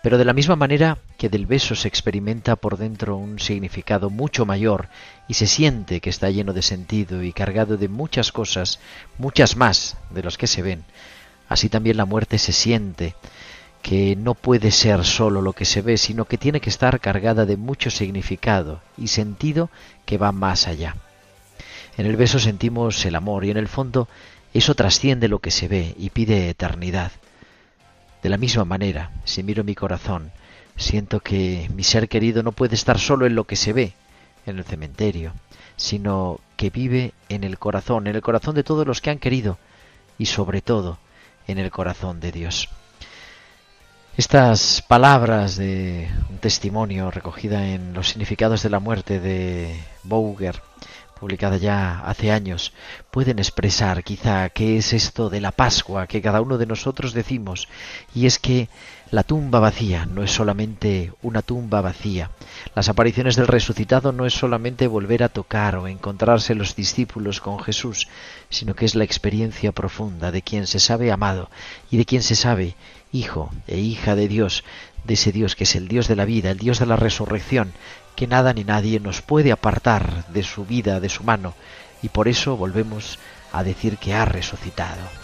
Pero 0.01 0.17
de 0.17 0.23
la 0.23 0.31
misma 0.31 0.55
manera 0.55 0.99
que 1.17 1.27
del 1.27 1.45
beso 1.45 1.75
se 1.75 1.89
experimenta 1.89 2.55
por 2.55 2.77
dentro 2.77 3.17
un 3.17 3.37
significado 3.37 4.09
mucho 4.09 4.45
mayor 4.45 4.87
y 5.27 5.33
se 5.33 5.45
siente 5.45 5.99
que 5.99 6.09
está 6.09 6.29
lleno 6.29 6.53
de 6.53 6.61
sentido 6.61 7.21
y 7.21 7.33
cargado 7.33 7.75
de 7.75 7.89
muchas 7.89 8.31
cosas, 8.31 8.79
muchas 9.17 9.57
más 9.57 9.97
de 10.09 10.23
las 10.23 10.37
que 10.37 10.47
se 10.47 10.61
ven, 10.61 10.85
así 11.49 11.67
también 11.67 11.97
la 11.97 12.05
muerte 12.05 12.37
se 12.37 12.53
siente 12.53 13.15
que 13.81 14.15
no 14.15 14.35
puede 14.35 14.71
ser 14.71 15.03
solo 15.03 15.41
lo 15.41 15.53
que 15.53 15.65
se 15.65 15.81
ve, 15.81 15.97
sino 15.97 16.25
que 16.25 16.37
tiene 16.37 16.61
que 16.61 16.69
estar 16.69 16.99
cargada 16.99 17.45
de 17.45 17.57
mucho 17.57 17.89
significado 17.89 18.81
y 18.97 19.07
sentido 19.07 19.69
que 20.05 20.17
va 20.17 20.31
más 20.31 20.67
allá. 20.67 20.95
En 21.97 22.05
el 22.05 22.15
beso 22.15 22.39
sentimos 22.39 23.05
el 23.05 23.15
amor 23.15 23.45
y 23.45 23.51
en 23.51 23.57
el 23.57 23.67
fondo 23.67 24.07
eso 24.53 24.75
trasciende 24.75 25.27
lo 25.27 25.39
que 25.39 25.51
se 25.51 25.67
ve 25.67 25.95
y 25.97 26.09
pide 26.09 26.49
eternidad. 26.49 27.11
De 28.21 28.29
la 28.29 28.37
misma 28.37 28.65
manera, 28.65 29.11
si 29.23 29.43
miro 29.43 29.63
mi 29.63 29.75
corazón, 29.75 30.31
siento 30.77 31.19
que 31.21 31.69
mi 31.75 31.83
ser 31.83 32.07
querido 32.07 32.43
no 32.43 32.51
puede 32.51 32.75
estar 32.75 32.99
solo 32.99 33.25
en 33.25 33.35
lo 33.35 33.45
que 33.45 33.55
se 33.55 33.73
ve, 33.73 33.93
en 34.45 34.57
el 34.57 34.63
cementerio, 34.63 35.33
sino 35.75 36.39
que 36.55 36.69
vive 36.69 37.13
en 37.29 37.43
el 37.43 37.57
corazón, 37.57 38.07
en 38.07 38.15
el 38.15 38.21
corazón 38.21 38.55
de 38.55 38.63
todos 38.63 38.85
los 38.85 39.01
que 39.01 39.09
han 39.09 39.19
querido 39.19 39.57
y 40.17 40.27
sobre 40.27 40.61
todo 40.61 40.99
en 41.47 41.57
el 41.57 41.71
corazón 41.71 42.19
de 42.19 42.31
Dios. 42.31 42.69
Estas 44.21 44.83
palabras 44.83 45.57
de 45.57 46.07
un 46.29 46.37
testimonio 46.37 47.09
recogida 47.09 47.69
en 47.69 47.95
los 47.95 48.09
significados 48.09 48.61
de 48.61 48.69
la 48.69 48.79
muerte 48.79 49.19
de 49.19 49.75
Bouger, 50.03 50.61
publicada 51.19 51.57
ya 51.57 52.01
hace 52.01 52.31
años, 52.31 52.71
pueden 53.09 53.39
expresar 53.39 54.03
quizá 54.03 54.47
qué 54.49 54.77
es 54.77 54.93
esto 54.93 55.31
de 55.31 55.41
la 55.41 55.51
Pascua 55.51 56.05
que 56.05 56.21
cada 56.21 56.39
uno 56.39 56.59
de 56.59 56.67
nosotros 56.67 57.13
decimos, 57.13 57.67
y 58.13 58.27
es 58.27 58.37
que 58.37 58.69
la 59.09 59.23
tumba 59.23 59.59
vacía 59.59 60.05
no 60.05 60.21
es 60.21 60.31
solamente 60.31 61.11
una 61.23 61.41
tumba 61.41 61.81
vacía. 61.81 62.29
Las 62.75 62.89
apariciones 62.89 63.35
del 63.35 63.47
resucitado 63.47 64.11
no 64.11 64.27
es 64.27 64.35
solamente 64.35 64.85
volver 64.85 65.23
a 65.23 65.29
tocar 65.29 65.77
o 65.77 65.87
encontrarse 65.87 66.53
los 66.53 66.75
discípulos 66.75 67.41
con 67.41 67.59
Jesús, 67.59 68.07
sino 68.51 68.75
que 68.75 68.85
es 68.85 68.93
la 68.93 69.03
experiencia 69.03 69.71
profunda 69.71 70.31
de 70.31 70.43
quien 70.43 70.67
se 70.67 70.79
sabe 70.79 71.11
amado 71.11 71.49
y 71.89 71.97
de 71.97 72.05
quien 72.05 72.21
se 72.21 72.35
sabe 72.35 72.75
hijo 73.11 73.51
e 73.67 73.77
hija 73.79 74.15
de 74.15 74.27
Dios, 74.27 74.63
de 75.03 75.15
ese 75.15 75.31
Dios 75.31 75.55
que 75.55 75.63
es 75.65 75.75
el 75.75 75.87
Dios 75.87 76.07
de 76.07 76.15
la 76.15 76.25
vida, 76.25 76.51
el 76.51 76.57
Dios 76.57 76.79
de 76.79 76.85
la 76.85 76.95
resurrección, 76.95 77.73
que 78.15 78.27
nada 78.27 78.53
ni 78.53 78.63
nadie 78.63 78.99
nos 78.99 79.21
puede 79.21 79.51
apartar 79.51 80.25
de 80.27 80.43
su 80.43 80.65
vida, 80.65 80.99
de 80.99 81.09
su 81.09 81.23
mano, 81.23 81.53
y 82.01 82.09
por 82.09 82.27
eso 82.27 82.57
volvemos 82.57 83.19
a 83.51 83.63
decir 83.63 83.97
que 83.97 84.13
ha 84.13 84.25
resucitado. 84.25 85.20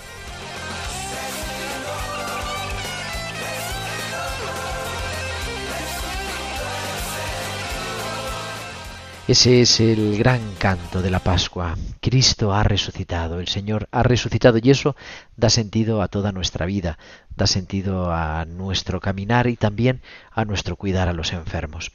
Ese 9.28 9.60
es 9.60 9.82
el 9.82 10.18
gran 10.18 10.40
canto 10.56 11.02
de 11.02 11.12
la 11.12 11.20
Pascua. 11.20 11.78
Cristo 12.00 12.54
ha 12.54 12.64
resucitado, 12.64 13.42
el 13.42 13.50
Señor 13.50 13.90
ha 13.92 14.02
resucitado 14.02 14.58
y 14.64 14.70
eso 14.70 14.96
da 15.36 15.50
sentido 15.50 16.02
a 16.02 16.08
toda 16.08 16.32
nuestra 16.32 16.66
vida, 16.66 16.98
da 17.36 17.46
sentido 17.46 18.14
a 18.14 18.46
nuestro 18.46 19.02
caminar 19.02 19.48
y 19.48 19.58
también 19.58 20.02
a 20.32 20.46
nuestro 20.46 20.78
cuidar 20.78 21.10
a 21.10 21.14
los 21.14 21.34
enfermos. 21.34 21.92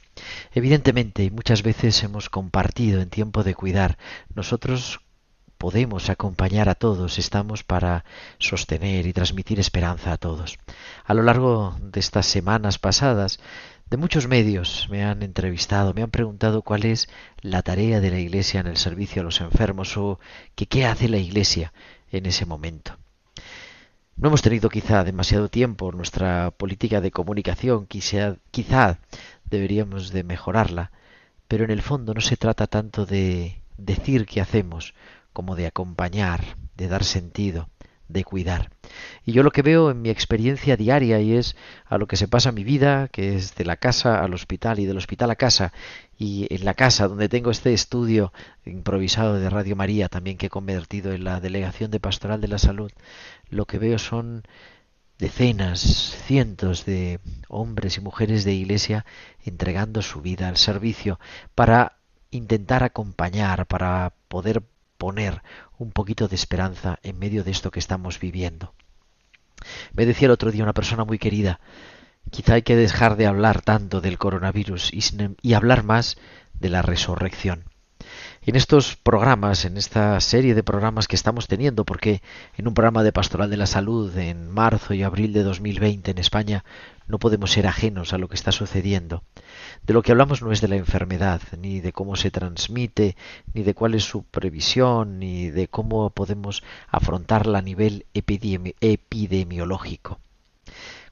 Evidentemente, 0.53 1.31
muchas 1.31 1.63
veces 1.63 2.03
hemos 2.03 2.29
compartido 2.29 3.01
en 3.01 3.09
tiempo 3.09 3.43
de 3.43 3.55
cuidar. 3.55 3.97
Nosotros 4.35 4.99
podemos 5.57 6.09
acompañar 6.09 6.67
a 6.69 6.75
todos, 6.75 7.17
estamos 7.17 7.63
para 7.63 8.03
sostener 8.37 9.07
y 9.07 9.13
transmitir 9.13 9.59
esperanza 9.59 10.11
a 10.11 10.17
todos. 10.17 10.59
A 11.05 11.13
lo 11.13 11.23
largo 11.23 11.77
de 11.81 11.99
estas 11.99 12.27
semanas 12.27 12.77
pasadas, 12.77 13.39
de 13.89 13.97
muchos 13.97 14.27
medios 14.27 14.87
me 14.89 15.03
han 15.03 15.23
entrevistado, 15.23 15.93
me 15.93 16.01
han 16.01 16.11
preguntado 16.11 16.61
cuál 16.61 16.85
es 16.85 17.09
la 17.41 17.61
tarea 17.61 17.99
de 17.99 18.11
la 18.11 18.19
Iglesia 18.19 18.59
en 18.59 18.67
el 18.67 18.77
servicio 18.77 19.21
a 19.21 19.25
los 19.25 19.41
enfermos 19.41 19.97
o 19.97 20.19
qué 20.55 20.85
hace 20.85 21.09
la 21.09 21.17
Iglesia 21.17 21.73
en 22.11 22.25
ese 22.25 22.45
momento. 22.45 22.97
No 24.15 24.27
hemos 24.27 24.41
tenido 24.41 24.69
quizá 24.69 25.03
demasiado 25.03 25.49
tiempo, 25.49 25.91
nuestra 25.91 26.51
política 26.51 27.01
de 27.01 27.11
comunicación 27.11 27.87
quizá, 27.87 28.35
quizá 28.51 28.99
deberíamos 29.45 30.11
de 30.11 30.23
mejorarla, 30.23 30.91
pero 31.47 31.65
en 31.65 31.71
el 31.71 31.81
fondo 31.81 32.13
no 32.13 32.21
se 32.21 32.37
trata 32.37 32.67
tanto 32.67 33.05
de 33.05 33.61
decir 33.77 34.25
qué 34.25 34.41
hacemos 34.41 34.93
como 35.33 35.55
de 35.55 35.65
acompañar, 35.65 36.57
de 36.77 36.87
dar 36.87 37.03
sentido, 37.03 37.69
de 38.07 38.23
cuidar. 38.23 38.69
Y 39.25 39.31
yo 39.31 39.43
lo 39.43 39.51
que 39.51 39.61
veo 39.61 39.91
en 39.91 40.01
mi 40.01 40.09
experiencia 40.09 40.77
diaria 40.77 41.19
y 41.19 41.33
es 41.33 41.55
a 41.85 41.97
lo 41.97 42.07
que 42.07 42.17
se 42.17 42.27
pasa 42.27 42.51
mi 42.51 42.63
vida, 42.63 43.07
que 43.07 43.35
es 43.35 43.55
de 43.55 43.65
la 43.65 43.77
casa 43.77 44.23
al 44.23 44.33
hospital 44.33 44.79
y 44.79 44.85
del 44.85 44.97
hospital 44.97 45.31
a 45.31 45.35
casa, 45.35 45.73
y 46.17 46.47
en 46.53 46.65
la 46.65 46.73
casa 46.73 47.07
donde 47.07 47.29
tengo 47.29 47.51
este 47.51 47.73
estudio 47.73 48.33
improvisado 48.65 49.39
de 49.39 49.49
Radio 49.49 49.75
María, 49.75 50.09
también 50.09 50.37
que 50.37 50.47
he 50.47 50.49
convertido 50.49 51.11
en 51.13 51.23
la 51.23 51.39
Delegación 51.39 51.91
de 51.91 51.99
Pastoral 51.99 52.41
de 52.41 52.47
la 52.47 52.57
Salud, 52.57 52.91
lo 53.49 53.65
que 53.65 53.79
veo 53.79 53.97
son 53.97 54.43
decenas, 55.17 55.79
cientos 56.25 56.85
de 56.85 57.19
hombres 57.47 57.97
y 57.97 58.01
mujeres 58.01 58.43
de 58.43 58.53
iglesia 58.53 59.05
entregando 59.45 60.01
su 60.01 60.21
vida 60.21 60.49
al 60.49 60.57
servicio 60.57 61.19
para 61.55 61.97
intentar 62.31 62.83
acompañar, 62.83 63.65
para 63.67 64.13
poder 64.27 64.63
poner 64.97 65.41
un 65.83 65.91
poquito 65.91 66.27
de 66.27 66.35
esperanza 66.35 66.99
en 67.03 67.19
medio 67.19 67.43
de 67.43 67.51
esto 67.51 67.69
que 67.69 67.79
estamos 67.79 68.19
viviendo. 68.19 68.73
Me 69.93 70.05
decía 70.05 70.25
el 70.25 70.31
otro 70.31 70.51
día 70.51 70.63
una 70.63 70.73
persona 70.73 71.03
muy 71.03 71.19
querida, 71.19 71.59
quizá 72.31 72.55
hay 72.55 72.63
que 72.63 72.75
dejar 72.75 73.15
de 73.15 73.27
hablar 73.27 73.61
tanto 73.61 74.01
del 74.01 74.17
coronavirus 74.17 74.93
y, 74.93 75.01
y 75.41 75.53
hablar 75.53 75.83
más 75.83 76.17
de 76.59 76.69
la 76.69 76.81
resurrección. 76.81 77.65
En 78.45 78.57
estos 78.57 78.97
programas, 78.97 79.63
en 79.63 79.77
esta 79.77 80.19
serie 80.19 80.53
de 80.53 80.63
programas 80.63 81.07
que 81.07 81.15
estamos 81.15 81.47
teniendo, 81.47 81.85
porque 81.85 82.21
en 82.57 82.67
un 82.67 82.73
programa 82.73 83.01
de 83.01 83.13
Pastoral 83.13 83.49
de 83.49 83.55
la 83.55 83.67
Salud 83.67 84.17
en 84.17 84.51
marzo 84.51 84.93
y 84.93 85.01
abril 85.01 85.31
de 85.31 85.43
2020 85.43 86.11
en 86.11 86.17
España 86.17 86.65
no 87.07 87.19
podemos 87.19 87.51
ser 87.53 87.67
ajenos 87.67 88.11
a 88.11 88.17
lo 88.17 88.27
que 88.27 88.35
está 88.35 88.51
sucediendo. 88.51 89.23
De 89.83 89.93
lo 89.93 90.01
que 90.01 90.11
hablamos 90.11 90.41
no 90.41 90.51
es 90.51 90.59
de 90.59 90.67
la 90.67 90.75
enfermedad, 90.75 91.41
ni 91.57 91.79
de 91.79 91.93
cómo 91.93 92.17
se 92.17 92.31
transmite, 92.31 93.15
ni 93.53 93.63
de 93.63 93.73
cuál 93.73 93.95
es 93.95 94.03
su 94.03 94.23
previsión, 94.23 95.19
ni 95.19 95.49
de 95.49 95.69
cómo 95.69 96.09
podemos 96.09 96.63
afrontarla 96.89 97.59
a 97.59 97.61
nivel 97.61 98.07
epidemi 98.13 98.75
epidemiológico. 98.81 100.19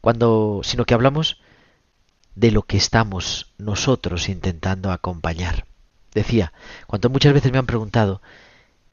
Cuando, 0.01 0.59
sino 0.65 0.83
que 0.83 0.95
hablamos 0.95 1.39
de 2.35 2.51
lo 2.51 2.63
que 2.63 2.75
estamos 2.75 3.53
nosotros 3.57 4.27
intentando 4.27 4.91
acompañar. 4.91 5.70
Decía, 6.13 6.53
cuando 6.87 7.09
muchas 7.09 7.33
veces 7.33 7.51
me 7.51 7.57
han 7.57 7.65
preguntado 7.65 8.21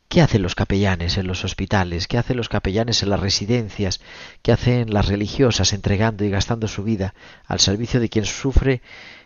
¿Qué 0.08 0.22
hacen 0.22 0.40
los 0.40 0.54
capellanes 0.54 1.18
en 1.18 1.26
los 1.26 1.44
hospitales? 1.44 2.08
¿Qué 2.08 2.16
hacen 2.16 2.38
los 2.38 2.48
capellanes 2.48 3.02
en 3.02 3.10
las 3.10 3.20
residencias? 3.20 4.00
¿Qué 4.40 4.52
hacen 4.52 4.90
las 4.94 5.06
religiosas 5.06 5.74
entregando 5.74 6.24
y 6.24 6.30
gastando 6.30 6.66
su 6.66 6.82
vida 6.82 7.14
al 7.44 7.60
servicio 7.60 8.00
de 8.00 8.08
quien 8.08 8.24
sufre 8.24 8.80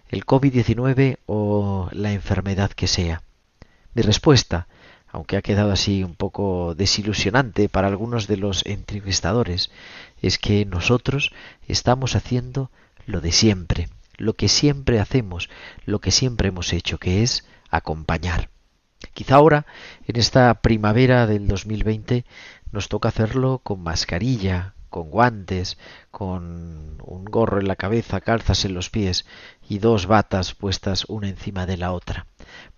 el 0.08 0.26
COVID-19 0.26 1.18
o 1.26 1.88
la 1.92 2.12
enfermedad 2.12 2.72
que 2.72 2.88
sea? 2.88 3.22
Mi 3.94 4.02
respuesta, 4.02 4.66
aunque 5.08 5.36
ha 5.36 5.42
quedado 5.42 5.70
así 5.70 6.02
un 6.02 6.16
poco 6.16 6.74
desilusionante 6.74 7.68
para 7.68 7.86
algunos 7.86 8.26
de 8.26 8.38
los 8.38 8.66
entrevistadores, 8.66 9.70
es 10.20 10.36
que 10.38 10.64
nosotros 10.64 11.30
estamos 11.68 12.16
haciendo 12.16 12.72
lo 13.06 13.20
de 13.20 13.30
siempre, 13.30 13.88
lo 14.16 14.34
que 14.34 14.48
siempre 14.48 14.98
hacemos, 14.98 15.48
lo 15.84 16.00
que 16.00 16.10
siempre 16.10 16.48
hemos 16.48 16.72
hecho, 16.72 16.98
que 16.98 17.22
es 17.22 17.44
acompañar. 17.72 18.50
Quizá 19.14 19.34
ahora, 19.34 19.66
en 20.06 20.16
esta 20.16 20.54
primavera 20.62 21.26
del 21.26 21.48
2020, 21.48 22.24
nos 22.70 22.88
toca 22.88 23.08
hacerlo 23.08 23.60
con 23.64 23.82
mascarilla, 23.82 24.74
con 24.88 25.10
guantes, 25.10 25.78
con 26.12 27.02
un 27.02 27.24
gorro 27.24 27.58
en 27.58 27.66
la 27.66 27.76
cabeza, 27.76 28.20
calzas 28.20 28.64
en 28.64 28.74
los 28.74 28.90
pies 28.90 29.26
y 29.68 29.78
dos 29.78 30.06
batas 30.06 30.54
puestas 30.54 31.06
una 31.08 31.28
encima 31.28 31.66
de 31.66 31.78
la 31.78 31.92
otra. 31.92 32.26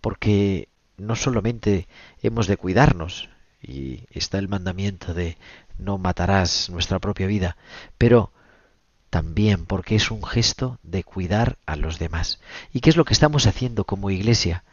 Porque 0.01 0.68
no 0.97 1.16
solamente 1.16 1.88
hemos 2.22 2.47
de 2.47 2.57
cuidarnos, 2.57 3.28
y 3.61 4.05
está 4.11 4.38
el 4.38 4.49
mandamiento 4.49 5.14
de 5.14 5.36
no 5.78 5.99
matarás 5.99 6.70
nuestra 6.70 6.99
propia 6.99 7.26
vida, 7.26 7.57
pero 7.99 8.32
también 9.11 9.66
porque 9.66 9.97
es 9.97 10.11
un 10.11 10.24
gesto 10.24 10.78
de 10.82 11.05
cuidar 11.05 11.59
a 11.66 11.76
los 11.76 11.99
demás. 11.99 12.40
¿Y 12.72 12.80
qué 12.80 12.90
es 12.90 12.97
lo 12.97 13.05
que 13.05 13.14
estamos 13.14 13.47
haciendo 13.47 13.84
como 13.84 14.11
iglesia? 14.11 14.64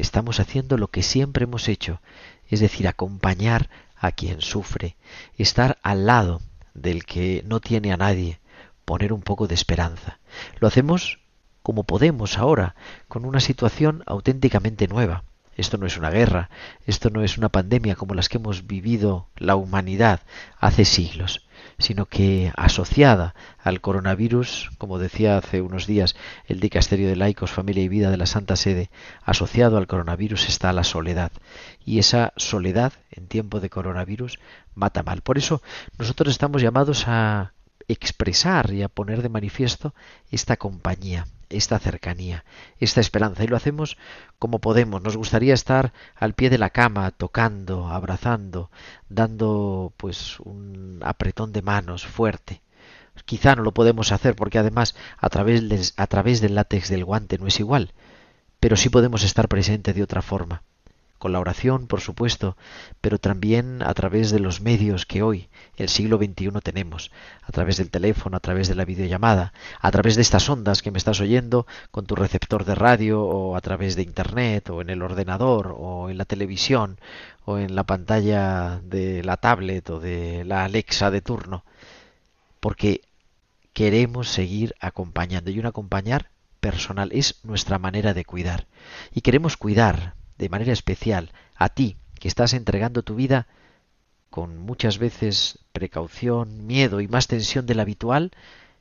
Estamos 0.00 0.40
haciendo 0.40 0.78
lo 0.78 0.88
que 0.88 1.02
siempre 1.02 1.44
hemos 1.44 1.68
hecho, 1.68 2.00
es 2.48 2.60
decir, 2.60 2.88
acompañar 2.88 3.68
a 3.96 4.12
quien 4.12 4.40
sufre, 4.40 4.96
estar 5.36 5.78
al 5.82 6.06
lado 6.06 6.40
del 6.74 7.04
que 7.04 7.44
no 7.46 7.60
tiene 7.60 7.92
a 7.92 7.96
nadie, 7.96 8.40
poner 8.84 9.12
un 9.12 9.20
poco 9.20 9.46
de 9.46 9.54
esperanza. 9.54 10.18
Lo 10.58 10.68
hacemos 10.68 11.18
como 11.62 11.84
podemos 11.84 12.38
ahora, 12.38 12.74
con 13.08 13.26
una 13.26 13.40
situación 13.40 14.02
auténticamente 14.06 14.88
nueva. 14.88 15.24
Esto 15.56 15.76
no 15.76 15.86
es 15.86 15.98
una 15.98 16.08
guerra, 16.08 16.48
esto 16.86 17.10
no 17.10 17.22
es 17.22 17.36
una 17.36 17.50
pandemia 17.50 17.94
como 17.94 18.14
las 18.14 18.30
que 18.30 18.38
hemos 18.38 18.66
vivido 18.66 19.28
la 19.36 19.56
humanidad 19.56 20.20
hace 20.58 20.86
siglos, 20.86 21.46
sino 21.80 22.06
que 22.06 22.52
asociada 22.56 23.34
al 23.58 23.80
coronavirus, 23.80 24.70
como 24.78 24.98
decía 24.98 25.36
hace 25.36 25.60
unos 25.60 25.86
días 25.86 26.14
el 26.46 26.60
Dicasterio 26.60 27.08
de 27.08 27.16
Laicos, 27.16 27.50
Familia 27.50 27.82
y 27.82 27.88
Vida 27.88 28.10
de 28.10 28.16
la 28.16 28.26
Santa 28.26 28.56
Sede, 28.56 28.90
asociado 29.22 29.76
al 29.76 29.86
coronavirus 29.86 30.48
está 30.48 30.72
la 30.72 30.84
soledad. 30.84 31.32
Y 31.84 31.98
esa 31.98 32.32
soledad 32.36 32.92
en 33.10 33.26
tiempo 33.26 33.60
de 33.60 33.70
coronavirus 33.70 34.38
mata 34.74 35.02
mal. 35.02 35.22
Por 35.22 35.38
eso 35.38 35.62
nosotros 35.98 36.30
estamos 36.30 36.62
llamados 36.62 37.04
a 37.08 37.52
expresar 37.88 38.72
y 38.72 38.82
a 38.82 38.88
poner 38.88 39.22
de 39.22 39.28
manifiesto 39.28 39.94
esta 40.30 40.56
compañía, 40.56 41.26
esta 41.50 41.78
cercanía, 41.78 42.44
esta 42.78 43.00
esperanza. 43.00 43.44
Y 43.44 43.48
lo 43.48 43.56
hacemos 43.56 43.98
como 44.38 44.60
podemos. 44.60 45.02
Nos 45.02 45.16
gustaría 45.16 45.54
estar 45.54 45.92
al 46.14 46.34
pie 46.34 46.48
de 46.50 46.58
la 46.58 46.70
cama, 46.70 47.10
tocando, 47.10 47.88
abrazando, 47.88 48.70
dando 49.08 49.92
pues 49.96 50.40
un 50.40 51.00
apretón 51.04 51.52
de 51.52 51.62
manos 51.62 52.06
fuerte. 52.06 52.62
Quizá 53.26 53.54
no 53.54 53.62
lo 53.62 53.74
podemos 53.74 54.12
hacer 54.12 54.34
porque 54.34 54.58
además 54.58 54.96
a 55.18 55.28
través, 55.28 55.94
a 55.96 56.06
través 56.06 56.40
del 56.40 56.54
látex 56.54 56.88
del 56.88 57.04
guante 57.04 57.38
no 57.38 57.46
es 57.46 57.60
igual, 57.60 57.92
pero 58.60 58.76
sí 58.76 58.88
podemos 58.88 59.24
estar 59.24 59.48
presente 59.48 59.92
de 59.92 60.02
otra 60.02 60.22
forma 60.22 60.62
con 61.20 61.32
la 61.32 61.38
oración, 61.38 61.86
por 61.86 62.00
supuesto, 62.00 62.56
pero 63.02 63.18
también 63.18 63.82
a 63.82 63.92
través 63.92 64.30
de 64.30 64.40
los 64.40 64.62
medios 64.62 65.04
que 65.04 65.22
hoy, 65.22 65.50
el 65.76 65.90
siglo 65.90 66.16
XXI, 66.16 66.50
tenemos, 66.62 67.12
a 67.42 67.52
través 67.52 67.76
del 67.76 67.90
teléfono, 67.90 68.38
a 68.38 68.40
través 68.40 68.68
de 68.68 68.74
la 68.74 68.86
videollamada, 68.86 69.52
a 69.80 69.90
través 69.90 70.16
de 70.16 70.22
estas 70.22 70.48
ondas 70.48 70.80
que 70.80 70.90
me 70.90 70.96
estás 70.96 71.20
oyendo 71.20 71.66
con 71.90 72.06
tu 72.06 72.16
receptor 72.16 72.64
de 72.64 72.74
radio 72.74 73.22
o 73.22 73.54
a 73.54 73.60
través 73.60 73.96
de 73.96 74.02
Internet 74.02 74.70
o 74.70 74.80
en 74.80 74.88
el 74.88 75.02
ordenador 75.02 75.76
o 75.78 76.08
en 76.08 76.16
la 76.16 76.24
televisión 76.24 76.98
o 77.44 77.58
en 77.58 77.74
la 77.74 77.84
pantalla 77.84 78.80
de 78.82 79.22
la 79.22 79.36
tablet 79.36 79.90
o 79.90 80.00
de 80.00 80.44
la 80.46 80.64
Alexa 80.64 81.10
de 81.10 81.20
turno, 81.20 81.64
porque 82.60 83.02
queremos 83.74 84.28
seguir 84.30 84.74
acompañando. 84.80 85.50
Y 85.50 85.58
un 85.58 85.66
acompañar 85.66 86.30
personal 86.60 87.10
es 87.12 87.44
nuestra 87.44 87.78
manera 87.78 88.14
de 88.14 88.24
cuidar. 88.24 88.66
Y 89.14 89.20
queremos 89.20 89.58
cuidar 89.58 90.14
de 90.40 90.48
manera 90.48 90.72
especial 90.72 91.32
a 91.54 91.68
ti 91.68 91.98
que 92.18 92.26
estás 92.26 92.54
entregando 92.54 93.02
tu 93.02 93.14
vida 93.14 93.46
con 94.30 94.56
muchas 94.56 94.96
veces 94.96 95.58
precaución, 95.72 96.66
miedo 96.66 97.02
y 97.02 97.08
más 97.08 97.26
tensión 97.26 97.66
del 97.66 97.78
habitual 97.78 98.30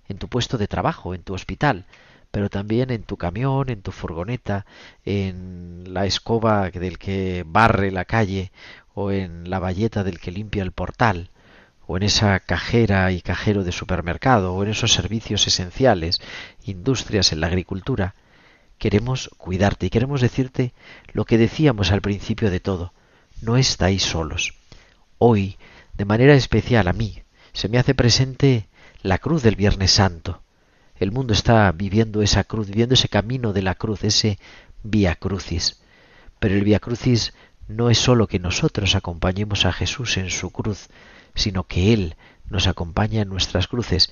en 0.07 0.17
tu 0.17 0.29
puesto 0.29 0.57
de 0.57 0.69
trabajo, 0.69 1.13
en 1.13 1.21
tu 1.21 1.33
hospital, 1.33 1.85
pero 2.31 2.49
también 2.49 2.91
en 2.91 3.03
tu 3.03 3.17
camión, 3.17 3.69
en 3.69 3.81
tu 3.81 3.91
furgoneta, 3.91 4.65
en 5.03 5.93
la 5.93 6.05
escoba 6.05 6.69
del 6.69 6.97
que 6.97 7.43
barre 7.45 7.91
la 7.91 8.05
calle 8.05 8.53
o 8.93 9.11
en 9.11 9.49
la 9.49 9.59
bayeta 9.59 10.05
del 10.05 10.19
que 10.19 10.31
limpia 10.31 10.63
el 10.63 10.71
portal 10.71 11.29
o 11.87 11.97
en 11.97 12.03
esa 12.03 12.39
cajera 12.39 13.11
y 13.11 13.21
cajero 13.21 13.65
de 13.65 13.73
supermercado 13.73 14.53
o 14.53 14.63
en 14.63 14.69
esos 14.69 14.93
servicios 14.93 15.45
esenciales, 15.45 16.21
industrias 16.63 17.33
en 17.33 17.41
la 17.41 17.47
agricultura, 17.47 18.15
queremos 18.79 19.29
cuidarte 19.37 19.85
y 19.85 19.89
queremos 19.89 20.21
decirte 20.21 20.73
lo 21.13 21.25
que 21.25 21.37
decíamos 21.37 21.91
al 21.91 22.01
principio 22.01 22.49
de 22.49 22.59
todo. 22.59 22.93
No 23.41 23.57
estáis 23.57 24.03
solos. 24.03 24.55
Hoy, 25.17 25.57
de 25.95 26.05
manera 26.05 26.33
especial 26.33 26.87
a 26.87 26.93
mí, 26.93 27.21
se 27.53 27.69
me 27.69 27.77
hace 27.77 27.93
presente 27.93 28.67
la 29.03 29.17
cruz 29.19 29.43
del 29.43 29.55
Viernes 29.55 29.91
Santo. 29.91 30.41
El 30.95 31.11
mundo 31.11 31.33
está 31.33 31.71
viviendo 31.71 32.21
esa 32.21 32.43
cruz, 32.43 32.67
viviendo 32.67 32.95
ese 32.95 33.09
camino 33.09 33.53
de 33.53 33.61
la 33.61 33.75
cruz, 33.75 34.03
ese 34.03 34.39
vía 34.81 35.15
crucis. 35.15 35.81
Pero 36.39 36.55
el 36.55 36.63
vía 36.63 36.79
crucis 36.79 37.33
no 37.67 37.89
es 37.89 37.99
sólo 37.99 38.27
que 38.27 38.39
nosotros 38.39 38.95
acompañemos 38.95 39.65
a 39.65 39.73
Jesús 39.73 40.17
en 40.17 40.29
su 40.29 40.51
cruz, 40.51 40.87
sino 41.35 41.65
que 41.65 41.93
Él 41.93 42.15
nos 42.49 42.67
acompaña 42.67 43.21
en 43.21 43.29
nuestras 43.29 43.67
cruces 43.67 44.11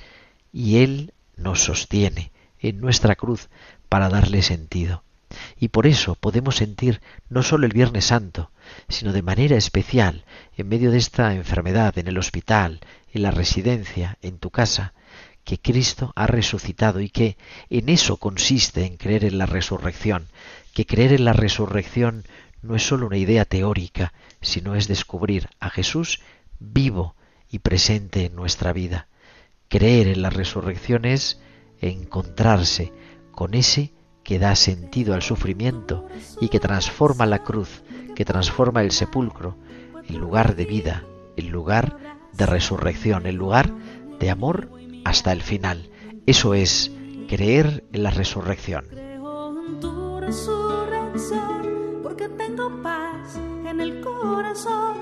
y 0.53 0.77
Él 0.77 1.13
nos 1.35 1.63
sostiene 1.63 2.31
en 2.59 2.79
nuestra 2.79 3.15
cruz 3.15 3.49
para 3.89 4.09
darle 4.09 4.41
sentido. 4.41 5.03
Y 5.59 5.69
por 5.69 5.87
eso 5.87 6.15
podemos 6.15 6.55
sentir 6.55 7.01
no 7.29 7.43
solo 7.43 7.65
el 7.65 7.73
Viernes 7.73 8.05
Santo, 8.05 8.51
sino 8.87 9.11
de 9.13 9.21
manera 9.21 9.57
especial, 9.57 10.25
en 10.55 10.69
medio 10.69 10.91
de 10.91 10.97
esta 10.97 11.33
enfermedad, 11.33 11.97
en 11.97 12.07
el 12.07 12.17
hospital, 12.17 12.79
en 13.13 13.23
la 13.23 13.31
residencia, 13.31 14.17
en 14.21 14.37
tu 14.37 14.49
casa, 14.49 14.93
que 15.43 15.59
Cristo 15.59 16.11
ha 16.15 16.27
resucitado 16.27 16.99
y 16.99 17.09
que 17.09 17.37
en 17.69 17.89
eso 17.89 18.17
consiste 18.17 18.85
en 18.85 18.97
creer 18.97 19.25
en 19.25 19.37
la 19.37 19.45
resurrección, 19.45 20.27
que 20.73 20.85
creer 20.85 21.13
en 21.13 21.25
la 21.25 21.33
resurrección 21.33 22.25
no 22.61 22.75
es 22.75 22.83
solo 22.83 23.07
una 23.07 23.17
idea 23.17 23.45
teórica, 23.45 24.13
sino 24.41 24.75
es 24.75 24.87
descubrir 24.87 25.49
a 25.59 25.69
Jesús 25.69 26.21
vivo 26.59 27.15
y 27.49 27.59
presente 27.59 28.25
en 28.25 28.35
nuestra 28.35 28.73
vida. 28.73 29.07
Creer 29.69 30.07
en 30.07 30.21
la 30.21 30.29
resurrección 30.29 31.05
es 31.05 31.39
encontrarse 31.81 32.91
con 33.31 33.53
ese 33.53 33.93
que 34.23 34.39
da 34.39 34.55
sentido 34.55 35.13
al 35.13 35.21
sufrimiento 35.21 36.05
y 36.41 36.49
que 36.49 36.59
transforma 36.59 37.25
la 37.25 37.43
cruz, 37.43 37.83
que 38.13 38.25
transforma 38.25 38.81
el 38.81 38.91
sepulcro 38.91 39.55
en 40.07 40.17
lugar 40.17 40.55
de 40.55 40.65
vida, 40.65 41.05
en 41.37 41.49
lugar 41.49 41.97
de 42.33 42.45
resurrección, 42.45 43.25
en 43.25 43.37
lugar 43.37 43.73
de 44.19 44.29
amor 44.29 44.69
hasta 45.05 45.31
el 45.31 45.41
final. 45.41 45.89
Eso 46.25 46.53
es 46.53 46.91
creer 47.29 47.85
en 47.93 48.03
la 48.03 48.11
resurrección. 48.11 48.85
Porque 52.03 52.29
tengo 52.29 52.81
paz 52.83 53.37
en 53.65 53.79
el 53.79 54.01
corazón, 54.01 54.97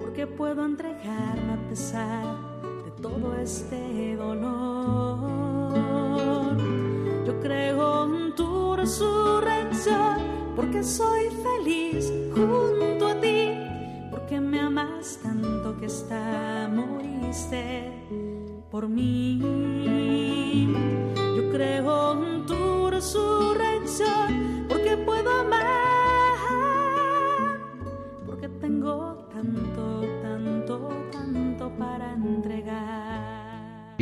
porque 0.00 0.26
puedo 0.26 0.64
entregarme 0.64 1.52
a 1.52 1.68
pesar 1.68 2.24
de 2.84 2.90
todo 3.02 3.36
este 3.36 4.16
dolor. 4.16 5.51
Yo 7.26 7.40
creo 7.40 8.04
en 8.04 8.34
tu 8.34 8.76
resurrección, 8.76 10.18
porque 10.56 10.82
soy 10.82 11.28
feliz 11.42 12.12
junto 12.34 13.08
a 13.08 13.14
ti, 13.20 13.50
porque 14.10 14.40
me 14.40 14.60
amas 14.60 15.18
tanto 15.22 15.76
que 15.78 15.86
hasta 15.86 16.68
moriste 16.68 17.92
por 18.70 18.88
mí. 18.88 19.38
Yo 21.36 21.50
creo 21.50 22.12
en 22.24 22.46
tu 22.46 22.90
resurrección, 22.90 24.66
porque 24.68 24.96
puedo 24.96 25.30
amar, 25.40 26.38
porque 28.26 28.48
tengo 28.48 29.26
tanto, 29.32 30.00
tanto, 30.22 30.88
tanto 31.12 31.70
para 31.78 32.12
entregar. 32.14 33.11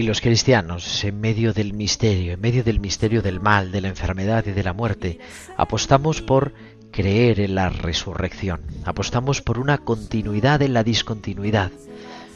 Y 0.01 0.03
los 0.03 0.23
cristianos, 0.23 1.05
en 1.05 1.21
medio 1.21 1.53
del 1.53 1.75
misterio, 1.75 2.33
en 2.33 2.41
medio 2.41 2.65
del 2.65 2.81
misterio 2.81 3.21
del 3.21 3.39
mal, 3.39 3.71
de 3.71 3.83
la 3.83 3.89
enfermedad 3.89 4.47
y 4.47 4.53
de 4.53 4.63
la 4.63 4.73
muerte, 4.73 5.19
apostamos 5.59 6.23
por 6.23 6.55
creer 6.91 7.39
en 7.39 7.55
la 7.55 7.69
resurrección. 7.69 8.63
Apostamos 8.87 9.43
por 9.43 9.59
una 9.59 9.77
continuidad 9.77 10.63
en 10.63 10.73
la 10.73 10.85
discontinuidad. 10.85 11.71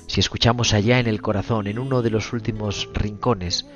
Si 0.08 0.20
escuchamos 0.20 0.74
allá 0.74 0.98
en 0.98 1.06
el 1.06 1.22
corazón, 1.22 1.66
en 1.66 1.78
uno 1.78 2.02
de 2.02 2.10
los 2.10 2.34
últimos 2.34 2.90
rincones, 2.92 3.66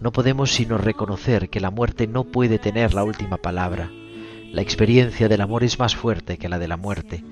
no 0.00 0.10
podemos 0.10 0.50
sino 0.50 0.76
reconocer 0.76 1.48
que 1.48 1.60
la 1.60 1.70
muerte 1.70 2.08
no 2.08 2.24
puede 2.24 2.58
tener 2.58 2.94
la 2.94 3.04
última 3.04 3.36
palabra. 3.36 3.92
La 4.50 4.62
experiencia 4.62 5.28
del 5.28 5.40
amor 5.40 5.62
es 5.62 5.78
más 5.78 5.94
fuerte 5.94 6.36
que 6.36 6.48
la 6.48 6.58
de 6.58 6.66
la 6.66 6.76
muerte, 6.76 7.22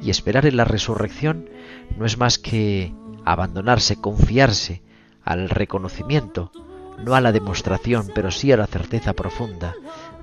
y 0.00 0.10
esperar 0.10 0.46
en 0.46 0.56
la 0.56 0.64
resurrección 0.64 1.50
no 1.98 2.06
es 2.06 2.16
más 2.16 2.38
que 2.38 2.94
abandonarse, 3.24 4.00
confiarse 4.00 4.83
al 5.24 5.48
reconocimiento, 5.48 6.50
no 6.98 7.14
a 7.14 7.20
la 7.20 7.32
demostración, 7.32 8.10
pero 8.14 8.30
sí 8.30 8.52
a 8.52 8.56
la 8.56 8.66
certeza 8.66 9.12
profunda 9.12 9.74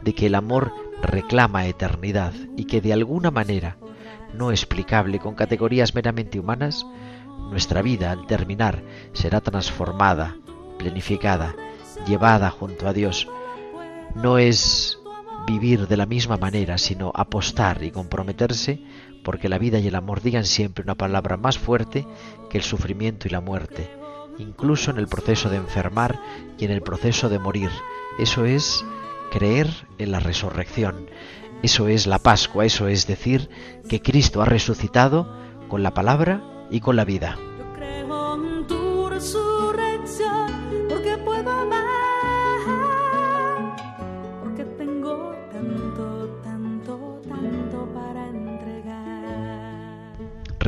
de 0.01 0.13
que 0.13 0.27
el 0.27 0.35
amor 0.35 0.71
reclama 1.01 1.67
eternidad 1.67 2.33
y 2.55 2.65
que 2.65 2.81
de 2.81 2.93
alguna 2.93 3.31
manera, 3.31 3.77
no 4.33 4.51
explicable 4.51 5.19
con 5.19 5.35
categorías 5.35 5.95
meramente 5.95 6.39
humanas, 6.39 6.85
nuestra 7.49 7.81
vida 7.81 8.11
al 8.11 8.27
terminar 8.27 8.83
será 9.13 9.41
transformada, 9.41 10.37
planificada, 10.77 11.55
llevada 12.07 12.49
junto 12.49 12.87
a 12.87 12.93
Dios. 12.93 13.27
No 14.15 14.37
es 14.37 14.99
vivir 15.45 15.87
de 15.87 15.97
la 15.97 16.05
misma 16.05 16.37
manera, 16.37 16.77
sino 16.77 17.11
apostar 17.13 17.83
y 17.83 17.91
comprometerse 17.91 18.81
porque 19.23 19.49
la 19.49 19.57
vida 19.57 19.79
y 19.79 19.87
el 19.87 19.95
amor 19.95 20.21
digan 20.21 20.45
siempre 20.45 20.83
una 20.83 20.95
palabra 20.95 21.37
más 21.37 21.57
fuerte 21.57 22.07
que 22.49 22.57
el 22.57 22.63
sufrimiento 22.63 23.27
y 23.27 23.31
la 23.31 23.41
muerte, 23.41 23.89
incluso 24.41 24.91
en 24.91 24.97
el 24.97 25.07
proceso 25.07 25.49
de 25.49 25.57
enfermar 25.57 26.19
y 26.57 26.65
en 26.65 26.71
el 26.71 26.81
proceso 26.81 27.29
de 27.29 27.39
morir. 27.39 27.69
Eso 28.19 28.45
es 28.45 28.83
creer 29.31 29.67
en 29.97 30.11
la 30.11 30.19
resurrección. 30.19 31.07
Eso 31.63 31.87
es 31.87 32.07
la 32.07 32.19
Pascua, 32.19 32.65
eso 32.65 32.87
es 32.87 33.07
decir 33.07 33.49
que 33.87 34.01
Cristo 34.01 34.41
ha 34.41 34.45
resucitado 34.45 35.31
con 35.69 35.83
la 35.83 35.93
palabra 35.93 36.43
y 36.71 36.79
con 36.79 36.95
la 36.95 37.05
vida. 37.05 37.37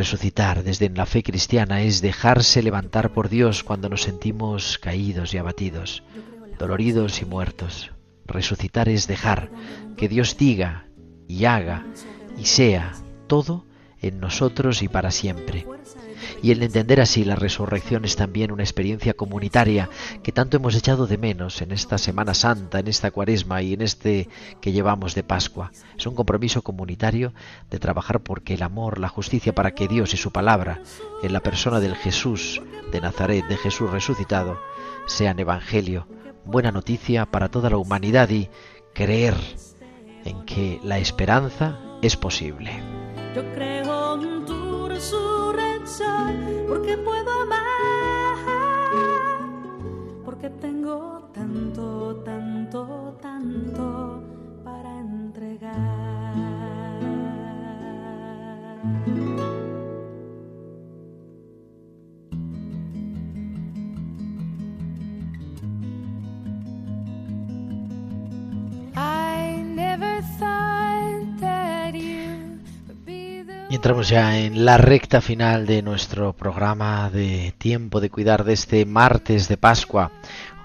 Resucitar 0.03 0.63
desde 0.65 0.89
la 0.89 1.05
fe 1.05 1.23
cristiana 1.23 1.81
es 1.81 2.01
dejarse 2.01 2.61
levantar 2.61 3.13
por 3.13 3.29
Dios 3.29 3.63
cuando 3.63 3.87
nos 3.87 4.01
sentimos 4.01 4.77
caídos 4.77 5.33
y 5.33 5.37
abatidos, 5.37 6.03
doloridos 6.59 7.21
y 7.21 7.25
muertos. 7.25 7.91
Resucitar 8.25 8.89
es 8.89 9.07
dejar 9.07 9.49
que 9.95 10.09
Dios 10.09 10.35
diga 10.35 10.87
y 11.29 11.45
haga 11.45 11.85
y 12.37 12.43
sea 12.43 12.91
todo 13.27 13.65
en 14.01 14.19
nosotros 14.19 14.81
y 14.81 14.89
para 14.89 15.09
siempre. 15.09 15.65
Y 16.43 16.51
el 16.51 16.61
entender 16.61 16.99
así 16.99 17.23
la 17.23 17.37
resurrección 17.37 18.03
es 18.03 18.17
también 18.17 18.51
una 18.51 18.63
experiencia 18.63 19.13
comunitaria 19.13 19.89
que 20.23 20.33
tanto 20.33 20.57
hemos 20.57 20.75
echado 20.75 21.07
de 21.07 21.17
menos 21.17 21.61
en 21.61 21.71
esta 21.71 21.97
Semana 21.97 22.33
Santa, 22.33 22.79
en 22.79 22.89
esta 22.89 23.11
Cuaresma 23.11 23.61
y 23.61 23.71
en 23.71 23.81
este 23.81 24.27
que 24.59 24.73
llevamos 24.73 25.15
de 25.15 25.23
Pascua. 25.23 25.71
Es 25.97 26.05
un 26.05 26.15
compromiso 26.15 26.61
comunitario 26.61 27.33
de 27.71 27.79
trabajar 27.79 28.19
porque 28.19 28.55
el 28.55 28.63
amor, 28.63 28.99
la 28.99 29.07
justicia, 29.07 29.55
para 29.55 29.71
que 29.71 29.87
Dios 29.87 30.13
y 30.13 30.17
su 30.17 30.33
palabra, 30.33 30.81
en 31.23 31.31
la 31.31 31.39
persona 31.39 31.79
del 31.79 31.95
Jesús 31.95 32.61
de 32.91 32.99
Nazaret, 32.99 33.47
de 33.47 33.55
Jesús 33.55 33.89
resucitado, 33.89 34.59
sean 35.05 35.39
evangelio, 35.39 36.09
buena 36.43 36.73
noticia 36.73 37.25
para 37.25 37.47
toda 37.47 37.69
la 37.69 37.77
humanidad 37.77 38.29
y 38.29 38.49
creer 38.93 39.35
en 40.25 40.43
que 40.43 40.81
la 40.83 40.99
esperanza 40.99 41.79
es 42.01 42.17
posible. 42.17 42.83
Yo 43.33 43.49
creo 43.53 43.82
porque 46.67 46.97
puedo 46.97 47.31
amar, 47.41 48.37
porque 50.25 50.49
tengo 50.49 51.29
tanto, 51.33 52.21
tanto, 52.23 53.17
tanto 53.21 54.23
para 54.63 54.99
entregar. 54.99 56.12
Entramos 73.83 74.07
ya 74.07 74.39
en 74.39 74.63
la 74.63 74.77
recta 74.77 75.19
final 75.19 75.65
de 75.65 75.81
nuestro 75.81 76.31
programa 76.31 77.09
de 77.09 77.53
tiempo 77.57 77.99
de 77.99 78.09
cuidar 78.09 78.45
de 78.45 78.53
este 78.53 78.85
martes 78.85 79.49
de 79.49 79.57
Pascua. 79.57 80.09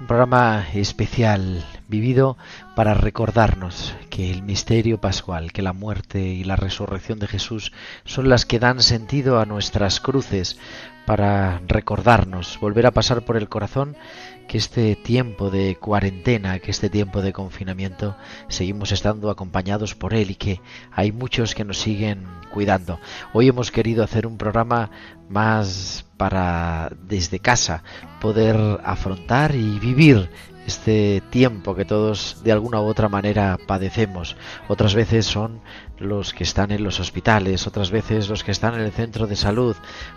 Un 0.00 0.06
programa 0.06 0.64
especial 0.72 1.64
vivido 1.88 2.36
para 2.76 2.94
recordarnos 2.94 3.92
que 4.08 4.30
el 4.30 4.44
misterio 4.44 5.00
pascual, 5.00 5.50
que 5.50 5.62
la 5.62 5.72
muerte 5.72 6.20
y 6.20 6.44
la 6.44 6.54
resurrección 6.54 7.18
de 7.18 7.26
Jesús 7.26 7.72
son 8.04 8.28
las 8.28 8.46
que 8.46 8.60
dan 8.60 8.80
sentido 8.80 9.40
a 9.40 9.46
nuestras 9.46 9.98
cruces, 9.98 10.56
para 11.08 11.62
recordarnos, 11.66 12.60
volver 12.60 12.84
a 12.86 12.90
pasar 12.90 13.22
por 13.22 13.38
el 13.38 13.48
corazón 13.48 13.96
que 14.48 14.58
este 14.58 14.96
tiempo 14.96 15.50
de 15.50 15.76
cuarentena, 15.76 16.58
que 16.58 16.70
este 16.70 16.88
tiempo 16.88 17.20
de 17.20 17.32
confinamiento, 17.32 18.16
seguimos 18.48 18.90
estando 18.90 19.30
acompañados 19.30 19.94
por 19.94 20.14
Él 20.14 20.30
y 20.30 20.34
que 20.34 20.60
hay 20.90 21.12
muchos 21.12 21.54
que 21.54 21.64
nos 21.64 21.78
siguen 21.78 22.24
cuidando. 22.52 22.98
Hoy 23.34 23.48
hemos 23.48 23.70
querido 23.70 24.02
hacer 24.02 24.26
un 24.26 24.38
programa 24.38 24.90
más 25.28 26.06
para 26.16 26.90
desde 27.02 27.38
casa 27.38 27.84
poder 28.20 28.80
afrontar 28.82 29.54
y 29.54 29.78
vivir 29.78 30.30
este 30.66 31.22
tiempo 31.30 31.74
que 31.74 31.84
todos 31.84 32.42
de 32.42 32.52
alguna 32.52 32.80
u 32.80 32.86
otra 32.86 33.08
manera 33.08 33.58
padecemos. 33.66 34.36
Otras 34.66 34.94
veces 34.94 35.26
son 35.26 35.60
los 35.98 36.32
que 36.32 36.44
están 36.44 36.72
en 36.72 36.84
los 36.84 37.00
hospitales, 37.00 37.66
otras 37.66 37.90
veces 37.90 38.28
los 38.28 38.44
que 38.44 38.52
están 38.52 38.74
en 38.74 38.80
el 38.80 38.92
centro 38.92 39.26
de 39.26 39.36
salud, 39.36 39.76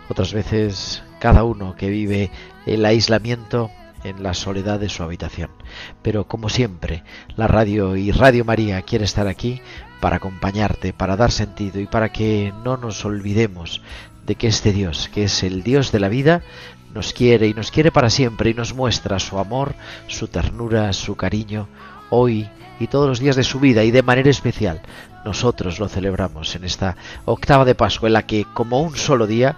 otras 0.10 0.34
veces 0.34 1.04
cada 1.20 1.44
uno 1.44 1.76
que 1.76 1.90
vive 1.90 2.32
el 2.66 2.86
aislamiento 2.86 3.72
en 4.04 4.24
la 4.24 4.34
soledad 4.34 4.80
de 4.80 4.90
su 4.90 5.04
habitación. 5.04 5.50
Pero 6.02 6.28
como 6.28 6.50
siempre, 6.50 7.04
la 7.36 7.48
radio 7.48 7.96
y 7.96 8.12
Radio 8.12 8.46
María 8.46 8.82
quiere 8.82 9.06
estar 9.06 9.28
aquí 9.28 9.62
para 10.00 10.18
acompañarte, 10.18 10.94
para 10.94 11.16
dar 11.16 11.32
sentido 11.32 11.80
y 11.80 11.86
para 11.86 12.12
que 12.12 12.54
no 12.64 12.78
nos 12.78 13.06
olvidemos 13.06 13.82
de 14.26 14.36
que 14.36 14.48
este 14.48 14.72
Dios, 14.74 15.10
que 15.14 15.26
es 15.26 15.44
el 15.44 15.64
Dios 15.64 15.92
de 15.92 16.00
la 16.00 16.10
vida, 16.10 16.42
nos 16.94 17.14
quiere 17.14 17.48
y 17.48 17.54
nos 17.54 17.72
quiere 17.72 17.92
para 17.92 18.10
siempre 18.10 18.50
y 18.50 18.54
nos 18.54 18.74
muestra 18.74 19.20
su 19.20 19.40
amor, 19.40 19.76
su 20.08 20.28
ternura, 20.28 20.92
su 20.94 21.16
cariño, 21.16 21.68
hoy 22.10 22.50
y 22.80 22.88
todos 22.88 23.08
los 23.08 23.20
días 23.20 23.36
de 23.36 23.44
su 23.44 23.60
vida 23.60 23.84
y 23.84 23.92
de 23.92 24.04
manera 24.04 24.30
especial 24.30 24.82
nosotros 25.24 25.80
lo 25.80 25.88
celebramos 25.88 26.56
en 26.56 26.64
esta 26.64 26.98
octava 27.26 27.64
de 27.64 27.76
Pascua 27.76 28.10
en 28.10 28.14
la 28.14 28.26
que 28.26 28.46
como 28.54 28.82
un 28.82 28.98
solo 28.98 29.28
día 29.28 29.56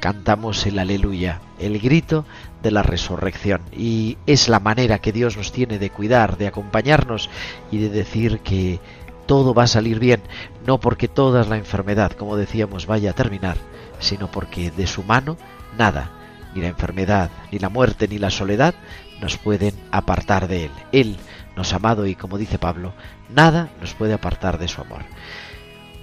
cantamos 0.00 0.66
el 0.66 0.78
aleluya, 0.78 1.40
el 1.58 1.78
grito 1.78 2.24
de 2.62 2.70
la 2.70 2.82
resurrección 2.82 3.62
y 3.76 4.18
es 4.26 4.48
la 4.48 4.60
manera 4.60 5.00
que 5.00 5.12
Dios 5.12 5.36
nos 5.36 5.52
tiene 5.52 5.78
de 5.78 5.90
cuidar, 5.90 6.36
de 6.38 6.46
acompañarnos 6.46 7.28
y 7.70 7.78
de 7.78 7.88
decir 7.88 8.40
que 8.40 8.80
todo 9.26 9.54
va 9.54 9.64
a 9.64 9.68
salir 9.68 9.98
bien, 9.98 10.20
no 10.66 10.78
porque 10.80 11.08
toda 11.08 11.44
la 11.44 11.56
enfermedad, 11.56 12.12
como 12.12 12.36
decíamos, 12.36 12.86
vaya 12.86 13.10
a 13.10 13.14
terminar, 13.14 13.56
sino 13.98 14.30
porque 14.30 14.70
de 14.70 14.86
su 14.86 15.02
mano 15.02 15.36
nada, 15.78 16.10
ni 16.54 16.60
la 16.60 16.68
enfermedad, 16.68 17.30
ni 17.50 17.58
la 17.58 17.68
muerte, 17.68 18.08
ni 18.08 18.18
la 18.18 18.30
soledad 18.30 18.74
nos 19.20 19.36
pueden 19.38 19.74
apartar 19.90 20.48
de 20.48 20.66
Él. 20.66 20.70
Él 20.90 21.16
nos 21.56 21.72
ha 21.72 21.76
amado 21.76 22.06
y, 22.06 22.14
como 22.14 22.38
dice 22.38 22.58
Pablo, 22.58 22.92
nada 23.30 23.70
nos 23.80 23.94
puede 23.94 24.14
apartar 24.14 24.58
de 24.58 24.68
su 24.68 24.80
amor. 24.80 25.02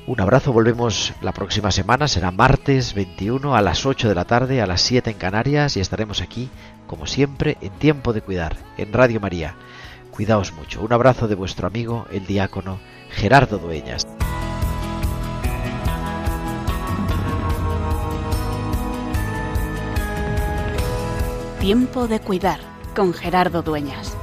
Un 0.10 0.20
abrazo, 0.22 0.52
volvemos 0.52 1.14
la 1.22 1.34
próxima 1.34 1.70
semana, 1.70 2.08
será 2.08 2.32
martes 2.32 2.96
21 2.96 3.56
a 3.56 3.62
las 3.62 3.86
8 3.86 4.10
de 4.10 4.16
la 4.16 4.26
tarde, 4.26 4.60
a 4.60 4.66
las 4.66 4.82
7 4.82 5.12
en 5.12 5.18
Canarias 5.20 5.78
y 5.78 5.82
estaremos 5.82 6.24
aquí, 6.24 6.50
como 6.88 7.06
siempre, 7.06 7.58
en 7.62 7.70
tiempo 7.74 8.12
de 8.12 8.22
cuidar, 8.22 8.58
en 8.80 8.92
Radio 8.92 9.20
María. 9.20 9.54
Cuidaos 10.10 10.52
mucho. 10.54 10.82
Un 10.82 10.94
abrazo 10.94 11.28
de 11.28 11.36
vuestro 11.36 11.68
amigo, 11.68 12.08
el 12.12 12.26
diácono 12.26 12.80
Gerardo 13.12 13.60
Dueñas. 13.60 14.08
Tiempo 21.60 22.08
de 22.08 22.20
cuidar 22.20 22.62
con 22.96 23.14
Gerardo 23.14 23.62
Dueñas. 23.62 24.19